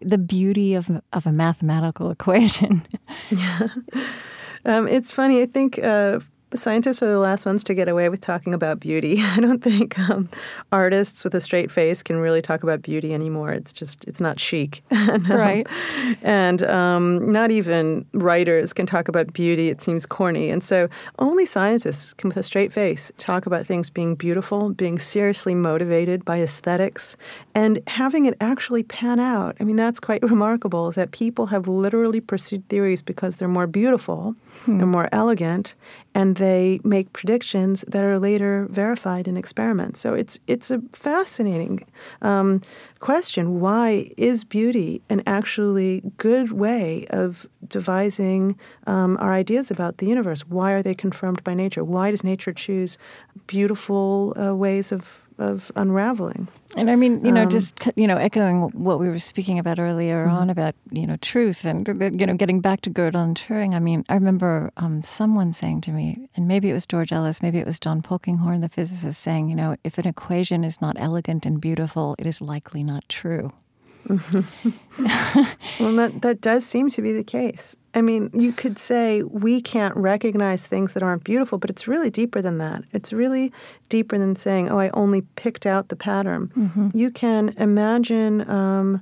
the 0.02 0.18
beauty 0.18 0.74
of 0.74 0.90
of 1.14 1.26
a 1.26 1.32
mathematical 1.32 2.12
equation. 2.18 2.86
yeah, 3.30 3.68
um, 4.66 4.88
it's 4.88 5.12
funny. 5.12 5.42
I 5.42 5.46
think 5.46 5.80
uh, 5.80 6.20
scientists 6.56 7.02
are 7.02 7.10
the 7.10 7.20
last 7.20 7.46
ones 7.46 7.64
to 7.66 7.74
get 7.74 7.88
away 7.88 8.10
with 8.10 8.22
talking 8.22 8.54
about 8.54 8.80
beauty. 8.80 9.22
I 9.22 9.40
don't 9.40 9.64
think 9.64 9.98
um, 10.00 10.30
artists 10.72 11.24
with 11.24 11.36
a 11.36 11.40
straight 11.40 11.72
face 11.72 12.04
can 12.04 12.18
really 12.18 12.42
talk 12.42 12.64
about 12.64 12.82
beauty 12.82 13.14
anymore. 13.14 13.52
It's 13.52 13.72
just 13.74 14.06
it's 14.06 14.22
not 14.22 14.40
chic, 14.40 14.84
and, 14.92 15.32
um, 15.32 15.38
right? 15.38 15.68
And 16.22 16.64
um, 16.64 17.32
not 17.32 17.52
even 17.52 18.06
writers 18.14 18.74
can 18.74 18.86
talk 18.86 19.08
about 19.08 19.34
beauty. 19.34 19.70
It 19.70 19.82
seems 19.82 20.06
corny, 20.06 20.50
and 20.50 20.64
so 20.64 20.90
only 21.20 21.46
scientists 21.46 22.14
can, 22.14 22.30
with 22.30 22.38
a 22.38 22.44
straight 22.44 22.74
face, 22.74 23.12
talk 23.18 23.46
about 23.46 23.66
things 23.66 23.90
being 23.90 24.16
beautiful, 24.16 24.70
being 24.70 25.00
seriously 25.00 25.56
motivated 25.56 26.26
by 26.26 26.40
aesthetics, 26.42 27.18
and 27.56 27.82
having 27.88 28.26
it 28.26 28.36
actually 28.42 28.84
pan 28.84 29.20
out. 29.20 29.56
I 29.60 29.64
mean, 29.64 29.76
that's 29.76 30.00
quite 30.00 30.24
remarkable. 30.32 30.90
Is 30.90 30.96
that 30.96 31.12
people 31.12 31.48
have 31.48 31.68
literally 31.68 32.22
pursued 32.22 32.68
theories 32.70 33.02
because 33.02 33.38
they're 33.38 33.48
more 33.48 33.68
beautiful, 33.68 34.36
hmm. 34.64 34.78
they're 34.78 34.88
more 34.88 35.10
elegant, 35.12 35.76
and 36.14 36.36
they 36.36 36.80
make 36.84 37.14
predictions 37.14 37.84
that 37.88 38.04
are 38.04 38.20
later 38.20 38.68
verified 38.70 39.28
in 39.28 39.38
experiments. 39.38 40.00
So 40.00 40.14
it's 40.14 40.40
it's 40.48 40.72
a 40.72 40.82
fascinating 40.94 41.86
um, 42.22 42.62
question. 43.00 43.60
Why 43.60 44.12
is 44.18 44.44
beauty 44.44 45.02
an 45.10 45.24
actually 45.26 46.04
good 46.18 46.52
way 46.52 47.06
of 47.10 47.48
devising 47.68 48.58
um, 48.88 49.18
our 49.20 49.34
ideas 49.34 49.72
about 49.72 49.98
the 49.98 50.08
universe? 50.08 50.42
Why 50.42 50.72
are 50.72 50.84
they 50.84 50.96
confirmed 50.96 51.44
by 51.44 51.54
nature? 51.54 51.84
Why 51.84 52.12
does 52.12 52.24
nature 52.24 52.54
choose 52.54 52.98
beautiful 53.48 54.36
uh, 54.42 54.56
ways 54.56 54.92
of 54.92 55.28
of 55.42 55.72
unraveling. 55.76 56.48
And 56.76 56.90
I 56.90 56.96
mean, 56.96 57.26
you 57.26 57.32
know, 57.32 57.44
um, 57.44 57.50
just 57.50 57.92
you 57.96 58.08
know, 58.08 58.18
echoing 58.18 58.62
what 58.72 59.00
we 59.00 59.10
were 59.10 59.20
speaking 59.20 59.60
about 59.60 59.80
earlier 59.80 60.26
mm-hmm. 60.26 60.36
on 60.36 60.50
about 60.50 60.76
you 60.92 61.08
know 61.08 61.18
truth 61.18 61.66
and 61.66 61.88
you 61.88 62.26
know 62.26 62.36
getting 62.36 62.62
back 62.62 62.82
to 62.82 62.90
Gödel 62.90 63.24
and 63.24 63.38
Turing. 63.38 63.74
I 63.74 63.80
mean, 63.80 64.06
I 64.10 64.14
remember 64.14 64.72
um, 64.78 65.04
someone 65.04 65.54
saying 65.54 65.82
to 65.82 65.92
me, 65.92 66.30
and 66.36 66.48
maybe 66.48 66.70
it 66.70 66.74
was 66.74 66.86
George 66.86 67.12
Ellis, 67.12 67.42
maybe 67.42 67.58
it 67.58 67.66
was 67.66 67.80
John 67.80 68.02
Polkinghorne, 68.02 68.62
the 68.62 68.70
physicist, 68.70 69.22
saying, 69.22 69.50
you 69.50 69.56
know, 69.56 69.76
if 69.84 69.98
an 69.98 70.08
equation 70.08 70.64
is 70.64 70.82
not 70.82 70.96
elegant 71.00 71.46
and 71.46 71.60
beautiful, 71.60 72.16
it 72.20 72.28
is 72.28 72.42
likely 72.42 72.84
not 72.84 73.08
true. 73.10 73.52
well, 74.08 75.96
that, 75.96 76.22
that 76.22 76.42
does 76.42 76.66
seem 76.66 76.90
to 76.90 77.02
be 77.02 77.14
the 77.14 77.24
case. 77.24 77.76
I 77.94 78.02
mean, 78.02 78.30
you 78.34 78.54
could 78.54 78.80
say 78.80 79.22
we 79.24 79.62
can't 79.62 79.96
recognize 79.98 80.66
things 80.66 80.94
that 80.94 81.04
aren't 81.04 81.24
beautiful, 81.24 81.58
but 81.58 81.70
it's 81.70 81.88
really 81.88 82.10
deeper 82.10 82.42
than 82.42 82.58
that. 82.60 82.84
It's 82.94 83.12
really 83.12 83.52
deeper 83.90 84.18
than 84.18 84.36
saying, 84.36 84.70
oh, 84.70 84.80
I 84.80 84.90
only 84.90 85.22
picked 85.36 85.66
out 85.66 85.90
the 85.90 85.98
pattern. 85.98 86.52
Mm-hmm. 86.56 86.90
You 86.94 87.12
can 87.12 87.50
imagine 87.58 88.50
um, 88.50 89.02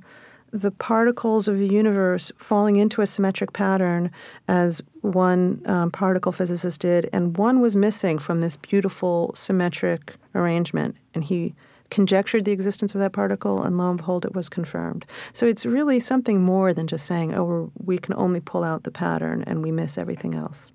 the 0.52 0.72
particles 0.72 1.46
of 1.46 1.58
the 1.58 1.68
universe 1.68 2.32
falling 2.36 2.76
into 2.76 3.00
a 3.00 3.06
symmetric 3.06 3.52
pattern, 3.52 4.10
as 4.48 4.82
one 5.02 5.62
um, 5.66 5.92
particle 5.92 6.32
physicist 6.32 6.80
did, 6.80 7.08
and 7.12 7.36
one 7.36 7.60
was 7.60 7.76
missing 7.76 8.18
from 8.18 8.40
this 8.40 8.56
beautiful 8.56 9.30
symmetric 9.36 10.14
arrangement. 10.34 10.96
And 11.14 11.22
he 11.22 11.54
conjectured 11.90 12.44
the 12.44 12.52
existence 12.52 12.94
of 12.94 13.00
that 13.00 13.12
particle, 13.12 13.62
and 13.62 13.76
lo 13.76 13.90
and 13.90 13.98
behold, 13.98 14.24
it 14.24 14.34
was 14.34 14.48
confirmed. 14.48 15.04
So 15.32 15.46
it's 15.46 15.66
really 15.66 16.00
something 16.00 16.40
more 16.40 16.72
than 16.72 16.86
just 16.86 17.06
saying, 17.06 17.34
oh, 17.34 17.70
we 17.84 17.98
can 17.98 18.14
only 18.14 18.40
pull 18.40 18.64
out 18.64 18.84
the 18.84 18.90
pattern 18.90 19.44
and 19.46 19.62
we 19.62 19.72
miss 19.72 19.98
everything 19.98 20.34
else. 20.34 20.72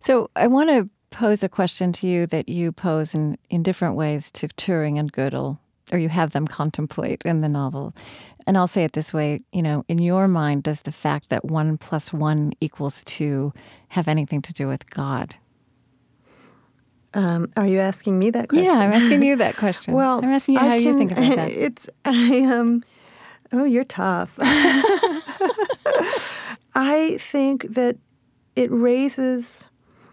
So 0.00 0.30
I 0.36 0.46
want 0.46 0.70
to 0.70 0.88
pose 1.10 1.42
a 1.42 1.48
question 1.48 1.92
to 1.92 2.06
you 2.06 2.26
that 2.26 2.48
you 2.48 2.72
pose 2.72 3.14
in, 3.14 3.38
in 3.48 3.62
different 3.62 3.94
ways 3.94 4.32
to 4.32 4.48
Turing 4.48 4.98
and 4.98 5.12
Gödel, 5.12 5.58
or 5.92 5.98
you 5.98 6.08
have 6.08 6.32
them 6.32 6.46
contemplate 6.46 7.22
in 7.24 7.40
the 7.40 7.48
novel. 7.48 7.94
And 8.46 8.58
I'll 8.58 8.66
say 8.66 8.84
it 8.84 8.92
this 8.92 9.14
way 9.14 9.40
you 9.52 9.62
know, 9.62 9.84
in 9.88 9.98
your 9.98 10.28
mind, 10.28 10.64
does 10.64 10.82
the 10.82 10.92
fact 10.92 11.28
that 11.30 11.44
one 11.44 11.78
plus 11.78 12.12
one 12.12 12.52
equals 12.60 13.04
two 13.04 13.52
have 13.88 14.08
anything 14.08 14.42
to 14.42 14.52
do 14.52 14.66
with 14.66 14.90
God? 14.90 15.36
Um, 17.14 17.50
are 17.56 17.66
you 17.66 17.78
asking 17.78 18.18
me 18.18 18.30
that 18.30 18.48
question? 18.48 18.66
Yeah, 18.66 18.78
I'm 18.78 18.92
asking 18.92 19.22
you 19.22 19.36
that 19.36 19.56
question. 19.62 19.94
well, 19.94 20.18
I'm 20.18 20.30
asking 20.30 20.54
you 20.54 20.60
how 20.60 20.68
can, 20.68 20.82
you 20.82 20.98
think 20.98 21.12
about 21.12 21.36
that. 21.36 21.50
It's 21.64 21.88
I 22.04 22.42
um, 22.44 22.82
oh, 23.52 23.64
you're 23.64 23.84
tough. 23.84 24.34
I 26.74 27.16
think 27.20 27.74
that 27.74 27.96
it 28.56 28.70
raises. 28.72 29.68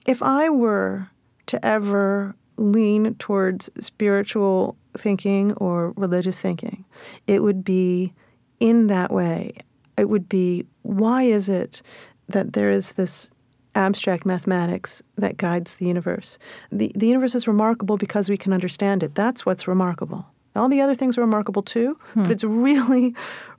If 0.06 0.22
I 0.22 0.50
were 0.50 1.08
to 1.48 1.64
ever 1.66 2.36
lean 2.58 3.16
towards 3.16 3.70
spiritual 3.80 4.76
thinking 4.96 5.54
or 5.54 5.94
religious 5.98 6.40
thinking, 6.42 6.86
it 7.26 7.42
would 7.42 7.64
be 7.64 8.14
in 8.60 8.88
that 8.88 9.12
way. 9.12 9.54
It 9.98 10.10
would 10.10 10.30
be 10.30 10.66
why 10.84 11.24
is 11.24 11.50
it 11.50 11.82
that 12.30 12.54
there 12.54 12.72
is 12.72 12.94
this 12.94 13.32
abstract 13.75 14.25
mathematics 14.25 15.01
that 15.15 15.38
guides 15.38 15.75
the 15.75 15.86
universe. 15.86 16.38
The, 16.71 16.91
the 16.95 17.07
universe 17.07 17.36
is 17.36 17.47
remarkable 17.47 17.97
because 17.97 18.29
we 18.29 18.38
can 18.38 18.53
understand 18.53 19.03
it. 19.03 19.15
That's 19.15 19.45
what's 19.45 19.67
remarkable. 19.67 20.25
All 20.55 20.67
the 20.67 20.81
other 20.81 20.95
things 20.95 21.17
are 21.17 21.21
remarkable 21.21 21.62
too, 21.62 21.97
hmm. 22.13 22.23
but 22.23 22.31
it's 22.31 22.43
really, 22.43 23.15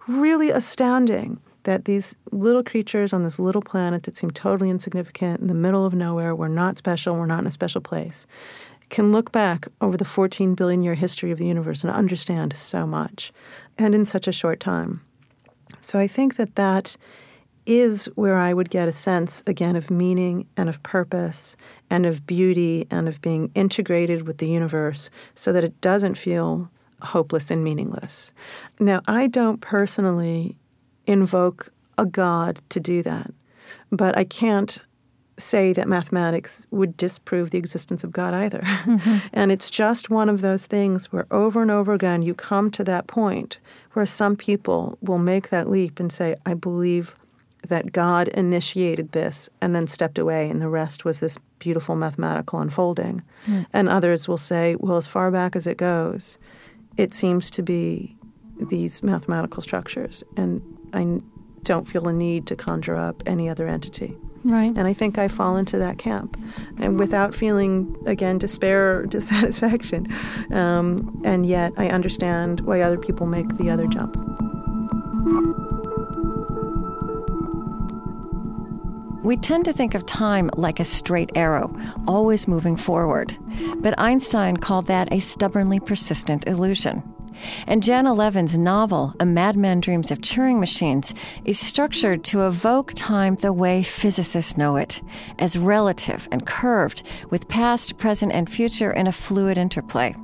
really 0.06 0.50
astounding 0.50 1.40
that 1.64 1.84
these 1.84 2.16
little 2.32 2.62
creatures 2.62 3.12
on 3.12 3.22
this 3.22 3.38
little 3.38 3.62
planet 3.62 4.02
that 4.02 4.16
seem 4.16 4.30
totally 4.30 4.68
insignificant 4.68 5.40
in 5.40 5.46
the 5.46 5.54
middle 5.54 5.86
of 5.86 5.94
nowhere, 5.94 6.34
we're 6.34 6.48
not 6.48 6.76
special, 6.76 7.14
we're 7.14 7.26
not 7.26 7.40
in 7.40 7.46
a 7.46 7.52
special 7.52 7.80
place, 7.80 8.26
can 8.90 9.12
look 9.12 9.32
back 9.32 9.68
over 9.80 9.96
the 9.96 10.04
14 10.04 10.54
billion 10.54 10.82
year 10.82 10.94
history 10.94 11.30
of 11.30 11.38
the 11.38 11.46
universe 11.46 11.82
and 11.82 11.92
understand 11.92 12.54
so 12.56 12.86
much, 12.86 13.32
and 13.78 13.94
in 13.94 14.04
such 14.04 14.28
a 14.28 14.32
short 14.32 14.60
time. 14.60 15.00
So 15.80 15.98
I 15.98 16.06
think 16.06 16.36
that 16.36 16.56
that 16.56 16.96
is 17.66 18.06
where 18.14 18.36
I 18.36 18.52
would 18.52 18.70
get 18.70 18.88
a 18.88 18.92
sense 18.92 19.42
again 19.46 19.76
of 19.76 19.90
meaning 19.90 20.46
and 20.56 20.68
of 20.68 20.82
purpose 20.82 21.56
and 21.90 22.06
of 22.06 22.26
beauty 22.26 22.86
and 22.90 23.08
of 23.08 23.20
being 23.22 23.50
integrated 23.54 24.26
with 24.26 24.38
the 24.38 24.48
universe 24.48 25.10
so 25.34 25.52
that 25.52 25.64
it 25.64 25.80
doesn't 25.80 26.16
feel 26.16 26.70
hopeless 27.02 27.50
and 27.50 27.62
meaningless. 27.62 28.32
Now, 28.80 29.00
I 29.06 29.26
don't 29.26 29.60
personally 29.60 30.56
invoke 31.06 31.72
a 31.98 32.06
God 32.06 32.60
to 32.70 32.80
do 32.80 33.02
that, 33.02 33.32
but 33.90 34.16
I 34.16 34.24
can't 34.24 34.80
say 35.38 35.72
that 35.72 35.88
mathematics 35.88 36.66
would 36.70 36.96
disprove 36.96 37.50
the 37.50 37.58
existence 37.58 38.04
of 38.04 38.12
God 38.12 38.34
either. 38.34 38.60
Mm-hmm. 38.60 39.26
and 39.32 39.50
it's 39.50 39.70
just 39.70 40.10
one 40.10 40.28
of 40.28 40.40
those 40.40 40.66
things 40.66 41.10
where 41.10 41.26
over 41.30 41.62
and 41.62 41.70
over 41.70 41.92
again 41.92 42.22
you 42.22 42.34
come 42.34 42.70
to 42.72 42.84
that 42.84 43.06
point 43.06 43.58
where 43.92 44.06
some 44.06 44.36
people 44.36 44.98
will 45.00 45.18
make 45.18 45.48
that 45.48 45.68
leap 45.68 45.98
and 45.98 46.12
say, 46.12 46.36
I 46.46 46.54
believe 46.54 47.14
that 47.68 47.92
God 47.92 48.28
initiated 48.28 49.12
this 49.12 49.48
and 49.60 49.74
then 49.74 49.86
stepped 49.86 50.18
away, 50.18 50.50
and 50.50 50.60
the 50.60 50.68
rest 50.68 51.04
was 51.04 51.20
this 51.20 51.38
beautiful 51.58 51.94
mathematical 51.94 52.60
unfolding. 52.60 53.22
Mm. 53.46 53.66
And 53.72 53.88
others 53.88 54.26
will 54.26 54.38
say, 54.38 54.76
well, 54.78 54.96
as 54.96 55.06
far 55.06 55.30
back 55.30 55.54
as 55.54 55.66
it 55.66 55.76
goes, 55.76 56.38
it 56.96 57.14
seems 57.14 57.50
to 57.52 57.62
be 57.62 58.16
these 58.68 59.02
mathematical 59.02 59.62
structures, 59.62 60.22
and 60.36 60.62
I 60.92 61.20
don't 61.62 61.84
feel 61.84 62.08
a 62.08 62.12
need 62.12 62.46
to 62.48 62.56
conjure 62.56 62.96
up 62.96 63.22
any 63.26 63.48
other 63.48 63.68
entity. 63.68 64.16
Right. 64.44 64.76
And 64.76 64.88
I 64.88 64.92
think 64.92 65.18
I 65.18 65.28
fall 65.28 65.56
into 65.56 65.78
that 65.78 65.98
camp, 65.98 66.36
and 66.78 66.98
without 66.98 67.34
feeling 67.34 67.96
again 68.06 68.38
despair 68.38 68.98
or 68.98 69.06
dissatisfaction. 69.06 70.12
Um, 70.50 71.22
and 71.24 71.46
yet, 71.46 71.72
I 71.76 71.88
understand 71.88 72.60
why 72.62 72.80
other 72.80 72.98
people 72.98 73.26
make 73.26 73.56
the 73.56 73.70
other 73.70 73.86
jump. 73.86 74.16
We 79.22 79.36
tend 79.36 79.64
to 79.66 79.72
think 79.72 79.94
of 79.94 80.04
time 80.04 80.50
like 80.56 80.80
a 80.80 80.84
straight 80.84 81.30
arrow, 81.36 81.72
always 82.08 82.48
moving 82.48 82.76
forward. 82.76 83.36
But 83.76 83.98
Einstein 83.98 84.56
called 84.56 84.86
that 84.88 85.12
a 85.12 85.20
stubbornly 85.20 85.78
persistent 85.78 86.48
illusion. 86.48 87.02
And 87.66 87.82
Janna 87.82 88.16
Levin's 88.16 88.58
novel, 88.58 89.14
A 89.20 89.26
Madman 89.26 89.80
Dreams 89.80 90.10
of 90.10 90.20
Turing 90.20 90.58
Machines, 90.58 91.14
is 91.44 91.58
structured 91.58 92.24
to 92.24 92.46
evoke 92.46 92.92
time 92.94 93.36
the 93.36 93.52
way 93.52 93.82
physicists 93.82 94.56
know 94.56 94.76
it, 94.76 95.00
as 95.38 95.56
relative 95.56 96.28
and 96.32 96.44
curved, 96.44 97.04
with 97.30 97.48
past, 97.48 97.98
present, 97.98 98.32
and 98.32 98.50
future 98.50 98.92
in 98.92 99.06
a 99.06 99.12
fluid 99.12 99.56
interplay. 99.56 100.14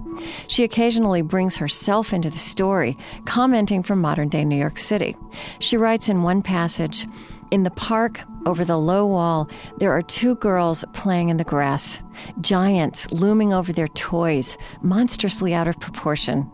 She 0.48 0.64
occasionally 0.64 1.22
brings 1.22 1.56
herself 1.56 2.12
into 2.12 2.30
the 2.30 2.38
story, 2.38 2.96
commenting 3.24 3.82
from 3.82 4.00
modern 4.00 4.28
day 4.28 4.44
New 4.44 4.58
York 4.58 4.78
City. 4.78 5.16
She 5.60 5.76
writes 5.76 6.08
in 6.08 6.22
one 6.22 6.42
passage, 6.42 7.06
in 7.50 7.62
the 7.62 7.70
park, 7.70 8.20
over 8.46 8.64
the 8.64 8.78
low 8.78 9.06
wall, 9.06 9.48
there 9.78 9.92
are 9.92 10.02
two 10.02 10.34
girls 10.36 10.84
playing 10.92 11.28
in 11.28 11.36
the 11.36 11.44
grass, 11.44 12.00
giants 12.40 13.10
looming 13.10 13.52
over 13.52 13.72
their 13.72 13.88
toys, 13.88 14.56
monstrously 14.82 15.54
out 15.54 15.68
of 15.68 15.80
proportion. 15.80 16.50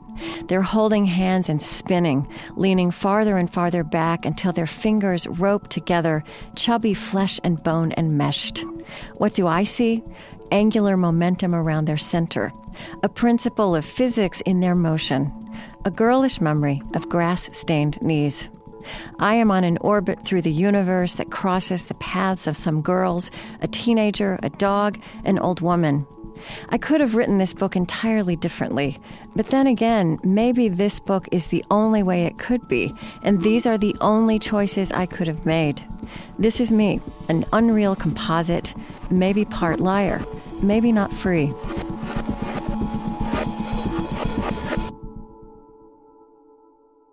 They're 0.47 0.63
holding 0.63 1.05
hands 1.05 1.49
and 1.49 1.63
spinning, 1.63 2.29
leaning 2.57 2.91
farther 2.91 3.37
and 3.37 3.53
farther 3.53 3.83
back 3.83 4.25
until 4.25 4.53
their 4.53 4.67
fingers 4.67 5.27
rope 5.27 5.69
together, 5.69 6.23
chubby 6.57 6.95
flesh 6.95 7.41
and 7.43 7.63
bone 7.63 7.93
enmeshed. 7.97 8.65
What 9.19 9.35
do 9.35 9.47
I 9.47 9.65
see? 9.65 10.03
Angular 10.53 10.97
momentum 10.97 11.55
around 11.55 11.87
their 11.87 11.97
center, 11.97 12.53
a 13.03 13.09
principle 13.09 13.75
of 13.75 13.85
physics 13.85 14.41
in 14.43 14.61
their 14.61 14.77
motion, 14.77 15.33
a 15.85 15.91
girlish 15.91 16.41
memory 16.41 16.81
of 16.95 17.09
grass 17.09 17.57
stained 17.57 18.01
knees. 18.03 18.49
I 19.19 19.35
am 19.35 19.51
on 19.51 19.65
an 19.65 19.79
orbit 19.81 20.25
through 20.25 20.43
the 20.43 20.53
universe 20.53 21.15
that 21.15 21.31
crosses 21.31 21.87
the 21.87 21.95
paths 21.95 22.47
of 22.47 22.57
some 22.57 22.83
girls, 22.83 23.31
a 23.61 23.69
teenager, 23.69 24.39
a 24.43 24.51
dog, 24.51 25.01
an 25.25 25.39
old 25.39 25.61
woman. 25.61 26.07
I 26.69 26.79
could 26.79 27.01
have 27.01 27.15
written 27.15 27.39
this 27.39 27.55
book 27.55 27.77
entirely 27.77 28.37
differently, 28.37 28.99
but 29.35 29.47
then 29.47 29.67
again, 29.67 30.19
maybe 30.23 30.69
this 30.69 31.01
book 31.01 31.29
is 31.33 31.47
the 31.47 31.65
only 31.71 32.03
way 32.03 32.25
it 32.25 32.39
could 32.39 32.67
be, 32.69 32.93
and 33.23 33.41
these 33.43 33.67
are 33.67 33.79
the 33.79 33.97
only 34.01 34.39
choices 34.39 34.93
I 34.93 35.07
could 35.07 35.27
have 35.27 35.47
made. 35.47 35.83
This 36.39 36.61
is 36.61 36.73
me, 36.73 37.01
an 37.29 37.45
unreal 37.53 37.97
composite, 37.97 38.75
maybe 39.11 39.45
part 39.45 39.81
liar, 39.81 40.21
maybe 40.63 40.93
not 40.93 41.13
free. 41.13 41.53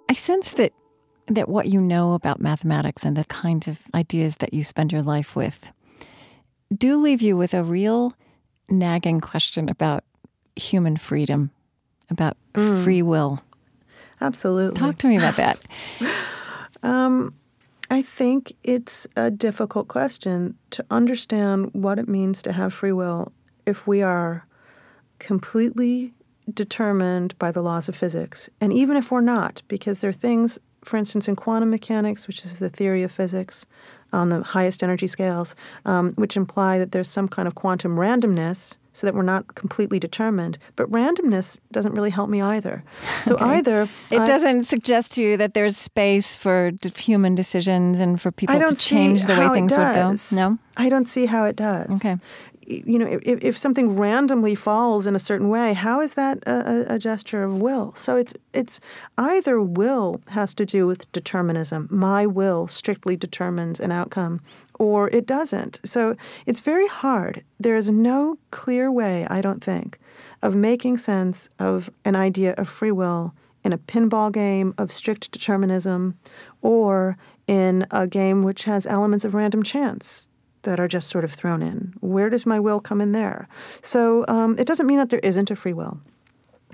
I 0.10 0.14
sense 0.14 0.52
that 0.54 0.74
that 1.36 1.50
what 1.50 1.68
you 1.68 1.82
know 1.82 2.14
about 2.14 2.40
mathematics 2.40 3.04
and 3.06 3.16
the 3.18 3.26
kinds 3.26 3.68
of 3.68 3.80
ideas 3.94 4.38
that 4.38 4.54
you 4.54 4.64
spend 4.64 4.92
your 4.92 5.02
life 5.02 5.36
with 5.36 5.72
do 6.78 6.98
leave 6.98 7.22
you 7.22 7.36
with 7.38 7.54
a 7.54 7.64
real 7.64 8.14
nagging 8.70 9.20
question 9.20 9.68
about 9.70 10.04
human 10.56 10.96
freedom, 10.98 11.52
about 12.10 12.38
Mm. 12.54 12.84
free 12.84 13.02
will. 13.02 13.42
Absolutely. 14.22 14.78
Talk 14.80 14.98
to 15.00 15.08
me 15.08 15.18
about 15.18 15.36
that. 15.38 15.58
Um, 16.84 17.36
I 17.92 18.02
think 18.02 18.54
it's 18.64 19.06
a 19.16 19.30
difficult 19.30 19.88
question 19.88 20.56
to 20.72 20.84
understand 20.90 21.70
what 21.74 22.00
it 22.00 22.08
means 22.08 22.42
to 22.44 22.54
have 22.54 22.74
free 22.74 22.92
will 22.92 23.32
if 23.68 23.86
we 23.86 24.02
are 24.02 24.48
completely 25.20 26.14
determined 26.52 27.38
by 27.38 27.52
the 27.52 27.62
laws 27.62 27.88
of 27.88 27.96
physics. 27.96 28.50
And 28.60 28.74
even 28.74 28.98
if 28.98 29.12
we're 29.12 29.22
not, 29.22 29.62
because 29.68 30.00
there 30.00 30.10
are 30.10 30.14
things, 30.14 30.58
for 30.84 30.98
instance, 30.98 31.28
in 31.28 31.36
quantum 31.36 31.70
mechanics, 31.70 32.28
which 32.28 32.44
is 32.46 32.60
the 32.60 32.70
theory 32.70 33.04
of 33.04 33.12
physics 33.12 33.66
on 34.14 34.30
the 34.30 34.42
highest 34.44 34.84
energy 34.84 35.08
scales, 35.08 35.56
um, 35.86 36.12
which 36.16 36.36
imply 36.36 36.78
that 36.80 36.92
there's 36.92 37.08
some 37.08 37.28
kind 37.28 37.48
of 37.48 37.56
quantum 37.56 37.96
randomness 37.98 38.78
so 38.94 39.08
that 39.08 39.14
we're 39.16 39.22
not 39.22 39.56
completely 39.56 40.00
determined. 40.00 40.58
But 40.76 40.92
randomness 40.92 41.60
doesn't 41.72 41.94
really 41.94 42.10
help 42.10 42.30
me 42.30 42.42
either. 42.42 42.84
So 43.24 43.36
Okay. 43.36 43.46
either 43.46 43.88
It 44.10 44.20
I- 44.20 44.26
doesn't 44.26 44.64
suggest 44.64 45.14
to 45.14 45.24
you 45.24 45.38
that 45.38 45.54
there's 45.54 45.78
space 45.78 46.36
for 46.36 46.72
d- 46.72 46.92
human 46.98 47.34
decisions 47.36 48.02
and 48.02 48.20
for 48.20 48.32
people 48.34 48.60
to 48.60 48.76
change 48.76 49.28
the 49.28 49.36
way 49.38 49.48
things 49.54 49.72
would 49.72 49.78
go. 49.96 50.16
No? 50.34 50.58
I 50.76 50.90
don't 50.90 51.08
see 51.08 51.26
how 51.26 51.46
it 51.46 51.56
does. 51.56 51.90
Okay. 52.04 52.16
You 52.72 53.00
know, 53.00 53.20
if, 53.22 53.44
if 53.44 53.58
something 53.58 53.98
randomly 53.98 54.56
falls 54.56 55.06
in 55.06 55.16
a 55.16 55.20
certain 55.20 55.50
way, 55.50 55.74
how 55.74 56.00
is 56.00 56.14
that 56.14 56.38
a, 56.48 56.96
a, 56.96 57.00
gesture 57.00 57.44
of 57.44 57.62
will? 57.62 57.94
So 57.96 58.16
it's 58.16 58.34
it's 58.54 58.80
either 59.18 59.62
will 59.62 60.22
has 60.30 60.54
to 60.56 60.66
do 60.66 60.88
with 60.88 61.12
determinism. 61.12 61.88
My 61.92 62.26
will 62.26 62.68
strictly 62.68 63.16
determines 63.16 63.80
an 63.80 63.92
outcome, 63.92 64.42
or 64.80 65.10
it 65.10 65.26
doesn't. 65.26 65.82
So 65.84 66.16
it's 66.46 66.62
very 66.62 66.88
hard. 66.88 67.44
There 67.60 67.76
is 67.76 67.90
no 67.90 68.38
clear 68.52 68.92
way, 68.92 69.28
I 69.30 69.42
don't 69.42 69.64
think, 69.64 70.00
of 70.42 70.56
making 70.56 70.98
sense 70.98 71.50
of 71.60 71.90
an 72.06 72.16
idea 72.16 72.54
of 72.54 72.70
free 72.70 72.92
will 72.92 73.34
in 73.64 73.74
a 73.74 73.78
pinball 73.78 74.32
game 74.32 74.74
of 74.78 74.92
strict 74.92 75.32
determinism 75.32 76.18
or 76.62 77.18
in 77.48 77.86
a 77.92 78.08
game 78.08 78.44
which 78.44 78.64
has 78.64 78.86
elements 78.86 79.26
of 79.26 79.34
random 79.34 79.62
chance 79.62 80.30
that 80.64 80.80
are 80.80 80.88
just 80.88 81.10
sort 81.10 81.24
of 81.24 81.32
thrown 81.32 81.62
in. 81.62 81.94
Where 82.00 82.30
does 82.30 82.46
my 82.46 82.60
will 82.60 82.80
come 82.80 83.02
in 83.02 83.12
there? 83.12 83.48
So 83.82 84.26
um, 84.28 84.56
it 84.58 84.68
doesn't 84.68 84.88
mean 84.88 84.98
that 84.98 85.10
there 85.10 85.20
isn't 85.20 85.52
a 85.52 85.56
free 85.56 85.74
will. 85.74 86.00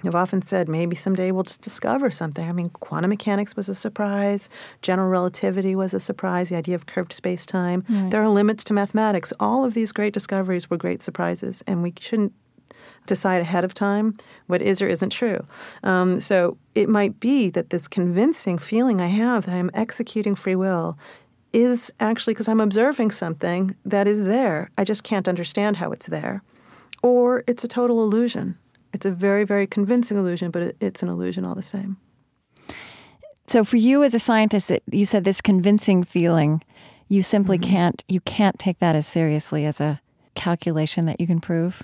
I've 0.06 0.16
often 0.16 0.42
said 0.42 0.70
maybe 0.70 0.96
someday 0.96 1.32
we'll 1.32 1.44
just 1.44 1.62
discover 1.62 2.12
something. 2.12 2.48
I 2.48 2.52
mean, 2.52 2.70
quantum 2.70 3.10
mechanics 3.10 3.56
was 3.56 3.68
a 3.68 3.76
surprise, 3.76 4.50
general 4.82 5.10
relativity 5.10 5.76
was 5.76 5.94
a 5.94 6.00
surprise, 6.00 6.50
the 6.50 6.56
idea 6.56 6.76
of 6.76 6.86
curved 6.86 7.14
space 7.14 7.46
time. 7.46 7.84
There 8.10 8.22
are 8.22 8.30
limits 8.30 8.64
to 8.66 8.74
mathematics. 8.74 9.34
All 9.40 9.66
of 9.66 9.74
these 9.74 9.92
great 9.92 10.14
discoveries 10.14 10.70
were 10.70 10.78
great 10.78 11.02
surprises, 11.02 11.64
and 11.66 11.82
we 11.82 11.94
shouldn't 12.00 12.34
decide 13.08 13.42
ahead 13.42 13.64
of 13.64 13.74
time 13.74 14.18
what 14.48 14.62
is 14.62 14.82
or 14.82 14.88
isn't 14.88 15.10
true. 15.10 15.46
Um, 15.84 16.20
so 16.20 16.58
it 16.76 16.90
might 16.90 17.20
be 17.20 17.50
that 17.52 17.70
this 17.70 17.88
convincing 17.88 18.58
feeling 18.58 19.02
I 19.02 19.08
have 19.08 19.46
that 19.46 19.56
I'm 19.56 19.72
executing 19.74 20.36
free 20.36 20.56
will 20.56 20.98
is 21.54 21.94
actually 22.00 22.34
because 22.34 22.48
I'm 22.48 22.60
observing 22.60 23.12
something 23.12 23.76
that 23.86 24.08
is 24.08 24.24
there. 24.24 24.70
I 24.78 24.84
just 24.84 25.04
can't 25.04 25.28
understand 25.28 25.78
how 25.78 25.92
it's 25.92 26.08
there. 26.08 26.44
Or 27.04 27.44
it's 27.48 27.64
a 27.64 27.68
total 27.68 28.04
illusion. 28.04 28.58
It's 28.94 29.06
a 29.06 29.12
very, 29.12 29.44
very 29.44 29.68
convincing 29.68 30.18
illusion, 30.18 30.52
but 30.52 30.76
it's 30.80 31.04
an 31.04 31.10
illusion 31.10 31.46
all 31.46 31.56
the 31.56 31.62
same. 31.62 31.98
So 33.48 33.64
for 33.64 33.78
you 33.78 34.04
as 34.04 34.14
a 34.14 34.20
scientist, 34.20 34.72
it, 34.72 34.84
you 34.92 35.06
said 35.06 35.24
this 35.24 35.42
convincing 35.42 36.04
feeling, 36.04 36.62
you 37.08 37.22
simply 37.22 37.58
Mm-hmm. 37.58 37.72
can't 37.72 38.04
you 38.10 38.20
can't 38.22 38.60
take 38.60 38.80
that 38.80 38.96
as 38.96 39.08
seriously 39.08 39.66
as 39.66 39.80
a 39.80 40.02
calculation 40.36 41.06
that 41.06 41.22
you 41.22 41.28
can 41.28 41.40
prove, 41.40 41.82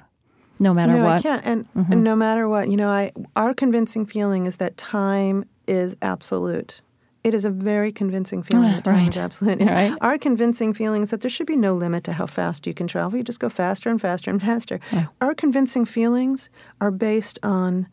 no 0.60 0.73
matter 0.73 0.93
no, 0.93 1.06
what. 1.06 1.19
I 1.19 1.21
can't. 1.21 1.45
And, 1.45 1.67
and 1.76 2.04
no 2.04 2.15
matter 2.15 2.49
what, 2.49 2.69
you 2.69 2.76
know, 2.76 2.89
I 2.89 3.12
our 3.36 3.54
convincing 3.54 4.06
feeling 4.06 4.45
is 4.45 4.58
that 4.58 4.76
time 4.76 5.45
is 5.65 5.95
absolute. 6.02 6.82
It 7.24 7.34
is 7.34 7.46
a 7.46 7.50
very 7.50 7.92
convincing 7.92 8.44
feeling 8.44 8.72
that 8.72 8.84
time 8.84 9.08
is 9.08 9.18
right. 9.18 9.24
absolute. 9.24 9.62
And 9.62 9.70
Right. 9.74 9.98
Our 10.02 10.18
convincing 10.18 10.74
feeling 10.74 11.04
is 11.04 11.12
that 11.12 11.22
there 11.22 11.30
should 11.30 11.48
be 11.48 11.56
no 11.56 11.74
limit 11.74 12.04
to 12.06 12.14
how 12.14 12.26
fast 12.26 12.68
you 12.68 12.74
can 12.74 12.88
travel. 12.88 13.18
You 13.18 13.24
just 13.24 13.40
go 13.40 13.50
faster 13.50 13.90
and 13.90 14.00
faster 14.00 14.30
and 14.30 14.42
faster. 14.42 14.80
Our 15.22 15.34
convincing 15.34 15.86
feelings 15.86 16.50
are 16.82 16.92
based 16.92 17.40
on 17.44 17.88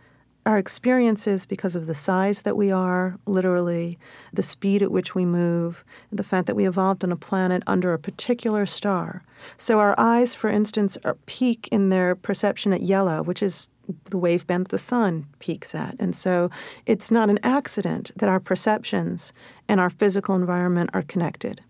our 0.46 0.58
experiences 0.58 1.44
because 1.46 1.76
of 1.76 1.86
the 1.86 1.94
size 1.94 2.42
that 2.42 2.56
we 2.56 2.70
are, 2.70 3.18
literally, 3.26 3.98
the 4.32 4.42
speed 4.42 4.82
at 4.82 4.90
which 4.90 5.14
we 5.14 5.24
move, 5.24 5.84
the 6.10 6.22
fact 6.22 6.46
that 6.46 6.56
we 6.56 6.66
evolved 6.66 7.04
on 7.04 7.12
a 7.12 7.16
planet 7.16 7.62
under 7.66 7.92
a 7.92 7.98
particular 7.98 8.64
star. 8.64 9.22
So 9.58 9.78
our 9.78 9.94
eyes, 9.98 10.34
for 10.34 10.48
instance, 10.48 10.96
are 11.04 11.16
peak 11.26 11.68
in 11.70 11.90
their 11.90 12.14
perception 12.14 12.72
at 12.72 12.80
yellow, 12.80 13.22
which 13.22 13.42
is 13.42 13.68
the 14.06 14.18
wave 14.18 14.46
that 14.46 14.68
the 14.68 14.78
sun 14.78 15.26
peaks 15.38 15.74
at. 15.74 15.96
And 15.98 16.14
so 16.14 16.50
it's 16.86 17.10
not 17.10 17.30
an 17.30 17.38
accident 17.42 18.10
that 18.16 18.28
our 18.28 18.40
perceptions 18.40 19.32
and 19.68 19.80
our 19.80 19.90
physical 19.90 20.34
environment 20.34 20.90
are 20.92 21.02
connected. 21.02 21.62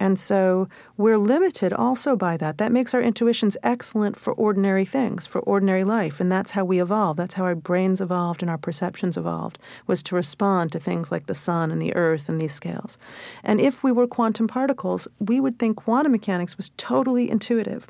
And 0.00 0.16
so 0.16 0.68
we're 0.96 1.18
limited 1.18 1.72
also 1.72 2.14
by 2.14 2.36
that. 2.36 2.58
That 2.58 2.70
makes 2.70 2.94
our 2.94 3.02
intuitions 3.02 3.56
excellent 3.62 4.16
for 4.16 4.32
ordinary 4.34 4.84
things, 4.84 5.26
for 5.26 5.40
ordinary 5.40 5.82
life. 5.82 6.20
And 6.20 6.30
that's 6.30 6.52
how 6.52 6.64
we 6.64 6.80
evolved. 6.80 7.18
That's 7.18 7.34
how 7.34 7.44
our 7.44 7.56
brains 7.56 8.00
evolved 8.00 8.42
and 8.42 8.48
our 8.50 8.58
perceptions 8.58 9.16
evolved, 9.16 9.58
was 9.86 10.02
to 10.04 10.14
respond 10.14 10.70
to 10.72 10.78
things 10.78 11.10
like 11.10 11.26
the 11.26 11.34
sun 11.34 11.72
and 11.72 11.82
the 11.82 11.96
earth 11.96 12.28
and 12.28 12.40
these 12.40 12.54
scales. 12.54 12.96
And 13.42 13.60
if 13.60 13.82
we 13.82 13.90
were 13.90 14.06
quantum 14.06 14.46
particles, 14.46 15.08
we 15.18 15.40
would 15.40 15.58
think 15.58 15.76
quantum 15.76 16.12
mechanics 16.12 16.56
was 16.56 16.70
totally 16.76 17.28
intuitive. 17.28 17.88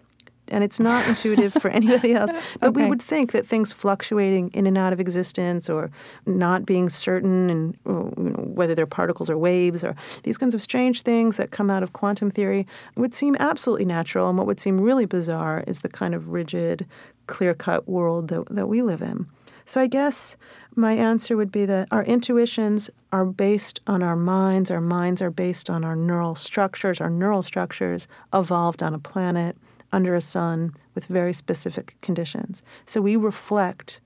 And 0.50 0.64
it's 0.64 0.80
not 0.80 1.06
intuitive 1.08 1.52
for 1.54 1.68
anybody 1.70 2.14
else. 2.14 2.30
But 2.60 2.74
we 2.74 2.86
would 2.86 3.02
think 3.02 3.32
that 3.32 3.46
things 3.46 3.72
fluctuating 3.72 4.50
in 4.52 4.66
and 4.66 4.76
out 4.76 4.92
of 4.92 5.00
existence 5.00 5.68
or 5.68 5.90
not 6.26 6.66
being 6.66 6.88
certain 6.88 7.50
and 7.50 7.78
or, 7.84 8.12
you 8.16 8.30
know, 8.30 8.42
whether 8.42 8.74
they're 8.74 8.86
particles 8.86 9.30
or 9.30 9.38
waves 9.38 9.84
or 9.84 9.94
these 10.24 10.38
kinds 10.38 10.54
of 10.54 10.62
strange 10.62 11.02
things 11.02 11.36
that 11.36 11.50
come 11.50 11.70
out 11.70 11.82
of 11.82 11.92
quantum 11.92 12.30
theory 12.30 12.66
would 12.96 13.14
seem 13.14 13.36
absolutely 13.38 13.84
natural. 13.84 14.28
And 14.28 14.38
what 14.38 14.46
would 14.46 14.60
seem 14.60 14.80
really 14.80 15.04
bizarre 15.04 15.62
is 15.66 15.80
the 15.80 15.88
kind 15.88 16.14
of 16.14 16.28
rigid, 16.28 16.86
clear 17.26 17.54
cut 17.54 17.88
world 17.88 18.28
that, 18.28 18.46
that 18.50 18.68
we 18.68 18.82
live 18.82 19.02
in. 19.02 19.26
So 19.64 19.80
I 19.80 19.86
guess 19.86 20.36
my 20.74 20.92
answer 20.92 21.36
would 21.36 21.52
be 21.52 21.66
that 21.66 21.88
our 21.90 22.04
intuitions 22.04 22.88
are 23.12 23.26
based 23.26 23.80
on 23.86 24.02
our 24.02 24.16
minds, 24.16 24.70
our 24.70 24.80
minds 24.80 25.20
are 25.20 25.30
based 25.30 25.68
on 25.68 25.84
our 25.84 25.94
neural 25.94 26.34
structures, 26.36 27.00
our 27.00 27.10
neural 27.10 27.42
structures 27.42 28.08
evolved 28.32 28.82
on 28.82 28.94
a 28.94 28.98
planet 28.98 29.56
under 29.92 30.14
a 30.14 30.20
sun 30.20 30.74
with 30.94 31.06
very 31.06 31.32
specific 31.32 31.96
conditions. 32.02 32.62
So 32.86 33.00
we 33.00 33.16
reflect 33.16 34.00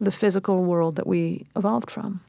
the 0.00 0.10
physical 0.10 0.64
world 0.64 0.96
that 0.96 1.06
we 1.06 1.46
evolved 1.56 1.90
from. 1.90 2.20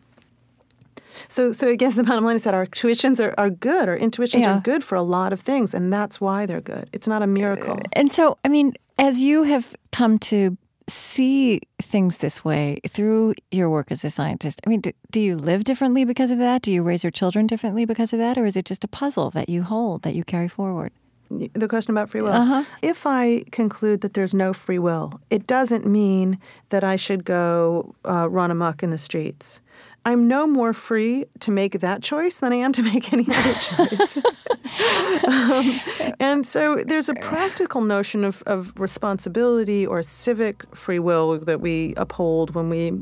So, 1.27 1.51
so 1.51 1.69
I 1.69 1.75
guess 1.75 1.95
the 1.95 2.03
bottom 2.03 2.23
line 2.25 2.35
is 2.35 2.43
that 2.43 2.53
our 2.53 2.63
intuitions 2.63 3.19
are, 3.21 3.33
are 3.37 3.49
good. 3.49 3.87
Our 3.89 3.95
intuitions 3.97 4.45
Yeah. 4.45 4.57
are 4.57 4.61
good 4.61 4.83
for 4.83 4.95
a 4.95 5.01
lot 5.01 5.31
of 5.33 5.39
things, 5.41 5.73
and 5.73 5.91
that's 5.91 6.19
why 6.19 6.45
they're 6.45 6.61
good. 6.61 6.89
It's 6.91 7.07
not 7.07 7.21
a 7.21 7.27
miracle. 7.27 7.77
Uh, 7.77 7.89
and 7.93 8.11
so, 8.11 8.37
I 8.43 8.49
mean, 8.49 8.73
as 8.99 9.23
you 9.23 9.43
have 9.43 9.73
come 9.91 10.19
to 10.19 10.57
see 10.87 11.61
things 11.81 12.17
this 12.17 12.43
way 12.45 12.79
through 12.87 13.33
your 13.49 13.69
work 13.69 13.91
as 13.91 14.03
a 14.05 14.09
scientist, 14.09 14.59
I 14.65 14.69
mean, 14.69 14.81
do, 14.81 14.91
do 15.09 15.19
you 15.21 15.35
live 15.37 15.63
differently 15.63 16.03
because 16.05 16.31
of 16.31 16.37
that? 16.37 16.61
Do 16.61 16.71
you 16.71 16.83
raise 16.83 17.03
your 17.03 17.11
children 17.11 17.47
differently 17.47 17.85
because 17.85 18.11
of 18.13 18.19
that? 18.19 18.37
Or 18.37 18.45
is 18.45 18.55
it 18.57 18.65
just 18.65 18.83
a 18.83 18.87
puzzle 18.87 19.29
that 19.31 19.47
you 19.49 19.63
hold, 19.63 20.01
that 20.03 20.15
you 20.15 20.23
carry 20.23 20.47
forward? 20.49 20.91
The 21.29 21.67
question 21.67 21.91
about 21.91 22.09
free 22.09 22.21
will. 22.21 22.33
Uh-huh. 22.33 22.63
If 22.81 23.05
I 23.05 23.43
conclude 23.51 24.01
that 24.01 24.13
there's 24.13 24.33
no 24.33 24.53
free 24.53 24.79
will, 24.79 25.19
it 25.29 25.47
doesn't 25.47 25.85
mean 25.85 26.39
that 26.69 26.83
I 26.83 26.95
should 26.95 27.25
go 27.25 27.95
uh, 28.05 28.29
run 28.29 28.51
amok 28.51 28.83
in 28.83 28.89
the 28.89 28.97
streets. 28.97 29.61
I'm 30.07 30.27
no 30.27 30.45
more 30.45 30.71
free 30.71 31.25
to 31.39 31.49
make 31.49 31.79
that 31.79 32.03
choice 32.03 32.39
than 32.39 32.53
I 32.53 32.57
am 32.57 32.71
to 32.73 32.83
make 32.93 33.11
any 33.11 33.25
other 33.27 33.53
choice. 33.53 34.17
um, 35.27 35.81
and 36.19 36.45
so 36.45 36.83
there's 36.85 37.09
a 37.09 37.15
practical 37.15 37.81
notion 37.81 38.23
of, 38.23 38.43
of 38.45 38.71
responsibility 38.77 39.85
or 39.85 40.03
civic 40.03 40.63
free 40.75 40.99
will 40.99 41.39
that 41.39 41.59
we 41.59 41.95
uphold 41.97 42.53
when 42.53 42.69
we 42.69 42.93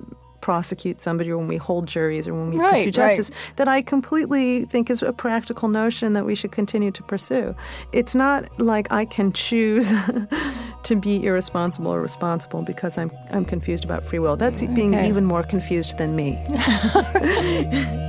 prosecute 0.43 0.99
somebody 0.99 1.31
or 1.31 1.37
when 1.37 1.47
we 1.47 1.55
hold 1.55 1.87
juries 1.87 2.27
or 2.27 2.33
when 2.33 2.49
we 2.49 2.57
Right, 2.57 2.85
pursue 2.85 3.01
right. 3.01 3.15
justice 3.15 3.31
that 3.55 3.69
I 3.69 3.81
completely 3.81 4.65
think 4.65 4.89
is 4.89 5.01
a 5.01 5.13
practical 5.13 5.69
notion 5.69 6.11
that 6.13 6.25
we 6.25 6.35
should 6.35 6.51
continue 6.51 6.91
to 6.91 7.01
pursue. 7.01 7.55
It's 7.93 8.13
not 8.13 8.59
like 8.59 8.91
I 8.91 9.05
can 9.05 9.31
choose 9.31 9.93
to 10.83 10.95
be 10.97 11.23
irresponsible 11.23 11.93
or 11.93 12.01
responsible 12.01 12.61
because 12.61 12.97
I'm 12.97 13.09
I'm 13.31 13.45
confused 13.45 13.85
about 13.85 14.03
free 14.03 14.19
will. 14.19 14.35
That's 14.35 14.61
being 14.61 14.93
even 14.93 15.23
more 15.23 15.43
confused 15.43 15.97
than 15.97 16.13
me. 16.13 16.37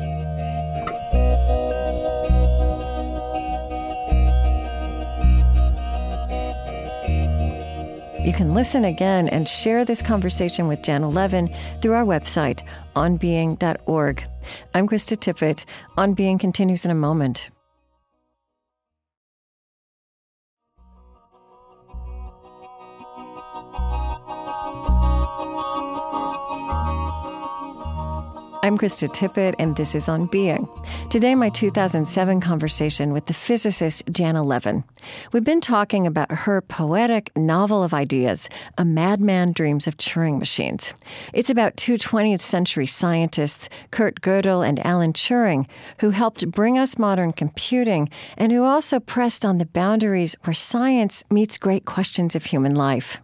You 8.25 8.33
can 8.33 8.55
listen 8.55 8.87
again 8.87 9.29
and 9.29 9.47
share 9.47 9.85
this 9.85 10.01
conversation 10.01 10.67
with 10.67 10.81
Janna 10.81 11.13
Levin 11.13 11.55
through 11.83 11.93
our 11.93 12.07
website, 12.07 12.67
onbeing.org. 12.97 14.25
I'm 14.73 14.89
Krista 14.89 15.15
Tippett. 15.15 15.67
On 15.99 16.15
Being 16.15 16.39
continues 16.39 16.87
in 16.87 16.91
a 16.91 16.95
moment. 16.95 17.51
I'm 28.65 28.79
Krista 28.79 29.11
Tippett, 29.11 29.55
and 29.59 29.77
this 29.77 29.95
is 29.95 30.09
On 30.09 30.25
Being. 30.25 30.67
Today, 31.11 31.35
my 31.35 31.51
2007 31.51 32.41
conversation 32.41 33.13
with 33.13 33.27
the 33.27 33.35
physicist 33.35 34.07
Janna 34.07 34.43
Levin. 34.43 34.83
We've 35.33 35.45
been 35.45 35.61
talking 35.61 36.07
about 36.07 36.33
her 36.33 36.63
poetic 36.63 37.31
novel 37.37 37.83
of 37.83 37.93
ideas, 37.93 38.49
A 38.79 38.85
Madman 38.87 39.53
Dreams 39.53 39.87
of 39.87 39.99
Turing 39.99 40.39
Machines. 40.39 40.95
It's 41.35 41.51
about 41.51 41.77
two 41.77 41.99
20th 41.99 42.41
century 42.41 42.87
scientists, 42.87 43.69
Kurt 43.91 44.23
Gödel 44.23 44.67
and 44.67 44.81
Alan 44.87 45.13
Turing, 45.13 45.69
who 46.01 46.09
helped 46.09 46.51
bring 46.51 46.79
us 46.79 46.97
modern 46.97 47.35
computing 47.35 48.09
and 48.39 48.51
who 48.51 48.65
also 48.65 48.99
pressed 48.99 49.45
on 49.45 49.59
the 49.59 49.67
boundaries 49.67 50.37
where 50.45 50.55
science 50.55 51.23
meets 51.31 51.59
great 51.59 51.85
questions 51.85 52.35
of 52.35 52.47
human 52.47 52.75
life. 52.75 53.21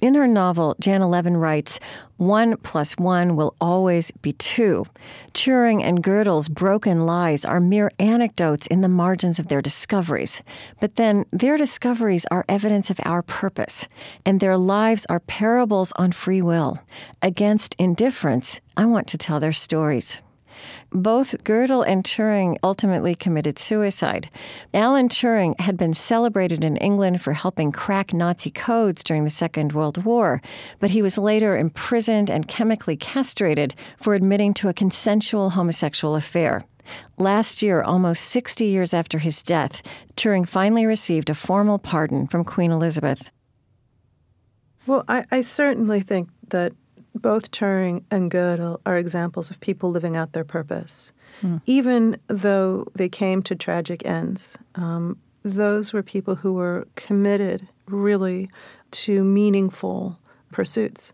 In 0.00 0.14
her 0.14 0.26
novel, 0.26 0.76
Janna 0.80 1.08
Levin 1.08 1.36
writes, 1.36 1.80
one 2.16 2.56
plus 2.58 2.94
one 2.94 3.36
will 3.36 3.54
always 3.60 4.10
be 4.10 4.32
two. 4.32 4.84
Turing 5.34 5.82
and 5.82 6.02
Gödel's 6.02 6.48
broken 6.48 7.06
lives 7.06 7.44
are 7.44 7.60
mere 7.60 7.90
anecdotes 7.98 8.66
in 8.66 8.80
the 8.80 8.88
margins 8.88 9.38
of 9.38 9.48
their 9.48 9.62
discoveries. 9.62 10.42
But 10.80 10.96
then 10.96 11.24
their 11.32 11.56
discoveries 11.56 12.26
are 12.30 12.44
evidence 12.48 12.90
of 12.90 12.98
our 13.04 13.22
purpose, 13.22 13.88
and 14.26 14.40
their 14.40 14.56
lives 14.56 15.06
are 15.08 15.20
parables 15.20 15.92
on 15.96 16.10
free 16.10 16.42
will. 16.42 16.82
Against 17.22 17.76
indifference, 17.78 18.60
I 18.76 18.84
want 18.86 19.06
to 19.08 19.18
tell 19.18 19.38
their 19.38 19.52
stories. 19.52 20.20
Both 20.90 21.44
Gödel 21.44 21.86
and 21.86 22.02
Turing 22.02 22.56
ultimately 22.62 23.14
committed 23.14 23.58
suicide. 23.58 24.30
Alan 24.72 25.08
Turing 25.08 25.58
had 25.60 25.76
been 25.76 25.92
celebrated 25.92 26.64
in 26.64 26.78
England 26.78 27.20
for 27.20 27.34
helping 27.34 27.72
crack 27.72 28.14
Nazi 28.14 28.50
codes 28.50 29.04
during 29.04 29.24
the 29.24 29.30
Second 29.30 29.72
World 29.72 30.02
War, 30.04 30.40
but 30.80 30.90
he 30.90 31.02
was 31.02 31.18
later 31.18 31.58
imprisoned 31.58 32.30
and 32.30 32.48
chemically 32.48 32.96
castrated 32.96 33.74
for 33.98 34.14
admitting 34.14 34.54
to 34.54 34.68
a 34.68 34.74
consensual 34.74 35.50
homosexual 35.50 36.16
affair. 36.16 36.64
Last 37.18 37.62
year, 37.62 37.82
almost 37.82 38.24
60 38.24 38.64
years 38.64 38.94
after 38.94 39.18
his 39.18 39.42
death, 39.42 39.82
Turing 40.16 40.48
finally 40.48 40.86
received 40.86 41.28
a 41.28 41.34
formal 41.34 41.78
pardon 41.78 42.26
from 42.26 42.44
Queen 42.44 42.70
Elizabeth. 42.70 43.30
Well, 44.86 45.04
I, 45.06 45.26
I 45.30 45.42
certainly 45.42 46.00
think 46.00 46.30
that 46.48 46.72
both 47.14 47.50
Turing 47.50 48.02
and 48.10 48.30
Gödel 48.30 48.80
are 48.86 48.96
examples 48.96 49.50
of 49.50 49.60
people 49.60 49.90
living 49.90 50.16
out 50.16 50.32
their 50.32 50.44
purpose. 50.44 51.12
Mm. 51.42 51.60
Even 51.66 52.16
though 52.26 52.86
they 52.94 53.08
came 53.08 53.42
to 53.42 53.54
tragic 53.54 54.04
ends, 54.06 54.58
um, 54.74 55.18
those 55.42 55.92
were 55.92 56.02
people 56.02 56.36
who 56.36 56.52
were 56.52 56.86
committed 56.94 57.66
really 57.86 58.50
to 58.90 59.22
meaningful 59.22 60.18
pursuits. 60.52 61.12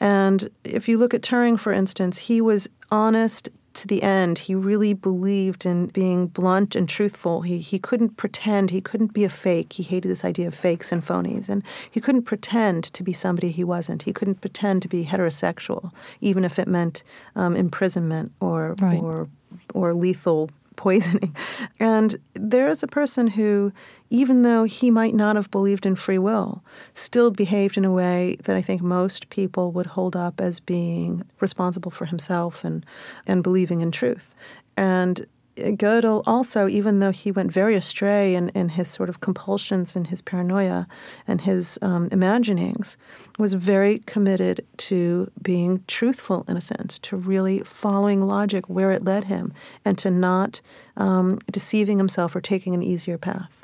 And 0.00 0.48
if 0.64 0.88
you 0.88 0.98
look 0.98 1.14
at 1.14 1.22
Turing, 1.22 1.58
for 1.58 1.72
instance, 1.72 2.18
he 2.18 2.40
was 2.40 2.68
honest 2.90 3.48
to 3.76 3.86
the 3.86 4.02
end, 4.02 4.38
he 4.38 4.54
really 4.54 4.94
believed 4.94 5.64
in 5.64 5.86
being 5.86 6.26
blunt 6.26 6.74
and 6.74 6.88
truthful. 6.88 7.42
He, 7.42 7.58
he 7.58 7.78
couldn't 7.78 8.16
pretend, 8.16 8.70
he 8.70 8.80
couldn't 8.80 9.12
be 9.12 9.24
a 9.24 9.28
fake. 9.28 9.74
He 9.74 9.82
hated 9.82 10.08
this 10.08 10.24
idea 10.24 10.48
of 10.48 10.54
fakes 10.54 10.92
and 10.92 11.02
phonies. 11.02 11.48
And 11.48 11.62
he 11.90 12.00
couldn't 12.00 12.22
pretend 12.22 12.84
to 12.84 13.02
be 13.02 13.12
somebody 13.12 13.50
he 13.50 13.64
wasn't. 13.64 14.02
He 14.02 14.12
couldn't 14.12 14.40
pretend 14.40 14.82
to 14.82 14.88
be 14.88 15.04
heterosexual, 15.04 15.92
even 16.20 16.44
if 16.44 16.58
it 16.58 16.68
meant 16.68 17.02
um, 17.34 17.56
imprisonment 17.56 18.32
or, 18.40 18.74
right. 18.80 19.00
or, 19.00 19.28
or 19.74 19.94
lethal 19.94 20.50
poisoning. 20.76 21.34
And 21.80 22.16
there 22.34 22.68
is 22.68 22.82
a 22.82 22.86
person 22.86 23.26
who, 23.26 23.72
even 24.10 24.42
though 24.42 24.64
he 24.64 24.90
might 24.90 25.14
not 25.14 25.36
have 25.36 25.50
believed 25.50 25.86
in 25.86 25.96
free 25.96 26.18
will, 26.18 26.62
still 26.94 27.30
behaved 27.30 27.76
in 27.76 27.84
a 27.84 27.92
way 27.92 28.36
that 28.44 28.56
I 28.56 28.62
think 28.62 28.82
most 28.82 29.30
people 29.30 29.72
would 29.72 29.86
hold 29.86 30.16
up 30.16 30.40
as 30.40 30.60
being 30.60 31.24
responsible 31.40 31.90
for 31.90 32.06
himself 32.06 32.64
and, 32.64 32.84
and 33.26 33.42
believing 33.42 33.80
in 33.80 33.90
truth. 33.90 34.34
And 34.76 35.26
Gödel 35.56 36.22
also, 36.26 36.68
even 36.68 36.98
though 36.98 37.10
he 37.10 37.30
went 37.30 37.50
very 37.50 37.76
astray 37.76 38.34
in, 38.34 38.50
in 38.50 38.68
his 38.70 38.88
sort 38.88 39.08
of 39.08 39.20
compulsions 39.20 39.96
and 39.96 40.06
his 40.06 40.20
paranoia 40.20 40.86
and 41.26 41.40
his 41.40 41.78
um, 41.80 42.08
imaginings, 42.12 42.96
was 43.38 43.54
very 43.54 44.00
committed 44.00 44.64
to 44.76 45.30
being 45.40 45.82
truthful 45.86 46.44
in 46.46 46.56
a 46.56 46.60
sense, 46.60 46.98
to 47.00 47.16
really 47.16 47.60
following 47.60 48.20
logic 48.20 48.68
where 48.68 48.90
it 48.92 49.04
led 49.04 49.24
him, 49.24 49.52
and 49.84 49.96
to 49.98 50.10
not 50.10 50.60
um, 50.96 51.38
deceiving 51.50 51.96
himself 51.96 52.36
or 52.36 52.40
taking 52.40 52.74
an 52.74 52.82
easier 52.82 53.16
path. 53.16 53.55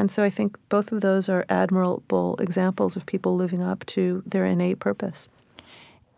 And 0.00 0.10
so 0.10 0.22
I 0.22 0.30
think 0.30 0.56
both 0.70 0.92
of 0.92 1.02
those 1.02 1.28
are 1.28 1.44
admirable 1.50 2.36
examples 2.40 2.96
of 2.96 3.04
people 3.04 3.36
living 3.36 3.62
up 3.62 3.84
to 3.86 4.22
their 4.24 4.46
innate 4.46 4.78
purpose. 4.78 5.28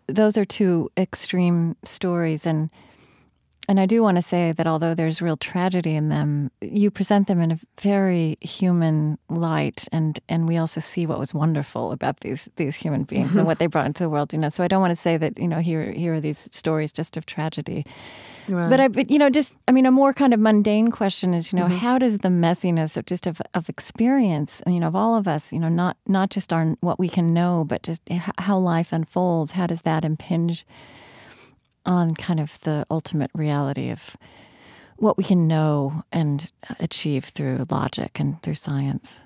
Those 0.07 0.37
are 0.37 0.45
two 0.45 0.89
extreme 0.95 1.75
stories, 1.83 2.45
and 2.45 2.69
and 3.67 3.81
I 3.81 3.85
do 3.85 4.01
want 4.01 4.15
to 4.15 4.21
say 4.21 4.53
that 4.53 4.67
although 4.67 4.93
there's 4.93 5.21
real 5.21 5.35
tragedy 5.35 5.97
in 5.97 6.07
them, 6.07 6.49
you 6.61 6.91
present 6.91 7.27
them 7.27 7.41
in 7.41 7.51
a 7.51 7.59
very 7.81 8.37
human 8.39 9.17
light, 9.29 9.85
and, 9.91 10.17
and 10.29 10.47
we 10.47 10.55
also 10.55 10.79
see 10.79 11.05
what 11.05 11.19
was 11.19 11.33
wonderful 11.33 11.91
about 11.91 12.21
these 12.21 12.47
these 12.55 12.77
human 12.77 13.03
beings 13.03 13.35
and 13.35 13.45
what 13.49 13.59
they 13.59 13.67
brought 13.67 13.85
into 13.85 14.03
the 14.03 14.09
world. 14.09 14.31
You 14.31 14.39
know, 14.39 14.49
so 14.49 14.63
I 14.63 14.69
don't 14.69 14.81
want 14.81 14.91
to 14.91 15.01
say 15.01 15.17
that 15.17 15.37
you 15.37 15.47
know 15.49 15.59
here 15.59 15.91
here 15.91 16.13
are 16.13 16.21
these 16.21 16.47
stories 16.51 16.93
just 16.93 17.17
of 17.17 17.25
tragedy, 17.25 17.85
right. 18.47 18.69
but 18.69 18.79
I 18.79 18.87
but 18.87 19.09
you 19.09 19.17
know 19.17 19.29
just 19.29 19.53
I 19.67 19.71
mean 19.71 19.85
a 19.85 19.91
more 19.91 20.13
kind 20.13 20.33
of 20.33 20.39
mundane 20.39 20.91
question 20.91 21.33
is 21.33 21.51
you 21.51 21.59
know 21.59 21.65
mm-hmm. 21.65 21.77
how 21.77 21.97
does 21.97 22.19
the 22.19 22.29
messiness 22.29 22.97
of 22.97 23.05
just 23.05 23.27
of, 23.27 23.41
of 23.53 23.69
experience 23.69 24.61
you 24.67 24.79
know 24.79 24.87
of 24.87 24.95
all 24.95 25.15
of 25.15 25.27
us 25.27 25.53
you 25.53 25.59
know 25.59 25.69
not 25.69 25.97
not 26.07 26.29
just 26.29 26.53
our 26.53 26.75
what 26.81 26.99
we 26.99 27.09
can 27.09 27.33
know 27.33 27.65
but 27.67 27.83
just 27.83 28.01
how 28.37 28.57
life 28.57 28.93
unfolds 28.93 29.51
how 29.51 29.67
does 29.67 29.81
that 29.81 30.05
impinge 30.05 30.65
on 31.85 32.11
kind 32.11 32.39
of 32.39 32.59
the 32.61 32.85
ultimate 32.89 33.31
reality 33.33 33.89
of 33.89 34.15
what 34.97 35.17
we 35.17 35.23
can 35.23 35.47
know 35.47 36.03
and 36.11 36.51
achieve 36.79 37.25
through 37.25 37.65
logic 37.69 38.19
and 38.19 38.41
through 38.41 38.55
science. 38.55 39.21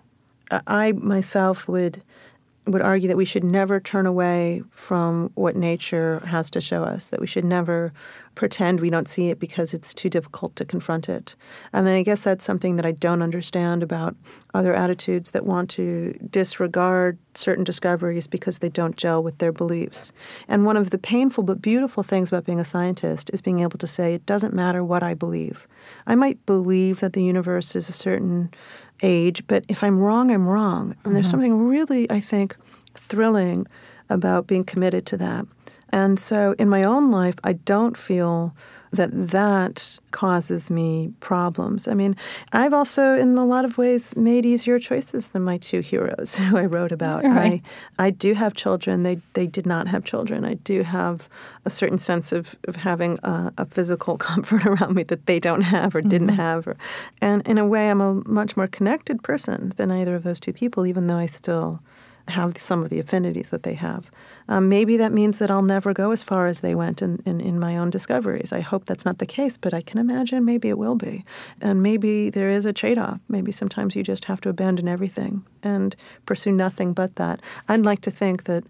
I 0.49 0.93
myself 0.93 1.67
would 1.67 2.01
would 2.67 2.82
argue 2.82 3.08
that 3.08 3.17
we 3.17 3.25
should 3.25 3.43
never 3.43 3.80
turn 3.80 4.06
away 4.06 4.62
from 4.71 5.32
what 5.36 5.56
nature 5.56 6.19
has 6.25 6.51
to 6.51 6.62
show 6.62 6.84
us, 6.84 7.10
that 7.10 7.21
we 7.21 7.27
should 7.27 7.45
never 7.45 7.93
pretend 8.36 8.80
we 8.80 8.89
don't 8.89 9.08
see 9.08 9.30
it 9.30 9.39
because 9.39 9.73
it's 9.73 9.93
too 9.93 10.10
difficult 10.10 10.56
to 10.56 10.65
confront 10.65 11.10
it. 11.10 11.36
And 11.73 11.89
I 11.89 12.03
guess 12.03 12.23
that's 12.23 12.45
something 12.45 12.75
that 12.75 12.86
I 12.86 12.91
don't 12.91 13.23
understand 13.23 13.82
about 13.82 14.15
other 14.53 14.75
attitudes 14.75 15.32
that 15.32 15.45
want 15.45 15.69
to 15.71 16.13
disregard 16.30 17.17
certain 17.34 17.63
discoveries 17.63 18.27
because 18.27 18.60
they 18.60 18.69
don't 18.69 18.95
gel 18.95 19.23
with 19.23 19.39
their 19.39 19.51
beliefs. 19.51 20.12
And 20.47 20.65
one 20.65 20.77
of 20.77 20.91
the 20.91 20.97
painful 20.97 21.43
but 21.45 21.62
beautiful 21.62 22.03
things 22.03 22.30
about 22.30 22.45
being 22.45 22.60
a 22.60 22.65
scientist 22.65 23.32
is 23.34 23.41
being 23.41 23.60
able 23.60 23.80
to 23.80 23.88
say, 23.88 24.13
it 24.13 24.25
doesn't 24.25 24.53
matter 24.53 24.84
what 24.84 25.03
I 25.03 25.13
believe. 25.13 25.67
I 26.06 26.15
might 26.15 26.45
believe 26.45 26.99
that 26.99 27.13
the 27.13 27.23
universe 27.23 27.75
is 27.75 27.89
a 27.89 27.93
certain 27.93 28.51
age, 29.01 29.45
but 29.47 29.63
if 29.67 29.83
I'm 29.83 29.99
wrong, 29.99 30.31
I'm 30.31 30.47
wrong. 30.47 30.91
And 30.91 30.95
mm-hmm. 30.97 31.13
there's 31.13 31.29
something 31.29 31.67
really, 31.67 32.10
I 32.10 32.19
think, 32.19 32.55
thrilling 32.95 33.67
about 34.10 34.47
being 34.47 34.63
committed 34.63 35.05
to 35.07 35.17
that. 35.17 35.45
And 35.89 36.19
so 36.19 36.55
in 36.60 36.69
my 36.69 36.83
own 36.83 37.12
life, 37.12 37.36
I 37.43 37.53
don't 37.53 37.97
feel 37.97 38.55
that 38.91 39.10
that 39.13 40.00
causes 40.12 40.71
me 40.71 41.13
problems. 41.19 41.88
I 41.88 41.93
mean, 41.93 42.15
I've 42.54 42.73
also, 42.73 43.15
in 43.15 43.38
a 43.38 43.45
lot 43.45 43.65
of 43.65 43.78
ways, 43.78 44.15
made 44.15 44.45
easier 44.45 44.80
choices 44.80 45.28
than 45.28 45.43
my 45.43 45.58
two 45.58 45.82
heroes 45.82 46.36
who 46.38 46.58
I 46.58 46.65
wrote 46.65 46.91
about. 46.91 47.23
Right. 47.23 47.62
I, 48.00 48.08
I 48.08 48.10
do 48.10 48.34
have 48.34 48.54
children. 48.54 49.04
They, 49.04 49.19
they 49.34 49.47
did 49.47 49.65
not 49.65 49.88
have 49.88 50.04
children. 50.06 50.45
I 50.45 50.56
do 50.56 50.84
have 50.84 51.30
a 51.65 51.69
certain 51.69 51.97
sense 51.97 52.32
of, 52.32 52.56
of 52.67 52.78
having 52.78 53.19
a, 53.23 53.54
a 53.58 53.65
physical 53.65 54.17
comfort 54.30 54.65
around 54.65 54.95
me 54.95 55.04
that 55.04 55.26
they 55.26 55.39
don't 55.39 55.62
have 55.62 55.95
or 55.95 56.02
didn't 56.02 56.28
mm-hmm. 56.28 56.38
have. 56.38 56.67
Or, 56.67 56.78
and 57.21 57.45
in 57.47 57.58
a 57.58 57.65
way, 57.65 57.89
I'm 57.89 58.02
a 58.02 58.13
much 58.26 58.58
more 58.58 58.67
connected 58.67 59.23
person 59.23 59.73
than 59.78 59.91
either 59.91 60.15
of 60.15 60.23
those 60.23 60.39
two 60.39 60.54
people, 60.54 60.86
even 60.86 61.08
though 61.08 61.17
I 61.17 61.26
still 61.26 61.82
have 62.30 62.58
some 62.58 62.84
of 62.84 62.90
the 62.90 63.00
affinities 63.00 63.50
that 63.50 63.63
they 63.63 63.74
have. 63.74 64.12
Um, 64.50 64.70
maybe 64.70 64.98
that 64.98 65.12
means 65.12 65.40
that 65.40 65.52
I'll 65.52 65.62
never 65.62 65.94
go 65.94 66.12
as 66.12 66.24
far 66.24 66.48
as 66.48 66.62
they 66.62 66.76
went 66.76 67.02
in, 67.02 67.22
in, 67.26 67.42
in, 67.42 67.60
my 67.60 67.78
own 67.78 67.90
discoveries. 67.90 68.54
I 68.54 68.62
hope 68.62 68.86
that's 68.86 69.06
not 69.06 69.20
the 69.20 69.26
case, 69.26 69.58
but 69.58 69.73
I 69.73 69.82
can 69.82 70.00
imagine 70.00 70.46
maybe 70.46 70.69
it 70.69 70.78
will 70.78 70.96
be. 70.96 71.25
And 71.62 71.82
maybe 71.82 72.30
there 72.30 72.50
is 72.50 72.65
a 72.65 72.73
trade 72.73 72.98
off. 72.98 73.19
Maybe 73.28 73.52
sometimes 73.52 73.96
you 73.96 74.04
just 74.04 74.25
have 74.25 74.42
to 74.42 74.50
abandon 74.50 74.88
everything 74.88 75.44
and 75.63 75.96
pursue 76.25 76.52
nothing 76.52 76.94
but 76.94 77.15
that. 77.15 77.42
I'd 77.67 77.86
like 77.86 78.02
to 78.02 78.12
think 78.12 78.46
that 78.46 78.63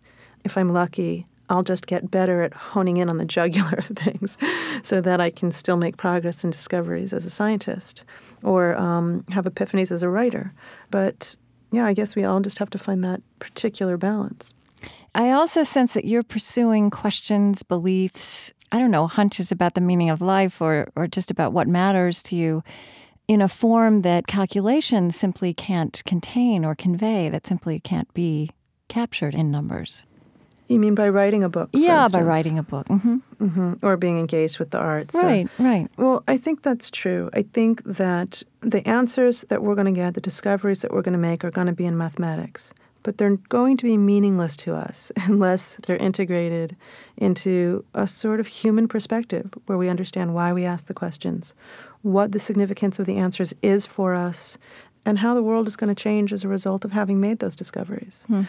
if 0.43 0.57
I'm 0.57 0.73
lucky, 0.73 1.27
I'll 1.49 1.63
just 1.63 1.87
get 1.87 2.11
better 2.11 2.41
at 2.41 2.53
honing 2.53 2.97
in 2.97 3.09
on 3.09 3.17
the 3.17 3.25
jugular 3.25 3.77
of 3.77 3.87
things 3.87 4.37
so 4.83 5.01
that 5.01 5.21
I 5.21 5.29
can 5.29 5.51
still 5.51 5.77
make 5.77 5.97
progress 5.97 6.43
and 6.43 6.51
discoveries 6.51 7.13
as 7.13 7.25
a 7.25 7.29
scientist 7.29 8.03
or 8.43 8.75
um, 8.75 9.25
have 9.31 9.45
epiphanies 9.45 9.91
as 9.91 10.03
a 10.03 10.09
writer. 10.09 10.51
But 10.91 11.35
yeah, 11.71 11.85
I 11.85 11.93
guess 11.93 12.15
we 12.15 12.23
all 12.23 12.39
just 12.39 12.59
have 12.59 12.69
to 12.71 12.77
find 12.77 13.03
that 13.03 13.21
particular 13.39 13.97
balance. 13.97 14.53
I 15.15 15.31
also 15.31 15.63
sense 15.63 15.93
that 15.93 16.05
you're 16.05 16.23
pursuing 16.23 16.89
questions, 16.89 17.63
beliefs, 17.63 18.53
I 18.71 18.79
don't 18.79 18.91
know, 18.91 19.07
hunches 19.07 19.51
about 19.51 19.73
the 19.73 19.81
meaning 19.81 20.09
of 20.09 20.21
life 20.21 20.61
or, 20.61 20.89
or 20.95 21.07
just 21.07 21.31
about 21.31 21.53
what 21.53 21.67
matters 21.67 22.21
to 22.23 22.35
you 22.35 22.63
in 23.27 23.41
a 23.41 23.47
form 23.47 24.03
that 24.03 24.27
calculation 24.27 25.11
simply 25.11 25.53
can't 25.53 26.01
contain 26.05 26.63
or 26.63 26.75
convey, 26.75 27.29
that 27.29 27.47
simply 27.47 27.79
can't 27.79 28.13
be 28.13 28.51
captured 28.87 29.35
in 29.35 29.51
numbers. 29.51 30.05
You 30.67 30.79
mean 30.79 30.95
by 30.95 31.09
writing 31.09 31.43
a 31.43 31.49
book? 31.49 31.69
Yeah, 31.71 32.07
by 32.09 32.21
writing 32.21 32.59
a 32.59 32.63
book. 32.63 32.87
Mm-hmm. 32.87 33.17
Mm-hmm. 33.41 33.85
Or 33.85 33.95
being 33.95 34.19
engaged 34.19 34.59
with 34.59 34.71
the 34.71 34.79
arts. 34.79 35.15
Right, 35.15 35.47
right. 35.59 35.89
Well, 35.97 36.23
I 36.27 36.37
think 36.37 36.61
that's 36.61 36.91
true. 36.91 37.29
I 37.33 37.43
think 37.43 37.83
that 37.85 38.43
the 38.61 38.85
answers 38.87 39.45
that 39.49 39.63
we're 39.63 39.75
going 39.75 39.93
to 39.93 39.97
get, 39.99 40.13
the 40.13 40.21
discoveries 40.21 40.81
that 40.81 40.91
we're 40.91 41.01
going 41.01 41.13
to 41.13 41.19
make, 41.19 41.45
are 41.45 41.51
going 41.51 41.67
to 41.67 41.73
be 41.73 41.85
in 41.85 41.97
mathematics. 41.97 42.73
But 43.03 43.17
they're 43.17 43.37
going 43.37 43.77
to 43.77 43.85
be 43.85 43.95
meaningless 43.95 44.57
to 44.57 44.75
us 44.75 45.11
unless 45.25 45.77
they're 45.85 45.97
integrated 45.97 46.75
into 47.15 47.85
a 47.93 48.07
sort 48.07 48.41
of 48.41 48.47
human 48.47 48.89
perspective 48.89 49.53
where 49.67 49.77
we 49.77 49.87
understand 49.87 50.33
why 50.33 50.51
we 50.51 50.65
ask 50.65 50.87
the 50.87 50.93
questions, 50.93 51.53
what 52.01 52.33
the 52.33 52.39
significance 52.39 52.99
of 52.99 53.05
the 53.05 53.15
answers 53.15 53.53
is 53.61 53.85
for 53.85 54.13
us, 54.13 54.57
and 55.05 55.19
how 55.19 55.33
the 55.33 55.41
world 55.41 55.69
is 55.69 55.77
going 55.77 55.87
to 55.87 55.95
change 55.95 56.33
as 56.33 56.43
a 56.43 56.49
result 56.49 56.83
of 56.83 56.91
having 56.91 57.21
made 57.21 57.39
those 57.39 57.55
discoveries. 57.55 58.25
Hmm. 58.27 58.43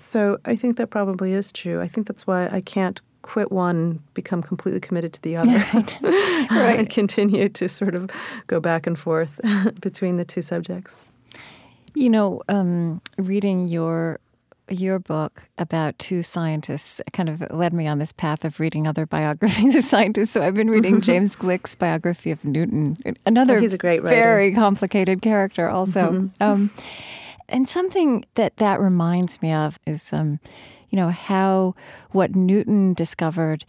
So 0.00 0.38
I 0.44 0.56
think 0.56 0.76
that 0.76 0.88
probably 0.88 1.32
is 1.32 1.52
true. 1.52 1.80
I 1.80 1.88
think 1.88 2.06
that's 2.06 2.26
why 2.26 2.48
I 2.48 2.60
can't 2.60 3.00
quit 3.22 3.52
one, 3.52 4.02
become 4.14 4.42
completely 4.42 4.80
committed 4.80 5.12
to 5.12 5.22
the 5.22 5.36
other. 5.36 5.50
right. 5.74 5.98
right. 6.50 6.78
and 6.78 6.90
continue 6.90 7.48
to 7.50 7.68
sort 7.68 7.94
of 7.94 8.10
go 8.46 8.60
back 8.60 8.86
and 8.86 8.98
forth 8.98 9.40
between 9.80 10.16
the 10.16 10.24
two 10.24 10.42
subjects. 10.42 11.02
You 11.94 12.10
know, 12.10 12.42
um, 12.48 13.00
reading 13.18 13.68
your 13.68 14.20
your 14.68 15.00
book 15.00 15.42
about 15.58 15.98
two 15.98 16.22
scientists 16.22 17.00
kind 17.12 17.28
of 17.28 17.42
led 17.50 17.72
me 17.72 17.88
on 17.88 17.98
this 17.98 18.12
path 18.12 18.44
of 18.44 18.60
reading 18.60 18.86
other 18.86 19.04
biographies 19.04 19.74
of 19.74 19.84
scientists. 19.84 20.30
So 20.30 20.42
I've 20.42 20.54
been 20.54 20.70
reading 20.70 21.00
James 21.00 21.34
Gleick's 21.34 21.74
biography 21.74 22.30
of 22.30 22.44
Newton, 22.44 22.96
another 23.26 23.56
oh, 23.56 23.60
he's 23.60 23.72
a 23.72 23.78
great 23.78 24.00
writer. 24.00 24.14
very 24.14 24.54
complicated 24.54 25.22
character, 25.22 25.68
also. 25.68 26.00
Mm-hmm. 26.12 26.42
Um, 26.42 26.70
and 27.50 27.68
something 27.68 28.24
that 28.34 28.56
that 28.56 28.80
reminds 28.80 29.40
me 29.42 29.52
of 29.52 29.78
is, 29.86 30.12
um, 30.12 30.40
you 30.90 30.96
know, 30.96 31.10
how 31.10 31.74
what 32.12 32.34
Newton 32.34 32.94
discovered, 32.94 33.64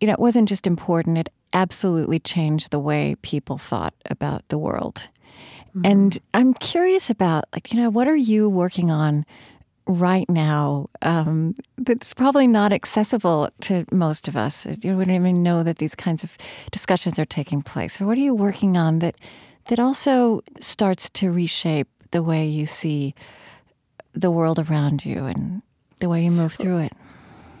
you 0.00 0.06
know, 0.06 0.12
it 0.12 0.20
wasn't 0.20 0.48
just 0.48 0.66
important; 0.66 1.18
it 1.18 1.28
absolutely 1.52 2.18
changed 2.18 2.70
the 2.70 2.78
way 2.78 3.16
people 3.22 3.58
thought 3.58 3.94
about 4.10 4.48
the 4.48 4.58
world. 4.58 5.08
Mm-hmm. 5.70 5.86
And 5.86 6.18
I'm 6.34 6.54
curious 6.54 7.10
about, 7.10 7.44
like, 7.52 7.72
you 7.72 7.80
know, 7.80 7.90
what 7.90 8.06
are 8.06 8.16
you 8.16 8.48
working 8.48 8.90
on 8.90 9.26
right 9.86 10.28
now 10.30 10.88
um, 11.02 11.54
that's 11.76 12.14
probably 12.14 12.46
not 12.46 12.72
accessible 12.72 13.50
to 13.60 13.84
most 13.92 14.28
of 14.28 14.36
us. 14.36 14.66
You 14.82 14.96
wouldn't 14.96 15.14
even 15.14 15.42
know 15.42 15.62
that 15.62 15.78
these 15.78 15.94
kinds 15.94 16.24
of 16.24 16.38
discussions 16.70 17.18
are 17.18 17.26
taking 17.26 17.62
place. 17.62 18.00
Or 18.00 18.06
what 18.06 18.16
are 18.16 18.22
you 18.22 18.34
working 18.34 18.76
on 18.76 19.00
that 19.00 19.16
that 19.66 19.78
also 19.78 20.42
starts 20.60 21.08
to 21.10 21.30
reshape 21.30 21.88
the 22.14 22.22
way 22.22 22.46
you 22.46 22.64
see 22.64 23.12
the 24.12 24.30
world 24.30 24.60
around 24.60 25.04
you 25.04 25.26
and 25.26 25.60
the 25.98 26.08
way 26.08 26.22
you 26.24 26.30
move 26.30 26.54
through 26.54 26.78
it? 26.78 26.92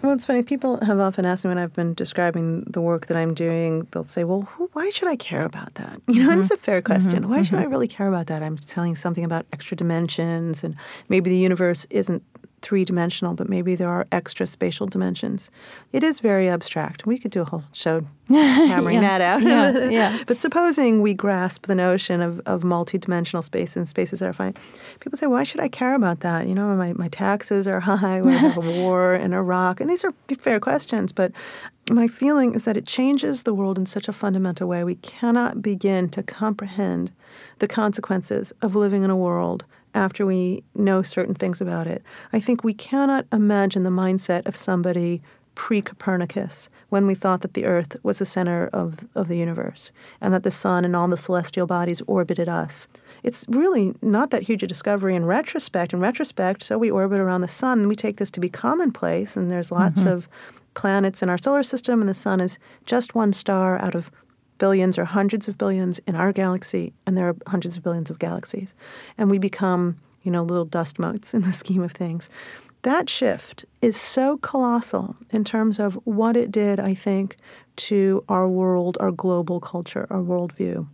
Well, 0.00 0.12
it's 0.12 0.26
funny. 0.26 0.44
People 0.44 0.84
have 0.84 1.00
often 1.00 1.24
asked 1.26 1.44
me 1.44 1.48
when 1.48 1.58
I've 1.58 1.72
been 1.72 1.92
describing 1.94 2.62
the 2.68 2.80
work 2.80 3.06
that 3.06 3.16
I'm 3.16 3.34
doing, 3.34 3.88
they'll 3.90 4.04
say, 4.04 4.22
Well, 4.22 4.42
who, 4.42 4.70
why 4.74 4.90
should 4.90 5.08
I 5.08 5.16
care 5.16 5.44
about 5.44 5.74
that? 5.74 6.00
You 6.06 6.14
know, 6.14 6.20
mm-hmm. 6.20 6.30
and 6.30 6.42
it's 6.42 6.52
a 6.52 6.56
fair 6.56 6.80
question. 6.82 7.22
Mm-hmm. 7.22 7.30
Why 7.30 7.42
should 7.42 7.56
mm-hmm. 7.56 7.66
I 7.66 7.70
really 7.70 7.88
care 7.88 8.06
about 8.06 8.28
that? 8.28 8.42
I'm 8.44 8.56
telling 8.56 8.94
something 8.94 9.24
about 9.24 9.46
extra 9.52 9.76
dimensions, 9.76 10.62
and 10.62 10.76
maybe 11.08 11.30
the 11.30 11.38
universe 11.38 11.84
isn't 11.90 12.22
three 12.64 12.82
dimensional, 12.82 13.34
but 13.34 13.46
maybe 13.46 13.74
there 13.74 13.90
are 13.90 14.06
extra 14.10 14.46
spatial 14.46 14.86
dimensions. 14.86 15.50
It 15.92 16.02
is 16.02 16.20
very 16.20 16.48
abstract. 16.48 17.04
We 17.04 17.18
could 17.18 17.30
do 17.30 17.42
a 17.42 17.44
whole 17.44 17.64
show 17.72 18.06
hammering 18.30 19.02
yeah. 19.02 19.18
that 19.18 19.20
out. 19.20 19.42
yeah, 19.42 19.88
yeah. 19.90 20.18
But 20.26 20.40
supposing 20.40 21.02
we 21.02 21.12
grasp 21.12 21.66
the 21.66 21.74
notion 21.74 22.22
of, 22.22 22.40
of 22.46 22.62
multidimensional 22.62 23.44
space 23.44 23.76
and 23.76 23.86
spaces 23.86 24.20
that 24.20 24.30
are 24.30 24.32
finite, 24.32 24.56
people 25.00 25.18
say, 25.18 25.26
why 25.26 25.42
should 25.42 25.60
I 25.60 25.68
care 25.68 25.94
about 25.94 26.20
that? 26.20 26.48
You 26.48 26.54
know, 26.54 26.74
my, 26.74 26.94
my 26.94 27.08
taxes 27.08 27.68
are 27.68 27.80
high, 27.90 28.22
we 28.22 28.32
have 28.32 28.56
a 28.56 28.62
war 28.62 29.14
in 29.14 29.34
Iraq. 29.34 29.78
And 29.82 29.90
these 29.90 30.02
are 30.02 30.14
fair 30.38 30.58
questions, 30.58 31.12
but 31.12 31.32
my 31.90 32.08
feeling 32.08 32.54
is 32.54 32.64
that 32.64 32.78
it 32.78 32.86
changes 32.86 33.42
the 33.42 33.52
world 33.52 33.76
in 33.76 33.84
such 33.84 34.08
a 34.08 34.12
fundamental 34.12 34.66
way. 34.66 34.84
We 34.84 34.94
cannot 34.96 35.60
begin 35.60 36.08
to 36.10 36.22
comprehend 36.22 37.12
the 37.58 37.68
consequences 37.68 38.54
of 38.62 38.74
living 38.74 39.04
in 39.04 39.10
a 39.10 39.16
world 39.16 39.66
after 39.94 40.26
we 40.26 40.62
know 40.74 41.02
certain 41.02 41.34
things 41.34 41.60
about 41.60 41.86
it. 41.86 42.02
I 42.32 42.40
think 42.40 42.64
we 42.64 42.74
cannot 42.74 43.26
imagine 43.32 43.84
the 43.84 43.90
mindset 43.90 44.46
of 44.46 44.56
somebody 44.56 45.22
pre 45.54 45.80
Copernicus 45.80 46.68
when 46.88 47.06
we 47.06 47.14
thought 47.14 47.40
that 47.40 47.54
the 47.54 47.64
Earth 47.64 47.96
was 48.02 48.18
the 48.18 48.24
center 48.24 48.68
of, 48.72 49.06
of 49.14 49.28
the 49.28 49.36
universe 49.36 49.92
and 50.20 50.34
that 50.34 50.42
the 50.42 50.50
sun 50.50 50.84
and 50.84 50.96
all 50.96 51.08
the 51.08 51.16
celestial 51.16 51.66
bodies 51.66 52.02
orbited 52.06 52.48
us. 52.48 52.88
It's 53.22 53.46
really 53.48 53.94
not 54.02 54.30
that 54.30 54.42
huge 54.42 54.62
a 54.62 54.66
discovery 54.66 55.14
in 55.14 55.24
retrospect. 55.24 55.92
In 55.92 56.00
retrospect, 56.00 56.62
so 56.62 56.76
we 56.78 56.90
orbit 56.90 57.20
around 57.20 57.40
the 57.40 57.48
sun, 57.48 57.80
and 57.80 57.88
we 57.88 57.96
take 57.96 58.16
this 58.16 58.30
to 58.32 58.40
be 58.40 58.48
commonplace, 58.48 59.36
and 59.36 59.50
there's 59.50 59.72
lots 59.72 60.00
mm-hmm. 60.00 60.12
of 60.12 60.28
planets 60.74 61.22
in 61.22 61.28
our 61.28 61.38
solar 61.38 61.62
system, 61.62 62.00
and 62.00 62.08
the 62.08 62.14
sun 62.14 62.40
is 62.40 62.58
just 62.84 63.14
one 63.14 63.32
star 63.32 63.80
out 63.80 63.94
of 63.94 64.10
billions 64.64 64.96
or 64.96 65.04
hundreds 65.04 65.46
of 65.46 65.58
billions 65.58 65.98
in 66.06 66.14
our 66.14 66.32
galaxy, 66.32 66.94
and 67.06 67.18
there 67.18 67.28
are 67.28 67.36
hundreds 67.46 67.76
of 67.76 67.82
billions 67.82 68.08
of 68.08 68.18
galaxies. 68.18 68.74
And 69.18 69.30
we 69.30 69.36
become, 69.36 69.98
you 70.22 70.30
know, 70.30 70.42
little 70.42 70.64
dust 70.64 70.98
motes 70.98 71.34
in 71.34 71.42
the 71.42 71.52
scheme 71.62 71.82
of 71.82 71.92
things. 71.92 72.30
That 72.80 73.10
shift 73.10 73.66
is 73.82 73.94
so 73.94 74.38
colossal 74.38 75.16
in 75.28 75.44
terms 75.44 75.78
of 75.78 75.96
what 76.04 76.34
it 76.34 76.50
did, 76.50 76.80
I 76.80 76.94
think, 76.94 77.36
to 77.76 78.24
our 78.26 78.48
world, 78.48 78.96
our 79.00 79.10
global 79.10 79.60
culture, 79.60 80.06
our 80.08 80.22
worldview 80.22 80.86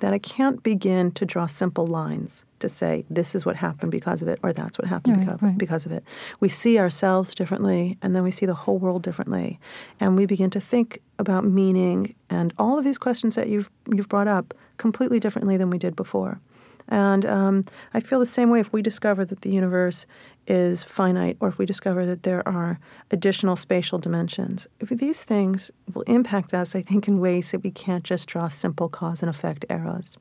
that 0.00 0.12
I 0.12 0.18
can't 0.18 0.62
begin 0.62 1.10
to 1.12 1.26
draw 1.26 1.46
simple 1.46 1.86
lines 1.86 2.44
to 2.58 2.68
say 2.68 3.04
this 3.10 3.34
is 3.34 3.44
what 3.44 3.56
happened 3.56 3.90
because 3.90 4.22
of 4.22 4.28
it 4.28 4.38
or 4.42 4.52
that's 4.52 4.78
what 4.78 4.88
happened 4.88 5.18
right, 5.18 5.26
because, 5.26 5.42
right. 5.42 5.58
because 5.58 5.86
of 5.86 5.92
it. 5.92 6.04
We 6.40 6.48
see 6.48 6.78
ourselves 6.78 7.34
differently 7.34 7.98
and 8.02 8.14
then 8.14 8.22
we 8.22 8.30
see 8.30 8.46
the 8.46 8.54
whole 8.54 8.78
world 8.78 9.02
differently 9.02 9.60
and 10.00 10.16
we 10.16 10.26
begin 10.26 10.50
to 10.50 10.60
think 10.60 11.00
about 11.18 11.44
meaning 11.44 12.14
and 12.30 12.52
all 12.58 12.78
of 12.78 12.84
these 12.84 12.98
questions 12.98 13.34
that 13.34 13.48
you've 13.48 13.70
you've 13.92 14.08
brought 14.08 14.28
up 14.28 14.54
completely 14.76 15.20
differently 15.20 15.56
than 15.56 15.70
we 15.70 15.78
did 15.78 15.96
before. 15.96 16.40
And 16.88 17.26
um, 17.26 17.64
I 17.94 18.00
feel 18.00 18.20
the 18.20 18.26
same 18.26 18.50
way 18.50 18.60
if 18.60 18.72
we 18.72 18.82
discover 18.82 19.24
that 19.24 19.40
the 19.40 19.50
universe 19.50 20.06
is 20.46 20.82
finite 20.82 21.36
or 21.40 21.48
if 21.48 21.58
we 21.58 21.66
discover 21.66 22.06
that 22.06 22.22
there 22.22 22.46
are 22.48 22.78
additional 23.10 23.56
spatial 23.56 23.98
dimensions. 23.98 24.66
If 24.80 24.90
these 24.90 25.24
things 25.24 25.70
will 25.92 26.02
impact 26.02 26.54
us, 26.54 26.76
I 26.76 26.82
think, 26.82 27.08
in 27.08 27.18
ways 27.18 27.50
that 27.50 27.64
we 27.64 27.70
can't 27.70 28.04
just 28.04 28.28
draw 28.28 28.48
simple 28.48 28.88
cause 28.88 29.22
and 29.22 29.30
effect 29.30 29.64
arrows. 29.68 30.16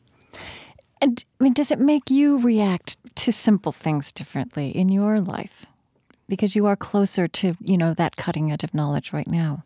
And 1.02 1.24
I 1.40 1.44
mean, 1.44 1.54
does 1.54 1.72
it 1.72 1.80
make 1.80 2.10
you 2.10 2.40
react 2.40 2.98
to 3.18 3.32
simple 3.32 3.72
things 3.72 4.12
differently 4.12 4.70
in 4.70 4.90
your 4.90 5.20
life? 5.20 5.66
Because 6.28 6.56
you 6.56 6.66
are 6.66 6.76
closer 6.76 7.28
to, 7.28 7.56
you 7.62 7.78
know, 7.78 7.94
that 7.94 8.16
cutting 8.16 8.52
edge 8.52 8.64
of 8.64 8.74
knowledge 8.74 9.14
right 9.14 9.30
now. 9.30 9.64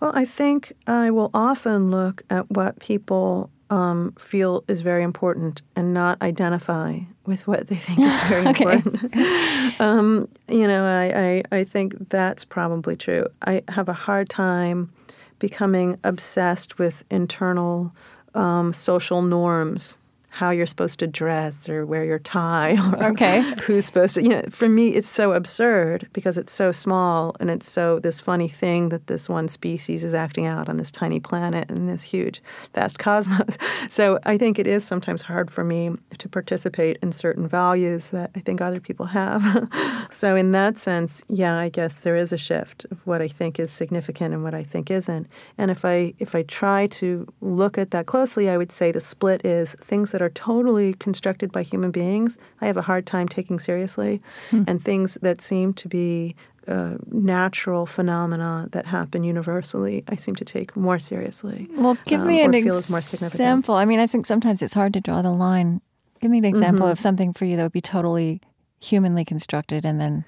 Well, 0.00 0.12
I 0.14 0.24
think 0.24 0.72
I 0.86 1.10
will 1.10 1.30
often 1.32 1.90
look 1.90 2.22
at 2.30 2.50
what 2.50 2.80
people 2.80 3.50
um, 3.72 4.12
feel 4.18 4.64
is 4.68 4.82
very 4.82 5.02
important 5.02 5.62
and 5.74 5.94
not 5.94 6.20
identify 6.20 6.98
with 7.24 7.46
what 7.46 7.68
they 7.68 7.76
think 7.76 8.00
is 8.00 8.20
very 8.28 8.44
important. 8.44 9.16
um, 9.80 10.28
you 10.46 10.68
know, 10.68 10.84
I, 10.84 11.42
I, 11.50 11.58
I 11.60 11.64
think 11.64 12.10
that's 12.10 12.44
probably 12.44 12.96
true. 12.96 13.26
I 13.40 13.62
have 13.68 13.88
a 13.88 13.94
hard 13.94 14.28
time 14.28 14.92
becoming 15.38 15.98
obsessed 16.04 16.78
with 16.78 17.02
internal 17.10 17.94
um, 18.34 18.74
social 18.74 19.22
norms 19.22 19.98
how 20.34 20.48
you're 20.48 20.64
supposed 20.64 20.98
to 20.98 21.06
dress 21.06 21.68
or 21.68 21.84
wear 21.84 22.06
your 22.06 22.18
tie 22.18 22.74
or 22.90 23.04
okay. 23.04 23.42
who's 23.64 23.84
supposed 23.84 24.14
to 24.14 24.22
you 24.22 24.30
know 24.30 24.42
for 24.48 24.66
me 24.66 24.88
it's 24.88 25.08
so 25.08 25.34
absurd 25.34 26.08
because 26.14 26.38
it's 26.38 26.50
so 26.50 26.72
small 26.72 27.36
and 27.38 27.50
it's 27.50 27.70
so 27.70 27.98
this 27.98 28.18
funny 28.18 28.48
thing 28.48 28.88
that 28.88 29.08
this 29.08 29.28
one 29.28 29.46
species 29.46 30.02
is 30.02 30.14
acting 30.14 30.46
out 30.46 30.70
on 30.70 30.78
this 30.78 30.90
tiny 30.90 31.20
planet 31.20 31.70
in 31.70 31.86
this 31.86 32.02
huge 32.02 32.42
vast 32.74 32.98
cosmos. 32.98 33.58
So 33.90 34.18
i 34.24 34.38
think 34.38 34.58
it 34.58 34.66
is 34.66 34.84
sometimes 34.84 35.20
hard 35.20 35.50
for 35.50 35.64
me 35.64 35.90
to 36.16 36.28
participate 36.30 36.96
in 37.02 37.12
certain 37.12 37.46
values 37.46 38.06
that 38.06 38.30
i 38.34 38.40
think 38.40 38.62
other 38.62 38.80
people 38.80 39.06
have. 39.06 39.42
So 40.10 40.34
in 40.36 40.52
that 40.52 40.78
sense 40.78 41.24
yeah 41.28 41.56
i 41.58 41.68
guess 41.68 41.94
there 42.04 42.16
is 42.16 42.32
a 42.32 42.38
shift 42.38 42.86
of 42.90 43.06
what 43.06 43.20
i 43.20 43.28
think 43.28 43.58
is 43.58 43.70
significant 43.70 44.32
and 44.32 44.42
what 44.42 44.54
i 44.54 44.62
think 44.62 44.90
isn't. 44.90 45.28
And 45.58 45.70
if 45.70 45.84
i 45.84 46.14
if 46.18 46.34
i 46.34 46.42
try 46.44 46.86
to 47.02 47.26
look 47.42 47.76
at 47.76 47.90
that 47.90 48.06
closely 48.06 48.48
i 48.48 48.56
would 48.56 48.72
say 48.72 48.92
the 48.92 49.00
split 49.00 49.44
is 49.44 49.74
things 49.82 50.12
that 50.12 50.21
are 50.22 50.30
totally 50.30 50.94
constructed 50.94 51.52
by 51.52 51.62
human 51.62 51.90
beings, 51.90 52.38
I 52.60 52.66
have 52.66 52.76
a 52.76 52.82
hard 52.82 53.06
time 53.06 53.28
taking 53.28 53.58
seriously, 53.58 54.22
hmm. 54.50 54.64
and 54.66 54.84
things 54.84 55.18
that 55.22 55.40
seem 55.40 55.74
to 55.74 55.88
be 55.88 56.34
uh, 56.68 56.96
natural 57.06 57.86
phenomena 57.86 58.68
that 58.72 58.86
happen 58.86 59.24
universally, 59.24 60.04
I 60.08 60.14
seem 60.14 60.34
to 60.36 60.44
take 60.44 60.76
more 60.76 60.98
seriously. 60.98 61.68
Well, 61.72 61.98
give 62.04 62.20
um, 62.20 62.28
me 62.28 62.40
an 62.42 62.54
example. 62.54 63.74
I 63.74 63.84
mean, 63.84 63.98
I 63.98 64.06
think 64.06 64.26
sometimes 64.26 64.62
it's 64.62 64.74
hard 64.74 64.94
to 64.94 65.00
draw 65.00 65.22
the 65.22 65.32
line. 65.32 65.80
Give 66.20 66.30
me 66.30 66.38
an 66.38 66.44
example 66.44 66.84
mm-hmm. 66.84 66.92
of 66.92 67.00
something 67.00 67.32
for 67.32 67.44
you 67.44 67.56
that 67.56 67.64
would 67.64 67.72
be 67.72 67.80
totally 67.80 68.40
humanly 68.78 69.24
constructed, 69.24 69.84
and 69.84 70.00
then 70.00 70.24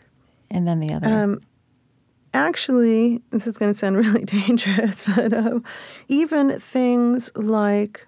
and 0.51 0.66
then 0.66 0.80
the 0.80 0.92
other. 0.92 1.09
Um, 1.09 1.40
actually, 2.32 3.22
this 3.30 3.47
is 3.47 3.57
going 3.57 3.72
to 3.72 3.78
sound 3.78 3.97
really 4.05 4.24
dangerous, 4.24 5.05
but 5.16 5.32
uh, 5.32 5.61
even 6.09 6.59
things 6.59 7.30
like 7.36 8.07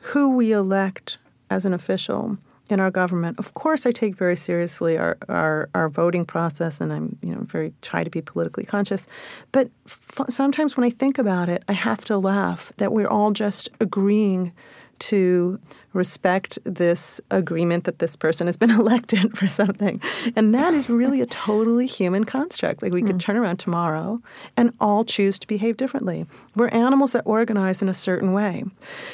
who 0.00 0.30
we 0.34 0.52
elect 0.52 1.18
as 1.50 1.64
an 1.64 1.74
official 1.74 2.38
in 2.68 2.80
our 2.80 2.90
government. 2.90 3.38
Of 3.38 3.54
course, 3.54 3.86
I 3.86 3.90
take 3.90 4.14
very 4.14 4.36
seriously 4.36 4.98
our, 4.98 5.16
our, 5.28 5.68
our 5.74 5.88
voting 5.88 6.24
process, 6.24 6.80
and 6.80 6.92
I'm 6.92 7.18
you 7.22 7.34
know 7.34 7.40
very 7.42 7.72
try 7.82 8.04
to 8.04 8.10
be 8.10 8.20
politically 8.20 8.64
conscious. 8.64 9.06
But 9.52 9.70
f- 9.86 10.26
sometimes 10.28 10.76
when 10.76 10.84
I 10.84 10.90
think 10.90 11.18
about 11.18 11.48
it, 11.48 11.64
I 11.68 11.72
have 11.72 12.04
to 12.06 12.18
laugh 12.18 12.72
that 12.76 12.92
we're 12.92 13.08
all 13.08 13.32
just 13.32 13.70
agreeing 13.80 14.52
to 15.00 15.58
respect 15.92 16.58
this 16.64 17.20
agreement 17.30 17.84
that 17.84 17.98
this 17.98 18.16
person 18.16 18.46
has 18.46 18.56
been 18.56 18.70
elected 18.82 19.36
for 19.36 19.48
something. 19.48 20.00
And 20.36 20.54
that 20.54 20.74
is 20.74 20.88
really 20.88 21.20
a 21.20 21.26
totally 21.26 21.86
human 21.86 22.24
construct. 22.24 22.82
Like 22.82 22.92
we 22.92 23.02
could 23.02 23.16
mm. 23.16 23.20
turn 23.20 23.36
around 23.36 23.58
tomorrow 23.58 24.20
and 24.56 24.74
all 24.80 25.04
choose 25.04 25.38
to 25.40 25.46
behave 25.46 25.76
differently. 25.76 26.26
We're 26.54 26.68
animals 26.68 27.12
that 27.12 27.22
organize 27.24 27.82
in 27.82 27.88
a 27.88 27.94
certain 27.94 28.32
way. 28.32 28.64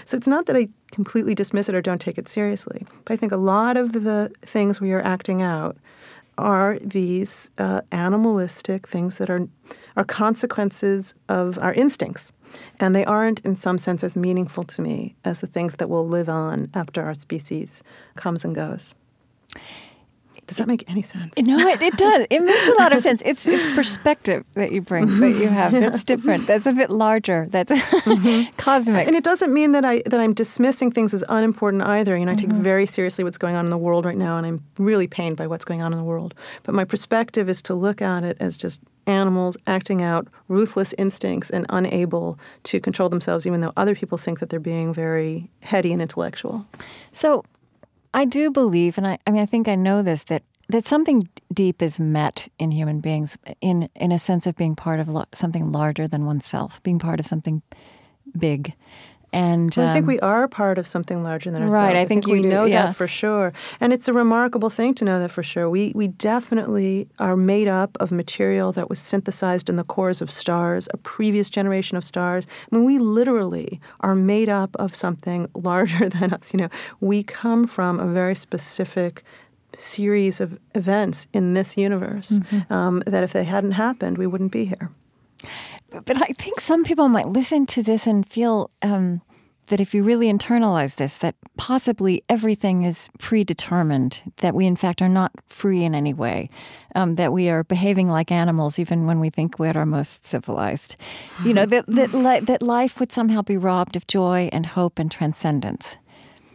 So 0.05 0.17
it's 0.17 0.29
not 0.29 0.47
that 0.47 0.57
I 0.57 0.69
completely 0.91 1.35
dismiss 1.35 1.69
it 1.69 1.75
or 1.75 1.81
don't 1.81 2.01
take 2.01 2.19
it 2.19 2.29
seriously, 2.29 2.87
but 3.05 3.13
I 3.13 3.17
think 3.17 3.33
a 3.33 3.37
lot 3.37 3.77
of 3.77 3.93
the 3.93 4.31
things 4.43 4.81
we 4.81 4.93
are 4.93 5.03
acting 5.03 5.43
out 5.43 5.77
are 6.37 6.79
these 6.81 7.51
uh, 7.59 7.81
animalistic 7.93 8.89
things 8.89 9.19
that 9.19 9.31
are, 9.31 9.47
are 9.97 10.05
consequences 10.05 11.15
of 11.29 11.59
our 11.59 11.73
instincts. 11.75 12.33
And 12.81 12.95
they 12.95 13.05
aren't, 13.05 13.41
in 13.41 13.57
some 13.57 13.79
sense, 13.79 14.05
as 14.05 14.17
meaningful 14.17 14.65
to 14.65 14.83
me 14.83 15.17
as 15.25 15.41
the 15.41 15.47
things 15.47 15.77
that 15.77 15.89
will 15.89 16.07
live 16.07 16.29
on 16.29 16.71
after 16.75 17.03
our 17.03 17.15
species 17.15 17.83
comes 18.17 18.45
and 18.45 18.55
goes. 18.55 18.95
Does 20.47 20.59
that 20.59 20.67
make 20.67 20.89
any 20.89 21.03
sense? 21.03 21.35
No, 21.39 21.59
it, 21.59 21.81
it 21.81 21.97
does. 21.97 22.27
It 22.31 22.43
makes 22.43 22.67
a 22.69 22.73
lot 22.79 22.93
of 22.93 23.01
sense. 23.01 23.23
It's 23.25 23.49
it's 23.49 23.67
perspective 23.75 24.45
that 24.55 24.73
you 24.73 24.83
bring, 24.83 25.21
that 25.21 25.31
you 25.31 25.49
have. 25.49 25.73
yeah. 25.75 25.81
That's 25.81 26.05
different. 26.05 26.47
That's 26.47 26.67
a 26.67 26.73
bit 26.73 26.91
larger. 26.91 27.47
That's 27.51 27.71
mm-hmm. 27.73 28.55
cosmic. 28.57 29.07
And 29.07 29.17
it 29.17 29.25
doesn't 29.25 29.53
mean 29.53 29.73
that 29.73 29.85
I 29.85 30.03
that 30.07 30.21
I'm 30.21 30.35
dismissing 30.35 30.91
things 30.91 31.15
as 31.15 31.25
unimportant 31.29 31.83
either. 31.83 32.17
You 32.17 32.27
know, 32.27 32.33
I 32.33 32.37
take 32.37 32.51
mm-hmm. 32.51 32.63
very 32.63 32.87
seriously 32.87 33.25
what's 33.25 33.39
going 33.39 33.57
on 33.57 33.65
in 33.65 33.71
the 33.71 33.79
world 33.79 34.05
right 34.05 34.17
now, 34.17 34.37
and 34.37 34.47
I'm 34.47 34.63
really 34.79 35.07
pained 35.07 35.37
by 35.37 35.47
what's 35.47 35.65
going 35.65 35.83
on 35.83 35.93
in 35.93 35.99
the 35.99 36.05
world. 36.05 36.35
But 36.63 36.75
my 36.75 36.85
perspective 36.85 37.49
is 37.49 37.63
to 37.63 37.75
look 37.75 38.03
at 38.03 38.25
it 38.25 38.37
as 38.41 38.57
just 38.57 38.81
animals 39.07 39.57
acting 39.67 40.03
out 40.03 40.29
ruthless 40.49 40.95
instincts 40.99 41.51
and 41.51 41.67
unable 41.69 42.39
to 42.65 42.81
control 42.81 43.09
themselves, 43.09 43.47
even 43.47 43.61
though 43.61 43.73
other 43.77 43.95
people 43.95 44.19
think 44.19 44.41
that 44.41 44.49
they're 44.49 44.61
being 44.61 44.93
very 44.93 45.49
heady 45.63 45.93
and 45.93 46.01
intellectual. 46.01 46.67
So 47.13 47.45
I 48.15 48.25
do 48.25 48.51
believe, 48.51 48.97
and 48.97 49.07
I, 49.07 49.19
I 49.27 49.31
mean, 49.33 49.43
I 49.43 49.47
think 49.47 49.69
I 49.69 49.75
know 49.75 50.03
this, 50.03 50.25
that 50.25 50.45
that 50.71 50.87
something 50.87 51.29
deep 51.53 51.83
is 51.83 52.01
met 52.01 52.49
in 52.59 52.71
human 52.71 53.01
beings 53.01 53.37
in 53.61 53.89
in 53.95 54.13
a 54.13 54.19
sense 54.19 54.47
of 54.47 54.57
being 54.57 54.75
part 54.75 55.01
of 55.01 55.09
lo- 55.09 55.27
something 55.35 55.73
larger 55.73 56.09
than 56.09 56.25
oneself, 56.25 56.83
being 56.83 56.99
part 56.99 57.21
of 57.21 57.27
something 57.27 57.61
big. 58.39 58.75
And 59.35 59.75
well, 59.77 59.89
I 59.89 59.93
think 59.93 60.05
um, 60.05 60.07
we 60.07 60.21
are 60.21 60.47
part 60.47 60.79
of 60.79 60.87
something 60.87 61.25
larger 61.25 61.51
than 61.51 61.61
ourselves. 61.61 61.81
Right, 61.81 61.97
I, 61.97 62.03
I 62.03 62.05
think, 62.05 62.25
think 62.25 62.37
we 62.37 62.43
do, 62.43 62.49
know 62.49 62.65
yeah. 62.67 62.87
that 62.87 62.97
for 62.97 63.09
sure. 63.09 63.53
And 63.81 63.93
it's 63.93 64.07
a 64.07 64.13
remarkable 64.13 64.71
thing 64.71 64.95
to 64.95 65.05
know 65.05 65.19
that 65.19 65.33
for 65.33 65.43
sure. 65.43 65.69
We 65.69 65.91
we 65.97 66.07
definitely 66.07 67.09
are 67.19 67.35
made 67.37 67.67
up 67.67 67.97
of 67.99 68.13
material 68.13 68.71
that 68.73 68.89
was 68.89 69.01
synthesized 69.01 69.69
in 69.69 69.75
the 69.75 69.83
cores 69.83 70.23
of 70.23 70.31
stars, 70.31 70.89
a 70.95 70.99
previous 70.99 71.51
generation 71.51 71.97
of 71.97 72.05
stars. 72.05 72.47
I 72.71 72.77
mean, 72.77 72.85
we 72.85 73.01
literally 73.01 73.81
are 74.01 74.15
made 74.15 74.49
up 74.49 74.77
of 74.77 74.95
something 74.95 75.51
larger 75.57 76.09
than 76.09 76.33
us. 76.33 76.55
You 76.55 76.61
know, 76.61 76.69
we 77.01 77.25
come 77.25 77.67
from 77.67 77.99
a 77.99 78.07
very 78.07 78.37
specific 78.37 79.25
series 79.75 80.41
of 80.41 80.57
events 80.77 81.27
in 81.33 81.55
this 81.55 81.77
universe 81.77 82.39
mm-hmm. 82.39 82.73
um, 82.73 83.03
that 83.05 83.25
if 83.25 83.33
they 83.33 83.43
hadn't 83.43 83.73
happened, 83.73 84.17
we 84.17 84.29
wouldn't 84.29 84.53
be 84.53 84.67
here. 84.67 84.93
But 86.05 86.21
I 86.23 86.33
think 86.39 86.61
some 86.61 86.85
people 86.85 87.09
might 87.09 87.29
listen 87.29 87.67
to 87.67 87.83
this 87.83 88.07
and 88.07 88.29
feel 88.29 88.71
um, 88.83 89.23
that 89.69 89.81
if 89.81 89.95
you 89.95 90.05
really 90.05 90.31
internalize 90.33 90.97
this, 90.97 91.19
that 91.19 91.35
possibly 91.57 92.23
everything 92.29 92.83
is 92.85 93.09
predetermined, 93.19 94.23
that 94.39 94.55
we 94.55 94.67
in 94.67 94.77
fact 94.77 95.01
are 95.01 95.09
not 95.09 95.33
free 95.47 95.85
in 95.85 95.95
any 95.95 96.13
way, 96.13 96.51
um, 96.95 97.15
that 97.15 97.33
we 97.33 97.49
are 97.49 97.65
behaving 97.65 98.09
like 98.09 98.31
animals 98.31 98.79
even 98.79 99.07
when 99.07 99.21
we 99.21 99.31
think 99.31 99.59
we're 99.59 99.77
our 99.77 99.87
most 99.87 100.27
civilized. 100.27 100.97
You 101.45 101.55
know, 101.55 101.67
that, 101.67 101.87
that, 101.87 102.13
li- 102.13 102.41
that 102.41 102.63
life 102.63 103.01
would 103.01 103.13
somehow 103.13 103.43
be 103.43 103.57
robbed 103.57 103.97
of 103.97 104.07
joy 104.07 104.49
and 104.53 104.67
hope 104.67 104.99
and 104.99 105.11
transcendence. 105.11 105.97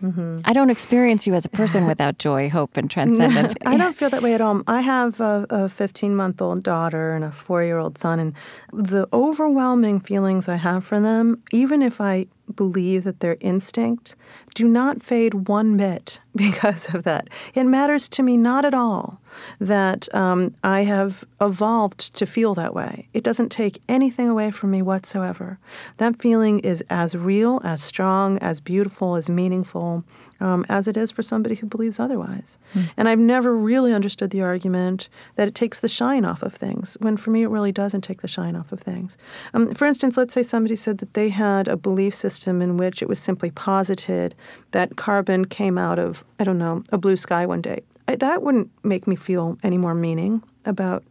Mm-hmm. 0.01 0.37
I 0.45 0.53
don't 0.53 0.69
experience 0.69 1.27
you 1.27 1.33
as 1.33 1.45
a 1.45 1.49
person 1.49 1.85
without 1.91 2.17
joy, 2.17 2.49
hope, 2.49 2.77
and 2.77 2.89
transcendence. 2.95 3.53
I 3.65 3.77
don't 3.77 3.93
feel 3.99 4.09
that 4.09 4.21
way 4.21 4.33
at 4.33 4.41
all. 4.41 4.61
I 4.67 4.81
have 4.81 5.19
a 5.19 5.69
15 5.69 6.15
month 6.15 6.41
old 6.41 6.63
daughter 6.63 7.13
and 7.13 7.23
a 7.23 7.31
four 7.31 7.63
year 7.63 7.77
old 7.77 7.97
son, 7.97 8.19
and 8.19 8.33
the 8.73 9.07
overwhelming 9.13 9.99
feelings 9.99 10.47
I 10.47 10.55
have 10.55 10.83
for 10.83 10.99
them, 10.99 11.41
even 11.51 11.81
if 11.81 12.01
I 12.01 12.27
believe 12.55 13.03
that 13.03 13.19
their 13.19 13.37
instinct 13.39 14.15
do 14.55 14.67
not 14.67 15.03
fade 15.03 15.47
one 15.47 15.77
bit 15.77 16.19
because 16.35 16.93
of 16.93 17.03
that. 17.03 17.29
It 17.53 17.63
matters 17.65 18.09
to 18.09 18.23
me 18.23 18.37
not 18.37 18.65
at 18.65 18.73
all 18.73 19.19
that 19.59 20.13
um, 20.13 20.55
I 20.63 20.83
have 20.83 21.23
evolved 21.39 22.15
to 22.15 22.25
feel 22.25 22.53
that 22.55 22.73
way. 22.73 23.07
It 23.13 23.23
doesn't 23.23 23.49
take 23.49 23.81
anything 23.87 24.27
away 24.27 24.51
from 24.51 24.71
me 24.71 24.81
whatsoever. 24.81 25.59
That 25.97 26.21
feeling 26.21 26.59
is 26.59 26.83
as 26.89 27.15
real, 27.15 27.61
as 27.63 27.83
strong, 27.83 28.37
as 28.39 28.59
beautiful, 28.59 29.15
as 29.15 29.29
meaningful 29.29 30.03
um, 30.39 30.65
as 30.69 30.87
it 30.87 30.97
is 30.97 31.11
for 31.11 31.21
somebody 31.21 31.55
who 31.55 31.67
believes 31.67 31.99
otherwise. 31.99 32.57
Mm. 32.73 32.89
And 32.97 33.09
I've 33.09 33.19
never 33.19 33.55
really 33.55 33.93
understood 33.93 34.29
the 34.29 34.41
argument 34.41 35.09
that 35.35 35.47
it 35.47 35.55
takes 35.55 35.79
the 35.79 35.87
shine 35.87 36.25
off 36.25 36.43
of 36.43 36.53
things, 36.53 36.97
when 36.99 37.17
for 37.17 37.31
me 37.31 37.43
it 37.43 37.49
really 37.49 37.71
doesn't 37.71 38.01
take 38.01 38.21
the 38.21 38.27
shine 38.27 38.55
off 38.55 38.71
of 38.71 38.79
things. 38.79 39.17
Um, 39.53 39.73
for 39.73 39.85
instance, 39.85 40.17
let's 40.17 40.33
say 40.33 40.43
somebody 40.43 40.75
said 40.75 40.99
that 40.99 41.13
they 41.13 41.29
had 41.29 41.67
a 41.67 41.77
belief 41.77 42.15
system 42.15 42.61
in 42.61 42.77
which 42.77 43.01
it 43.01 43.09
was 43.09 43.19
simply 43.19 43.51
posited 43.51 44.35
that 44.71 44.95
carbon 44.95 45.45
came 45.45 45.77
out 45.77 45.99
of, 45.99 46.23
I 46.39 46.43
don't 46.43 46.57
know, 46.57 46.83
a 46.91 46.97
blue 46.97 47.17
sky 47.17 47.45
one 47.45 47.61
day. 47.61 47.81
I, 48.07 48.15
that 48.15 48.41
wouldn't 48.43 48.69
make 48.83 49.07
me 49.07 49.15
feel 49.15 49.57
any 49.63 49.77
more 49.77 49.93
meaning 49.93 50.43
about 50.65 51.03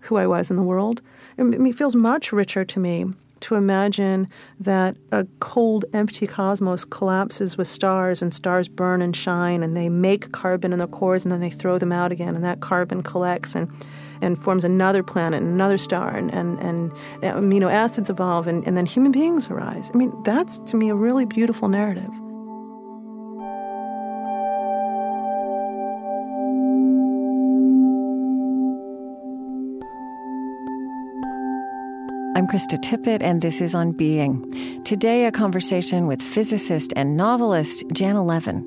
who 0.00 0.16
I 0.16 0.26
was 0.26 0.50
in 0.50 0.56
the 0.56 0.62
world. 0.62 1.02
It, 1.36 1.42
it 1.42 1.74
feels 1.74 1.94
much 1.94 2.32
richer 2.32 2.64
to 2.64 2.80
me 2.80 3.06
to 3.40 3.54
imagine 3.54 4.28
that 4.60 4.96
a 5.12 5.26
cold, 5.40 5.84
empty 5.92 6.26
cosmos 6.26 6.84
collapses 6.84 7.56
with 7.56 7.68
stars 7.68 8.22
and 8.22 8.32
stars 8.32 8.68
burn 8.68 9.02
and 9.02 9.14
shine 9.14 9.62
and 9.62 9.76
they 9.76 9.88
make 9.88 10.32
carbon 10.32 10.72
in 10.72 10.78
the 10.78 10.86
cores 10.86 11.24
and 11.24 11.32
then 11.32 11.40
they 11.40 11.50
throw 11.50 11.78
them 11.78 11.92
out 11.92 12.12
again 12.12 12.34
and 12.34 12.44
that 12.44 12.60
carbon 12.60 13.02
collects 13.02 13.54
and 13.54 13.70
and 14.20 14.42
forms 14.42 14.64
another 14.64 15.04
planet 15.04 15.40
and 15.40 15.52
another 15.52 15.78
star 15.78 16.16
and, 16.16 16.32
and, 16.34 16.58
and 16.58 16.90
amino 17.22 17.72
acids 17.72 18.10
evolve 18.10 18.48
and, 18.48 18.66
and 18.66 18.76
then 18.76 18.84
human 18.84 19.12
beings 19.12 19.48
arise. 19.48 19.92
I 19.94 19.96
mean, 19.96 20.12
that's 20.24 20.58
to 20.58 20.76
me 20.76 20.88
a 20.88 20.94
really 20.96 21.24
beautiful 21.24 21.68
narrative. 21.68 22.10
I'm 32.38 32.46
Krista 32.46 32.78
Tippett, 32.78 33.20
and 33.20 33.42
this 33.42 33.60
is 33.60 33.74
On 33.74 33.90
Being. 33.90 34.84
Today, 34.84 35.24
a 35.24 35.32
conversation 35.32 36.06
with 36.06 36.22
physicist 36.22 36.92
and 36.94 37.16
novelist 37.16 37.84
Janna 37.88 38.24
Levin. 38.24 38.58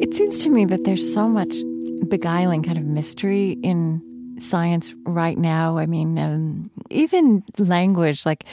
It 0.00 0.14
seems 0.14 0.44
to 0.44 0.50
me 0.50 0.64
that 0.66 0.84
there's 0.84 1.12
so 1.12 1.28
much 1.28 1.52
beguiling 2.06 2.62
kind 2.62 2.78
of 2.78 2.84
mystery 2.84 3.58
in 3.64 4.00
science 4.38 4.94
right 5.06 5.36
now. 5.36 5.76
I 5.76 5.86
mean, 5.86 6.16
um, 6.20 6.70
even 6.88 7.42
language 7.58 8.24
like 8.24 8.44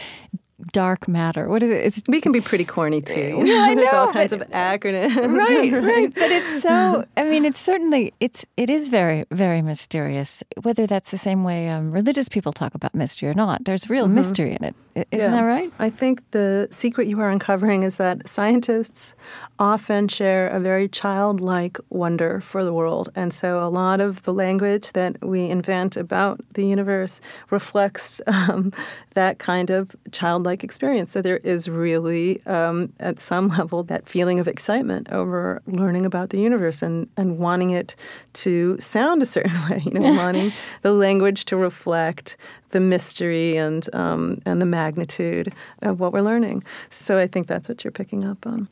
dark 0.71 1.07
matter. 1.07 1.47
What 1.47 1.63
is 1.63 1.69
it? 1.69 1.85
It's, 1.85 2.03
we 2.07 2.21
can 2.21 2.31
be 2.31 2.41
pretty 2.41 2.65
corny 2.65 3.01
too. 3.01 3.43
Yeah, 3.45 3.63
I 3.63 3.75
There's 3.75 3.91
know, 3.91 3.99
all 3.99 4.13
kinds 4.13 4.33
of 4.33 4.41
acronyms. 4.49 5.15
Right, 5.15 5.71
right, 5.73 5.83
right. 5.83 6.13
But 6.13 6.31
it's 6.31 6.61
so. 6.61 7.05
I 7.17 7.23
mean, 7.23 7.45
it's 7.45 7.59
certainly 7.59 8.13
it's 8.19 8.45
it 8.57 8.69
is 8.69 8.89
very 8.89 9.25
very 9.31 9.61
mysterious. 9.61 10.43
Whether 10.61 10.87
that's 10.87 11.11
the 11.11 11.17
same 11.17 11.43
way 11.43 11.69
um, 11.69 11.91
religious 11.91 12.29
people 12.29 12.53
talk 12.53 12.75
about 12.75 12.95
mystery 12.95 13.29
or 13.29 13.33
not, 13.33 13.65
there's 13.65 13.89
real 13.89 14.05
mm-hmm. 14.05 14.15
mystery 14.15 14.57
in 14.59 14.63
it. 14.63 14.75
Isn't 14.95 15.07
yeah. 15.11 15.29
that 15.29 15.41
right? 15.41 15.73
I 15.79 15.89
think 15.89 16.29
the 16.31 16.67
secret 16.69 17.07
you 17.07 17.19
are 17.19 17.29
uncovering 17.29 17.81
is 17.83 17.97
that 17.97 18.27
scientists 18.27 19.15
often 19.57 20.07
share 20.07 20.47
a 20.49 20.59
very 20.59 20.87
childlike 20.87 21.79
wonder 21.89 22.41
for 22.41 22.63
the 22.63 22.73
world, 22.73 23.09
and 23.15 23.33
so 23.33 23.63
a 23.63 23.69
lot 23.69 24.01
of 24.01 24.21
the 24.23 24.33
language 24.33 24.91
that 24.91 25.23
we 25.25 25.49
invent 25.49 25.97
about 25.97 26.41
the 26.53 26.65
universe 26.65 27.21
reflects 27.49 28.21
um, 28.27 28.71
that 29.15 29.39
kind 29.39 29.69
of 29.69 29.95
childlike 30.11 30.63
experience. 30.63 31.11
So 31.11 31.21
there 31.21 31.37
is 31.37 31.69
really, 31.69 32.45
um, 32.45 32.93
at 32.99 33.19
some 33.19 33.47
level, 33.47 33.83
that 33.83 34.07
feeling 34.07 34.39
of 34.39 34.47
excitement 34.47 35.09
over 35.11 35.61
learning 35.65 36.05
about 36.05 36.29
the 36.29 36.39
universe 36.39 36.81
and, 36.81 37.07
and 37.17 37.37
wanting 37.39 37.71
it 37.71 37.95
to 38.33 38.77
sound 38.79 39.21
a 39.21 39.25
certain 39.25 39.57
way, 39.69 39.81
you 39.85 39.99
know, 39.99 40.13
wanting 40.17 40.51
the 40.81 40.93
language 40.93 41.45
to 41.45 41.57
reflect 41.57 42.37
the 42.73 42.79
mystery 42.79 43.55
and 43.55 43.87
um, 43.95 44.39
and 44.45 44.61
the 44.61 44.65
magnitude 44.65 45.53
of 45.83 45.99
what 45.99 46.11
we're 46.11 46.21
learning. 46.21 46.63
So 46.89 47.17
I 47.17 47.27
think 47.27 47.47
that's 47.47 47.69
what 47.69 47.83
you're 47.83 47.91
picking 47.91 48.25
up 48.25 48.45
on. 48.45 48.67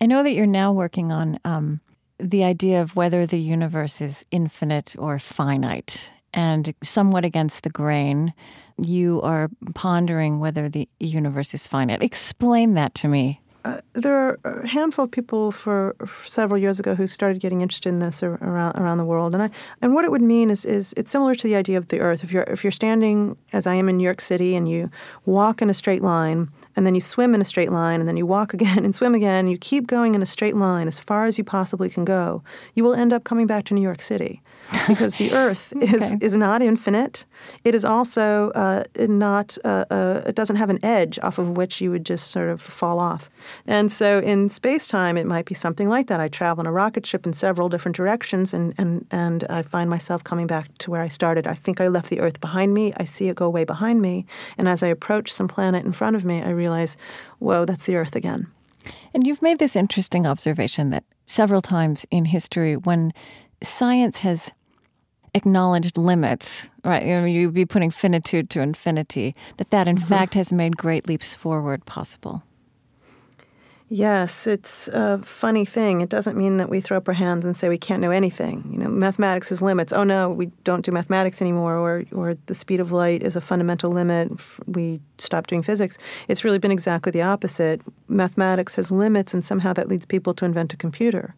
I 0.00 0.06
know 0.06 0.22
that 0.24 0.32
you're 0.32 0.46
now 0.46 0.72
working 0.72 1.12
on 1.12 1.38
um, 1.44 1.80
the 2.18 2.42
idea 2.42 2.80
of 2.82 2.96
whether 2.96 3.26
the 3.26 3.38
universe 3.38 4.00
is 4.00 4.26
infinite 4.30 4.96
or 4.98 5.18
finite 5.18 6.10
and 6.34 6.74
somewhat 6.82 7.24
against 7.24 7.62
the 7.62 7.70
grain, 7.70 8.32
you 8.78 9.20
are 9.22 9.50
pondering 9.74 10.40
whether 10.40 10.68
the 10.68 10.88
universe 10.98 11.52
is 11.52 11.68
finite. 11.68 12.02
Explain 12.02 12.74
that 12.74 12.94
to 12.96 13.08
me. 13.08 13.41
Uh, 13.64 13.80
there 13.92 14.16
are 14.16 14.38
a 14.44 14.66
handful 14.66 15.04
of 15.04 15.10
people 15.10 15.52
for, 15.52 15.94
for, 16.04 16.28
several 16.28 16.58
years 16.58 16.80
ago 16.80 16.96
who 16.96 17.06
started 17.06 17.40
getting 17.40 17.60
interested 17.60 17.88
in 17.88 18.00
this 18.00 18.22
around 18.22 18.76
around 18.76 18.98
the 18.98 19.04
world, 19.04 19.34
and 19.34 19.42
I 19.44 19.50
and 19.80 19.94
what 19.94 20.04
it 20.04 20.10
would 20.10 20.22
mean 20.22 20.50
is 20.50 20.64
is 20.64 20.92
it's 20.96 21.12
similar 21.12 21.34
to 21.36 21.46
the 21.46 21.54
idea 21.54 21.78
of 21.78 21.88
the 21.88 22.00
Earth. 22.00 22.24
If 22.24 22.32
you're 22.32 22.42
if 22.44 22.64
you're 22.64 22.72
standing 22.72 23.36
as 23.52 23.66
I 23.66 23.74
am 23.74 23.88
in 23.88 23.98
New 23.98 24.04
York 24.04 24.20
City 24.20 24.56
and 24.56 24.68
you 24.68 24.90
walk 25.26 25.62
in 25.62 25.70
a 25.70 25.74
straight 25.74 26.02
line, 26.02 26.48
and 26.76 26.86
then 26.86 26.94
you 26.94 27.00
swim 27.00 27.34
in 27.34 27.40
a 27.40 27.44
straight 27.44 27.72
line, 27.72 28.00
and 28.00 28.08
then 28.08 28.16
you 28.16 28.26
walk 28.26 28.54
again 28.58 28.84
and 28.84 28.94
swim 28.94 29.14
again, 29.14 29.40
and 29.46 29.50
you 29.50 29.58
keep 29.58 29.86
going 29.86 30.14
in 30.14 30.22
a 30.22 30.26
straight 30.26 30.56
line 30.56 30.86
as 30.86 30.98
far 30.98 31.26
as 31.26 31.38
you 31.38 31.44
possibly 31.44 31.88
can 31.88 32.04
go, 32.04 32.42
you 32.74 32.84
will 32.84 32.94
end 32.94 33.12
up 33.12 33.24
coming 33.24 33.46
back 33.46 33.64
to 33.64 33.74
New 33.74 33.82
York 33.82 34.02
City 34.02 34.42
because 34.88 35.16
the 35.16 35.32
Earth 35.32 35.72
okay. 35.76 35.96
is 35.96 36.14
is 36.20 36.36
not 36.36 36.62
infinite. 36.62 37.24
It 37.64 37.74
is 37.74 37.84
also 37.84 38.50
uh, 38.50 38.84
not 38.98 39.58
uh, 39.64 39.84
uh, 39.90 40.22
it 40.26 40.34
doesn't 40.34 40.56
have 40.56 40.70
an 40.70 40.78
edge 40.84 41.18
off 41.22 41.38
of 41.38 41.56
which 41.56 41.80
you 41.80 41.90
would 41.90 42.04
just 42.04 42.30
sort 42.30 42.48
of 42.48 42.60
fall 42.60 42.98
off. 42.98 43.30
And 43.66 43.90
so 43.90 44.20
in 44.20 44.48
space 44.48 44.86
time, 44.88 45.16
it 45.16 45.26
might 45.26 45.44
be 45.44 45.54
something 45.54 45.88
like 45.88 46.06
that. 46.06 46.20
I 46.20 46.28
travel 46.28 46.62
in 46.62 46.66
a 46.66 46.72
rocket 46.72 47.04
ship 47.06 47.26
in 47.26 47.32
several 47.32 47.68
different 47.68 47.96
directions, 47.96 48.54
and 48.54 48.74
and 48.78 49.06
and 49.10 49.44
I 49.44 49.62
find 49.62 49.90
myself 49.90 50.24
coming 50.24 50.46
back 50.46 50.76
to 50.78 50.90
where 50.90 51.02
I 51.02 51.08
started. 51.08 51.46
I 51.46 51.54
think 51.54 51.80
I 51.80 51.88
left 51.88 52.08
the 52.08 52.20
Earth 52.20 52.40
behind 52.40 52.72
me. 52.72 52.92
I 52.96 53.04
see 53.04 53.28
it 53.28 53.36
go 53.36 53.48
way 53.48 53.64
behind 53.64 54.00
me, 54.00 54.26
and 54.56 54.68
as 54.68 54.82
I 54.82 54.88
approach 54.88 55.32
some 55.32 55.48
planet 55.48 55.84
in 55.84 55.92
front 55.92 56.16
of 56.16 56.24
me, 56.24 56.42
I 56.42 56.50
realize, 56.62 56.96
whoa, 57.38 57.64
that's 57.64 57.86
the 57.86 57.96
Earth 57.96 58.16
again. 58.16 58.46
And 59.14 59.26
you've 59.26 59.42
made 59.42 59.58
this 59.58 59.76
interesting 59.76 60.26
observation 60.26 60.90
that 60.90 61.04
several 61.26 61.62
times 61.62 62.06
in 62.10 62.24
history, 62.24 62.76
when 62.76 63.12
science 63.62 64.18
has 64.18 64.52
acknowledged 65.34 65.96
limits, 65.96 66.68
right? 66.84 67.04
You 67.06 67.20
know, 67.20 67.24
you'd 67.24 67.54
be 67.54 67.66
putting 67.66 67.90
finitude 67.90 68.50
to 68.50 68.60
infinity, 68.60 69.34
that 69.56 69.70
that 69.70 69.88
in 69.88 69.96
mm-hmm. 69.96 70.08
fact 70.08 70.34
has 70.34 70.52
made 70.52 70.76
great 70.76 71.08
leaps 71.08 71.34
forward 71.34 71.84
possible. 71.86 72.42
Yes, 73.94 74.46
it's 74.46 74.88
a 74.88 75.18
funny 75.18 75.66
thing. 75.66 76.00
It 76.00 76.08
doesn't 76.08 76.34
mean 76.34 76.56
that 76.56 76.70
we 76.70 76.80
throw 76.80 76.96
up 76.96 77.06
our 77.08 77.12
hands 77.12 77.44
and 77.44 77.54
say 77.54 77.68
we 77.68 77.76
can't 77.76 78.00
know 78.00 78.10
anything. 78.10 78.66
You 78.72 78.78
know, 78.78 78.88
mathematics 78.88 79.50
has 79.50 79.60
limits. 79.60 79.92
Oh 79.92 80.02
no, 80.02 80.30
we 80.30 80.46
don't 80.64 80.82
do 80.82 80.90
mathematics 80.92 81.42
anymore, 81.42 81.76
or 81.76 82.04
or 82.10 82.38
the 82.46 82.54
speed 82.54 82.80
of 82.80 82.90
light 82.90 83.22
is 83.22 83.36
a 83.36 83.40
fundamental 83.42 83.90
limit. 83.90 84.32
We 84.66 85.02
stop 85.18 85.46
doing 85.46 85.60
physics. 85.60 85.98
It's 86.26 86.42
really 86.42 86.58
been 86.58 86.72
exactly 86.72 87.12
the 87.12 87.20
opposite. 87.20 87.82
Mathematics 88.08 88.76
has 88.76 88.90
limits, 88.90 89.34
and 89.34 89.44
somehow 89.44 89.74
that 89.74 89.88
leads 89.88 90.06
people 90.06 90.32
to 90.34 90.46
invent 90.46 90.72
a 90.72 90.78
computer. 90.78 91.34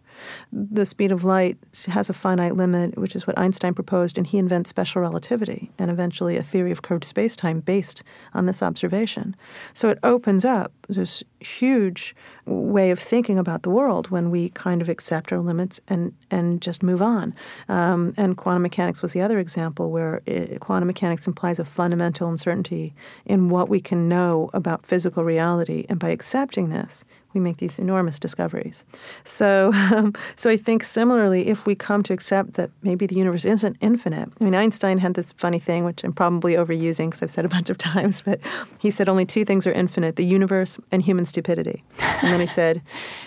The 0.52 0.84
speed 0.84 1.12
of 1.12 1.24
light 1.24 1.58
has 1.88 2.10
a 2.10 2.12
finite 2.12 2.56
limit, 2.56 2.96
which 2.98 3.16
is 3.16 3.26
what 3.26 3.38
Einstein 3.38 3.74
proposed, 3.74 4.18
and 4.18 4.26
he 4.26 4.38
invents 4.38 4.70
special 4.70 5.02
relativity 5.02 5.70
and 5.78 5.90
eventually 5.90 6.36
a 6.36 6.42
theory 6.42 6.70
of 6.70 6.82
curved 6.82 7.04
spacetime 7.04 7.64
based 7.64 8.02
on 8.32 8.46
this 8.46 8.62
observation. 8.62 9.36
So 9.72 9.88
it 9.88 9.98
opens 10.02 10.44
up 10.44 10.72
this 10.88 11.22
huge 11.40 12.14
way 12.46 12.90
of 12.90 12.98
thinking 12.98 13.38
about 13.38 13.62
the 13.62 13.70
world 13.70 14.10
when 14.10 14.30
we 14.30 14.50
kind 14.50 14.82
of 14.82 14.88
accept 14.88 15.32
our 15.32 15.38
limits 15.38 15.80
and, 15.88 16.12
and 16.30 16.60
just 16.60 16.82
move 16.82 17.00
on. 17.00 17.34
Um, 17.68 18.14
and 18.16 18.36
quantum 18.36 18.62
mechanics 18.62 19.02
was 19.02 19.12
the 19.12 19.22
other 19.22 19.38
example 19.38 19.90
where 19.90 20.22
it, 20.26 20.60
quantum 20.60 20.86
mechanics 20.86 21.26
implies 21.26 21.58
a 21.58 21.64
fundamental 21.64 22.28
uncertainty 22.28 22.94
in 23.24 23.48
what 23.48 23.68
we 23.68 23.80
can 23.80 24.08
know 24.08 24.50
about 24.52 24.84
physical 24.84 25.24
reality. 25.24 25.86
And 25.88 25.98
by 25.98 26.10
accepting 26.10 26.70
this, 26.70 27.04
we 27.34 27.40
make 27.40 27.58
these 27.58 27.78
enormous 27.78 28.18
discoveries. 28.18 28.84
So, 29.24 29.72
um, 29.74 30.14
so 30.36 30.50
I 30.50 30.56
think 30.56 30.84
similarly, 30.84 31.48
if 31.48 31.66
we 31.66 31.74
come 31.74 32.02
to 32.04 32.12
accept 32.12 32.54
that 32.54 32.70
maybe 32.82 33.06
the 33.06 33.16
universe 33.16 33.44
isn't 33.44 33.76
infinite, 33.80 34.28
I 34.40 34.44
mean, 34.44 34.54
Einstein 34.54 34.98
had 34.98 35.14
this 35.14 35.32
funny 35.32 35.58
thing, 35.58 35.84
which 35.84 36.04
I'm 36.04 36.12
probably 36.12 36.54
overusing 36.54 37.10
because 37.10 37.22
I've 37.22 37.30
said 37.30 37.44
a 37.44 37.48
bunch 37.48 37.70
of 37.70 37.78
times, 37.92 38.22
but 38.22 38.40
he 38.78 38.90
said 38.90 39.08
only 39.08 39.24
two 39.26 39.44
things 39.44 39.66
are 39.66 39.72
infinite 39.72 40.16
the 40.16 40.24
universe 40.24 40.78
and 40.92 41.02
human 41.02 41.24
stupidity. 41.24 41.82
And 41.98 42.32
then 42.32 42.40
he 42.40 42.46
said, 42.60 42.82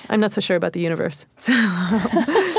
I'm 0.10 0.20
not 0.20 0.32
so 0.32 0.42
sure 0.42 0.56
about 0.56 0.74
the 0.74 0.82
universe. 0.82 1.26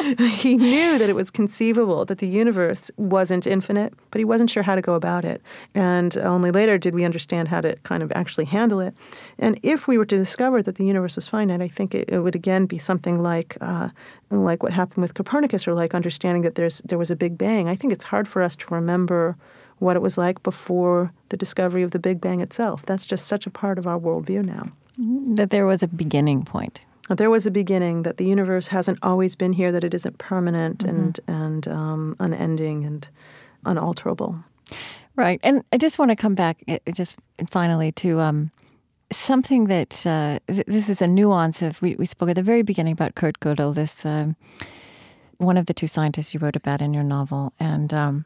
So 0.08 0.26
he 0.26 0.56
knew 0.56 0.98
that 0.98 1.10
it 1.10 1.14
was 1.14 1.30
conceivable 1.30 2.06
that 2.06 2.18
the 2.18 2.26
universe 2.26 2.90
wasn't 2.96 3.46
infinite, 3.46 3.92
but 4.10 4.18
he 4.18 4.24
wasn't 4.24 4.48
sure 4.48 4.62
how 4.62 4.74
to 4.74 4.80
go 4.80 4.94
about 4.94 5.24
it. 5.24 5.42
And 5.74 6.16
only 6.18 6.50
later 6.50 6.78
did 6.78 6.94
we 6.94 7.04
understand 7.04 7.48
how 7.48 7.60
to 7.60 7.76
kind 7.82 8.02
of 8.02 8.10
actually 8.12 8.46
handle 8.46 8.80
it. 8.80 8.94
And 9.38 9.60
if 9.62 9.86
we 9.86 9.98
were 9.98 10.06
to 10.06 10.16
discover 10.16 10.62
that 10.62 10.76
the 10.76 10.86
universe 10.86 11.16
was 11.16 11.26
finite, 11.26 11.37
I 11.38 11.68
think 11.68 11.94
it, 11.94 12.08
it 12.08 12.20
would 12.20 12.34
again 12.34 12.66
be 12.66 12.78
something 12.78 13.22
like 13.22 13.56
uh, 13.60 13.90
like 14.30 14.62
what 14.62 14.72
happened 14.72 15.02
with 15.02 15.14
Copernicus, 15.14 15.66
or 15.68 15.74
like 15.74 15.94
understanding 15.94 16.42
that 16.42 16.54
there's 16.54 16.78
there 16.84 16.98
was 16.98 17.10
a 17.10 17.16
Big 17.16 17.38
Bang. 17.38 17.68
I 17.68 17.74
think 17.74 17.92
it's 17.92 18.04
hard 18.04 18.28
for 18.28 18.42
us 18.42 18.56
to 18.56 18.74
remember 18.74 19.36
what 19.78 19.96
it 19.96 20.02
was 20.02 20.18
like 20.18 20.42
before 20.42 21.12
the 21.28 21.36
discovery 21.36 21.82
of 21.82 21.92
the 21.92 21.98
Big 21.98 22.20
Bang 22.20 22.40
itself. 22.40 22.82
That's 22.82 23.06
just 23.06 23.26
such 23.26 23.46
a 23.46 23.50
part 23.50 23.78
of 23.78 23.86
our 23.86 23.98
worldview 23.98 24.44
now. 24.44 24.72
That 25.36 25.50
there 25.50 25.66
was 25.66 25.82
a 25.82 25.88
beginning 25.88 26.42
point. 26.42 26.84
There 27.08 27.30
was 27.30 27.46
a 27.46 27.50
beginning, 27.50 28.02
that 28.02 28.18
the 28.18 28.26
universe 28.26 28.68
hasn't 28.68 28.98
always 29.02 29.34
been 29.34 29.52
here, 29.52 29.72
that 29.72 29.84
it 29.84 29.94
isn't 29.94 30.18
permanent 30.18 30.80
mm-hmm. 30.80 30.96
and, 30.96 31.20
and 31.26 31.68
um, 31.68 32.16
unending 32.20 32.84
and 32.84 33.08
unalterable. 33.64 34.36
Right. 35.16 35.40
And 35.42 35.64
I 35.72 35.78
just 35.78 35.98
want 35.98 36.10
to 36.10 36.16
come 36.16 36.34
back 36.34 36.62
eh, 36.68 36.78
just 36.92 37.18
finally 37.48 37.92
to 37.92 38.20
um, 38.20 38.50
something 39.10 39.66
that 39.66 40.06
uh, 40.06 40.38
th- 40.48 40.66
this 40.66 40.88
is 40.88 41.02
a 41.02 41.06
nuance 41.06 41.62
of, 41.62 41.80
we, 41.80 41.96
we 41.96 42.06
spoke 42.06 42.30
at 42.30 42.36
the 42.36 42.42
very 42.42 42.62
beginning 42.62 42.92
about 42.92 43.14
Kurt 43.14 43.40
Gödel, 43.40 43.74
this 43.74 44.04
uh, 44.04 44.32
one 45.38 45.56
of 45.56 45.66
the 45.66 45.74
two 45.74 45.86
scientists 45.86 46.34
you 46.34 46.40
wrote 46.40 46.56
about 46.56 46.80
in 46.80 46.92
your 46.92 47.04
novel. 47.04 47.52
And 47.58 47.94
um, 47.94 48.24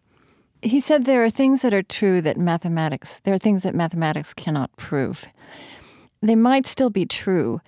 he 0.62 0.80
said 0.80 1.04
there 1.04 1.24
are 1.24 1.30
things 1.30 1.62
that 1.62 1.74
are 1.74 1.82
true 1.82 2.20
that 2.22 2.36
mathematics, 2.36 3.20
there 3.24 3.34
are 3.34 3.38
things 3.38 3.62
that 3.62 3.74
mathematics 3.74 4.34
cannot 4.34 4.74
prove. 4.76 5.24
They 6.20 6.36
might 6.36 6.66
still 6.66 6.90
be 6.90 7.06
true, 7.06 7.60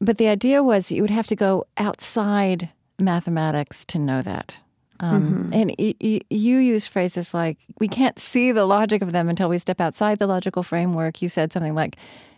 but 0.00 0.18
the 0.18 0.28
idea 0.28 0.62
was 0.62 0.88
that 0.88 0.96
you 0.96 1.02
would 1.02 1.10
have 1.10 1.28
to 1.28 1.36
go 1.36 1.64
outside 1.76 2.68
mathematics 2.98 3.84
to 3.86 3.98
know 3.98 4.22
that. 4.22 4.60
Um, 5.00 5.48
mm-hmm. 5.48 5.54
And 5.54 5.74
y- 5.78 5.94
y- 6.00 6.20
you 6.30 6.58
use 6.58 6.86
phrases 6.86 7.34
like, 7.34 7.58
we 7.80 7.88
can't 7.88 8.18
see 8.18 8.52
the 8.52 8.64
logic 8.64 9.02
of 9.02 9.12
them 9.12 9.28
until 9.28 9.48
we 9.48 9.58
step 9.58 9.80
outside 9.80 10.18
the 10.18 10.26
logical 10.26 10.62
framework. 10.62 11.20
You 11.20 11.28
said 11.28 11.52
something 11.52 11.74
like, 11.74 11.96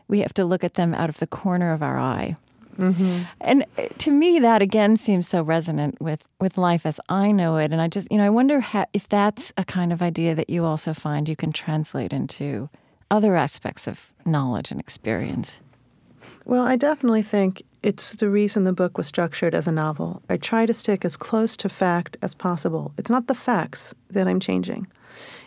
we 0.08 0.20
have 0.20 0.34
to 0.34 0.44
look 0.44 0.64
at 0.64 0.74
them 0.74 0.94
out 0.94 1.08
of 1.08 1.18
the 1.18 1.26
corner 1.26 1.72
of 1.72 1.82
our 1.82 1.98
eye. 1.98 2.36
Mm-hmm. 2.78 3.22
And 3.40 3.64
uh, 3.78 3.88
to 3.98 4.10
me, 4.10 4.38
that 4.38 4.62
again 4.62 4.96
seems 4.96 5.26
so 5.28 5.42
resonant 5.42 6.00
with, 6.00 6.28
with 6.40 6.58
life 6.58 6.84
as 6.84 7.00
I 7.08 7.32
know 7.32 7.56
it. 7.56 7.72
And 7.72 7.80
I 7.80 7.88
just, 7.88 8.10
you 8.10 8.18
know, 8.18 8.24
I 8.24 8.30
wonder 8.30 8.60
how, 8.60 8.86
if 8.92 9.08
that's 9.08 9.52
a 9.56 9.64
kind 9.64 9.92
of 9.92 10.02
idea 10.02 10.34
that 10.34 10.50
you 10.50 10.64
also 10.64 10.92
find 10.92 11.28
you 11.28 11.36
can 11.36 11.52
translate 11.52 12.12
into 12.12 12.68
other 13.10 13.36
aspects 13.36 13.86
of 13.86 14.12
knowledge 14.24 14.70
and 14.70 14.80
experience. 14.80 15.60
Well, 16.44 16.64
I 16.64 16.76
definitely 16.76 17.22
think 17.22 17.62
it's 17.82 18.12
the 18.12 18.28
reason 18.28 18.64
the 18.64 18.72
book 18.72 18.98
was 18.98 19.06
structured 19.06 19.54
as 19.54 19.66
a 19.66 19.72
novel. 19.72 20.22
I 20.28 20.36
try 20.36 20.66
to 20.66 20.74
stick 20.74 21.04
as 21.04 21.16
close 21.16 21.56
to 21.58 21.68
fact 21.68 22.16
as 22.22 22.34
possible. 22.34 22.92
It's 22.98 23.10
not 23.10 23.26
the 23.26 23.34
facts 23.34 23.94
that 24.10 24.28
I'm 24.28 24.38
changing, 24.38 24.86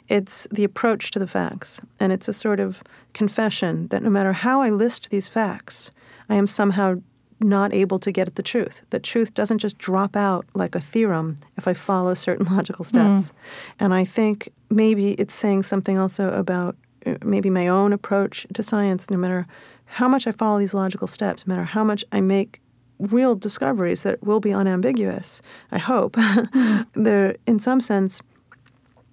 it's 0.09 0.47
the 0.51 0.63
approach 0.63 1.11
to 1.11 1.19
the 1.19 1.27
facts. 1.27 1.79
And 1.99 2.11
it's 2.11 2.27
a 2.27 2.33
sort 2.33 2.59
of 2.59 2.83
confession 3.13 3.87
that 3.87 4.03
no 4.03 4.09
matter 4.09 4.33
how 4.33 4.61
I 4.61 4.71
list 4.71 5.09
these 5.09 5.29
facts, 5.29 5.91
I 6.27 6.35
am 6.35 6.47
somehow 6.47 6.95
not 7.41 7.73
able 7.73 7.99
to 7.99 8.11
get 8.11 8.27
at 8.27 8.35
the 8.35 8.43
truth. 8.43 8.81
That 8.89 9.03
truth 9.03 9.33
doesn't 9.33 9.59
just 9.59 9.77
drop 9.77 10.15
out 10.15 10.45
like 10.53 10.75
a 10.75 10.81
theorem 10.81 11.37
if 11.57 11.67
I 11.67 11.73
follow 11.73 12.13
certain 12.13 12.45
logical 12.53 12.83
steps. 12.83 13.31
Mm. 13.31 13.31
And 13.79 13.93
I 13.93 14.03
think 14.03 14.49
maybe 14.69 15.13
it's 15.13 15.35
saying 15.35 15.63
something 15.63 15.97
also 15.97 16.31
about 16.33 16.75
uh, 17.05 17.15
maybe 17.23 17.49
my 17.49 17.67
own 17.67 17.93
approach 17.93 18.45
to 18.53 18.63
science, 18.63 19.09
no 19.09 19.17
matter 19.17 19.47
how 19.85 20.07
much 20.07 20.27
I 20.27 20.31
follow 20.31 20.59
these 20.59 20.73
logical 20.73 21.07
steps, 21.07 21.47
no 21.47 21.53
matter 21.53 21.65
how 21.65 21.83
much 21.83 22.03
I 22.11 22.19
make 22.19 22.59
real 22.99 23.35
discoveries 23.35 24.03
that 24.03 24.21
will 24.21 24.41
be 24.41 24.51
unambiguous, 24.51 25.41
I 25.71 25.77
hope, 25.77 26.13
mm. 26.15 26.85
they're 26.93 27.37
in 27.47 27.59
some 27.59 27.79
sense 27.79 28.21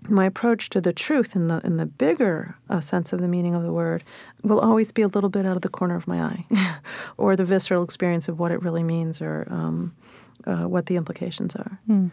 my 0.09 0.27
approach 0.27 0.71
to 0.71 0.81
the 0.81 0.93
truth 0.93 1.35
in 1.35 1.49
the 1.49 1.61
in 1.65 1.77
the 1.77 1.87
bigger 1.87 2.57
uh, 2.69 2.81
sense 2.81 3.13
of 3.13 3.21
the 3.21 3.29
meaning 3.29 3.55
of 3.55 3.63
the 3.63 3.73
word 3.73 4.05
will 4.43 4.61
always 4.61 4.93
be 4.93 5.03
a 5.03 5.09
little 5.09 5.31
bit 5.31 5.47
out 5.47 5.57
of 5.57 5.63
the 5.63 5.69
corner 5.69 5.97
of 5.97 6.07
my 6.07 6.21
eye, 6.21 6.47
or 7.17 7.37
the 7.37 7.45
visceral 7.45 7.83
experience 7.83 8.29
of 8.29 8.39
what 8.39 8.53
it 8.53 8.63
really 8.63 8.83
means, 8.83 9.21
or 9.21 9.47
um, 9.51 9.95
uh, 10.47 10.65
what 10.65 10.87
the 10.87 10.97
implications 10.97 11.57
are. 11.57 11.79
Mm. 11.89 12.11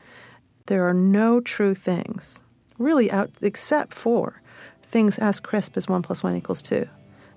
There 0.68 0.88
are 0.88 0.94
no 0.94 1.42
true 1.42 1.76
things, 1.76 2.44
really, 2.78 3.12
out 3.12 3.30
except 3.42 3.94
for 3.94 4.42
things 4.84 5.20
as 5.20 5.40
crisp 5.40 5.76
as 5.76 5.88
one 5.88 6.02
plus 6.02 6.24
one 6.24 6.36
equals 6.36 6.62
two, 6.62 6.88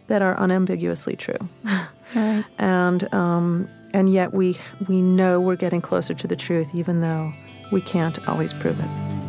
that 0.06 0.22
are 0.22 0.38
unambiguously 0.40 1.16
true, 1.16 1.48
right. 2.14 2.44
and 2.58 3.12
um, 3.14 3.68
and 3.92 4.12
yet 4.12 4.32
we 4.32 4.58
we 4.88 5.02
know 5.02 5.40
we're 5.40 5.56
getting 5.56 5.80
closer 5.80 6.14
to 6.14 6.26
the 6.26 6.36
truth, 6.36 6.74
even 6.74 7.00
though 7.00 7.32
we 7.72 7.80
can't 7.80 8.26
always 8.28 8.52
prove 8.52 8.78
it. 8.78 9.25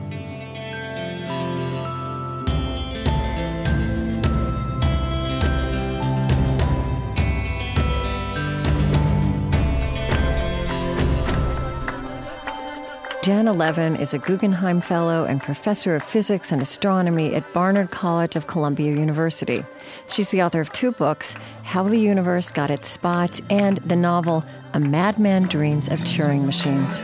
Janna 13.27 13.53
Levin 13.53 13.97
is 13.97 14.13
a 14.13 14.19
Guggenheim 14.19 14.79
Fellow 14.79 15.25
and 15.25 15.41
Professor 15.41 15.97
of 15.97 16.01
Physics 16.01 16.53
and 16.53 16.61
Astronomy 16.61 17.35
at 17.35 17.51
Barnard 17.51 17.91
College 17.91 18.37
of 18.37 18.47
Columbia 18.47 18.93
University. 18.95 19.65
She's 20.07 20.29
the 20.29 20.41
author 20.43 20.61
of 20.61 20.71
two 20.71 20.93
books 20.93 21.35
How 21.63 21.83
the 21.83 21.99
Universe 21.99 22.51
Got 22.51 22.71
Its 22.71 22.87
Spots 22.87 23.41
and 23.49 23.79
the 23.79 23.97
novel 23.97 24.45
A 24.73 24.79
Madman 24.79 25.49
Dreams 25.49 25.89
of 25.89 25.99
Turing 25.99 26.45
Machines. 26.45 27.03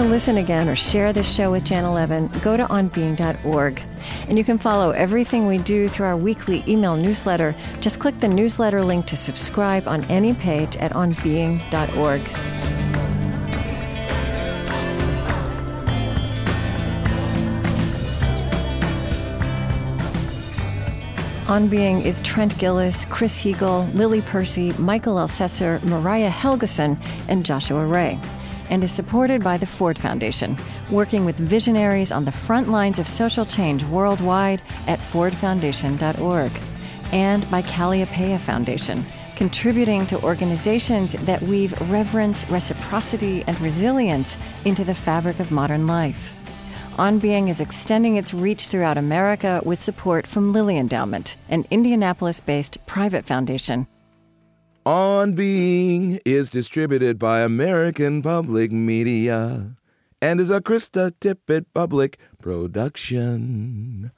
To 0.00 0.06
listen 0.06 0.38
again 0.38 0.66
or 0.66 0.76
share 0.76 1.12
this 1.12 1.30
show 1.30 1.50
with 1.50 1.62
Janna 1.62 1.92
Levin, 1.92 2.28
go 2.40 2.56
to 2.56 2.64
onbeing.org. 2.64 3.82
And 4.28 4.38
you 4.38 4.44
can 4.44 4.56
follow 4.56 4.92
everything 4.92 5.46
we 5.46 5.58
do 5.58 5.88
through 5.88 6.06
our 6.06 6.16
weekly 6.16 6.64
email 6.66 6.96
newsletter. 6.96 7.54
Just 7.82 8.00
click 8.00 8.18
the 8.18 8.26
newsletter 8.26 8.82
link 8.82 9.04
to 9.08 9.14
subscribe 9.14 9.86
on 9.86 10.04
any 10.04 10.32
page 10.32 10.78
at 10.78 10.92
onbeing.org. 10.92 12.22
On 21.50 21.68
Being 21.68 22.00
is 22.00 22.22
Trent 22.22 22.56
Gilliss, 22.56 23.04
Chris 23.10 23.38
Heagle, 23.38 23.94
Lily 23.94 24.22
Percy, 24.22 24.72
Michael 24.78 25.16
Elcessor, 25.16 25.78
Mariah 25.84 26.30
Helgeson, 26.30 26.98
and 27.28 27.44
Joshua 27.44 27.84
Ray 27.84 28.18
and 28.70 28.82
is 28.82 28.92
supported 28.92 29.44
by 29.44 29.58
the 29.58 29.66
Ford 29.66 29.98
Foundation, 29.98 30.56
working 30.90 31.24
with 31.24 31.36
visionaries 31.36 32.10
on 32.10 32.24
the 32.24 32.32
front 32.32 32.68
lines 32.68 32.98
of 32.98 33.06
social 33.06 33.44
change 33.44 33.84
worldwide 33.84 34.62
at 34.86 34.98
fordfoundation.org, 34.98 36.52
and 37.12 37.50
by 37.50 37.60
Kalliopeia 37.62 38.40
Foundation, 38.40 39.04
contributing 39.36 40.06
to 40.06 40.22
organizations 40.22 41.12
that 41.24 41.42
weave 41.42 41.78
reverence, 41.90 42.48
reciprocity, 42.50 43.44
and 43.46 43.60
resilience 43.60 44.36
into 44.64 44.84
the 44.84 44.94
fabric 44.94 45.40
of 45.40 45.50
modern 45.50 45.86
life. 45.86 46.32
On 46.98 47.18
Being 47.18 47.48
is 47.48 47.60
extending 47.60 48.16
its 48.16 48.34
reach 48.34 48.68
throughout 48.68 48.98
America 48.98 49.62
with 49.64 49.78
support 49.78 50.26
from 50.26 50.52
Lilly 50.52 50.76
Endowment, 50.76 51.36
an 51.48 51.66
Indianapolis 51.70 52.40
based 52.40 52.84
private 52.86 53.26
foundation 53.26 53.86
on 54.86 55.34
Being 55.34 56.20
is 56.24 56.48
distributed 56.48 57.18
by 57.18 57.40
American 57.40 58.22
Public 58.22 58.72
Media 58.72 59.76
and 60.22 60.40
is 60.40 60.50
a 60.50 60.60
Krista 60.60 61.12
Tippett 61.20 61.66
Public 61.74 62.18
production. 62.40 64.10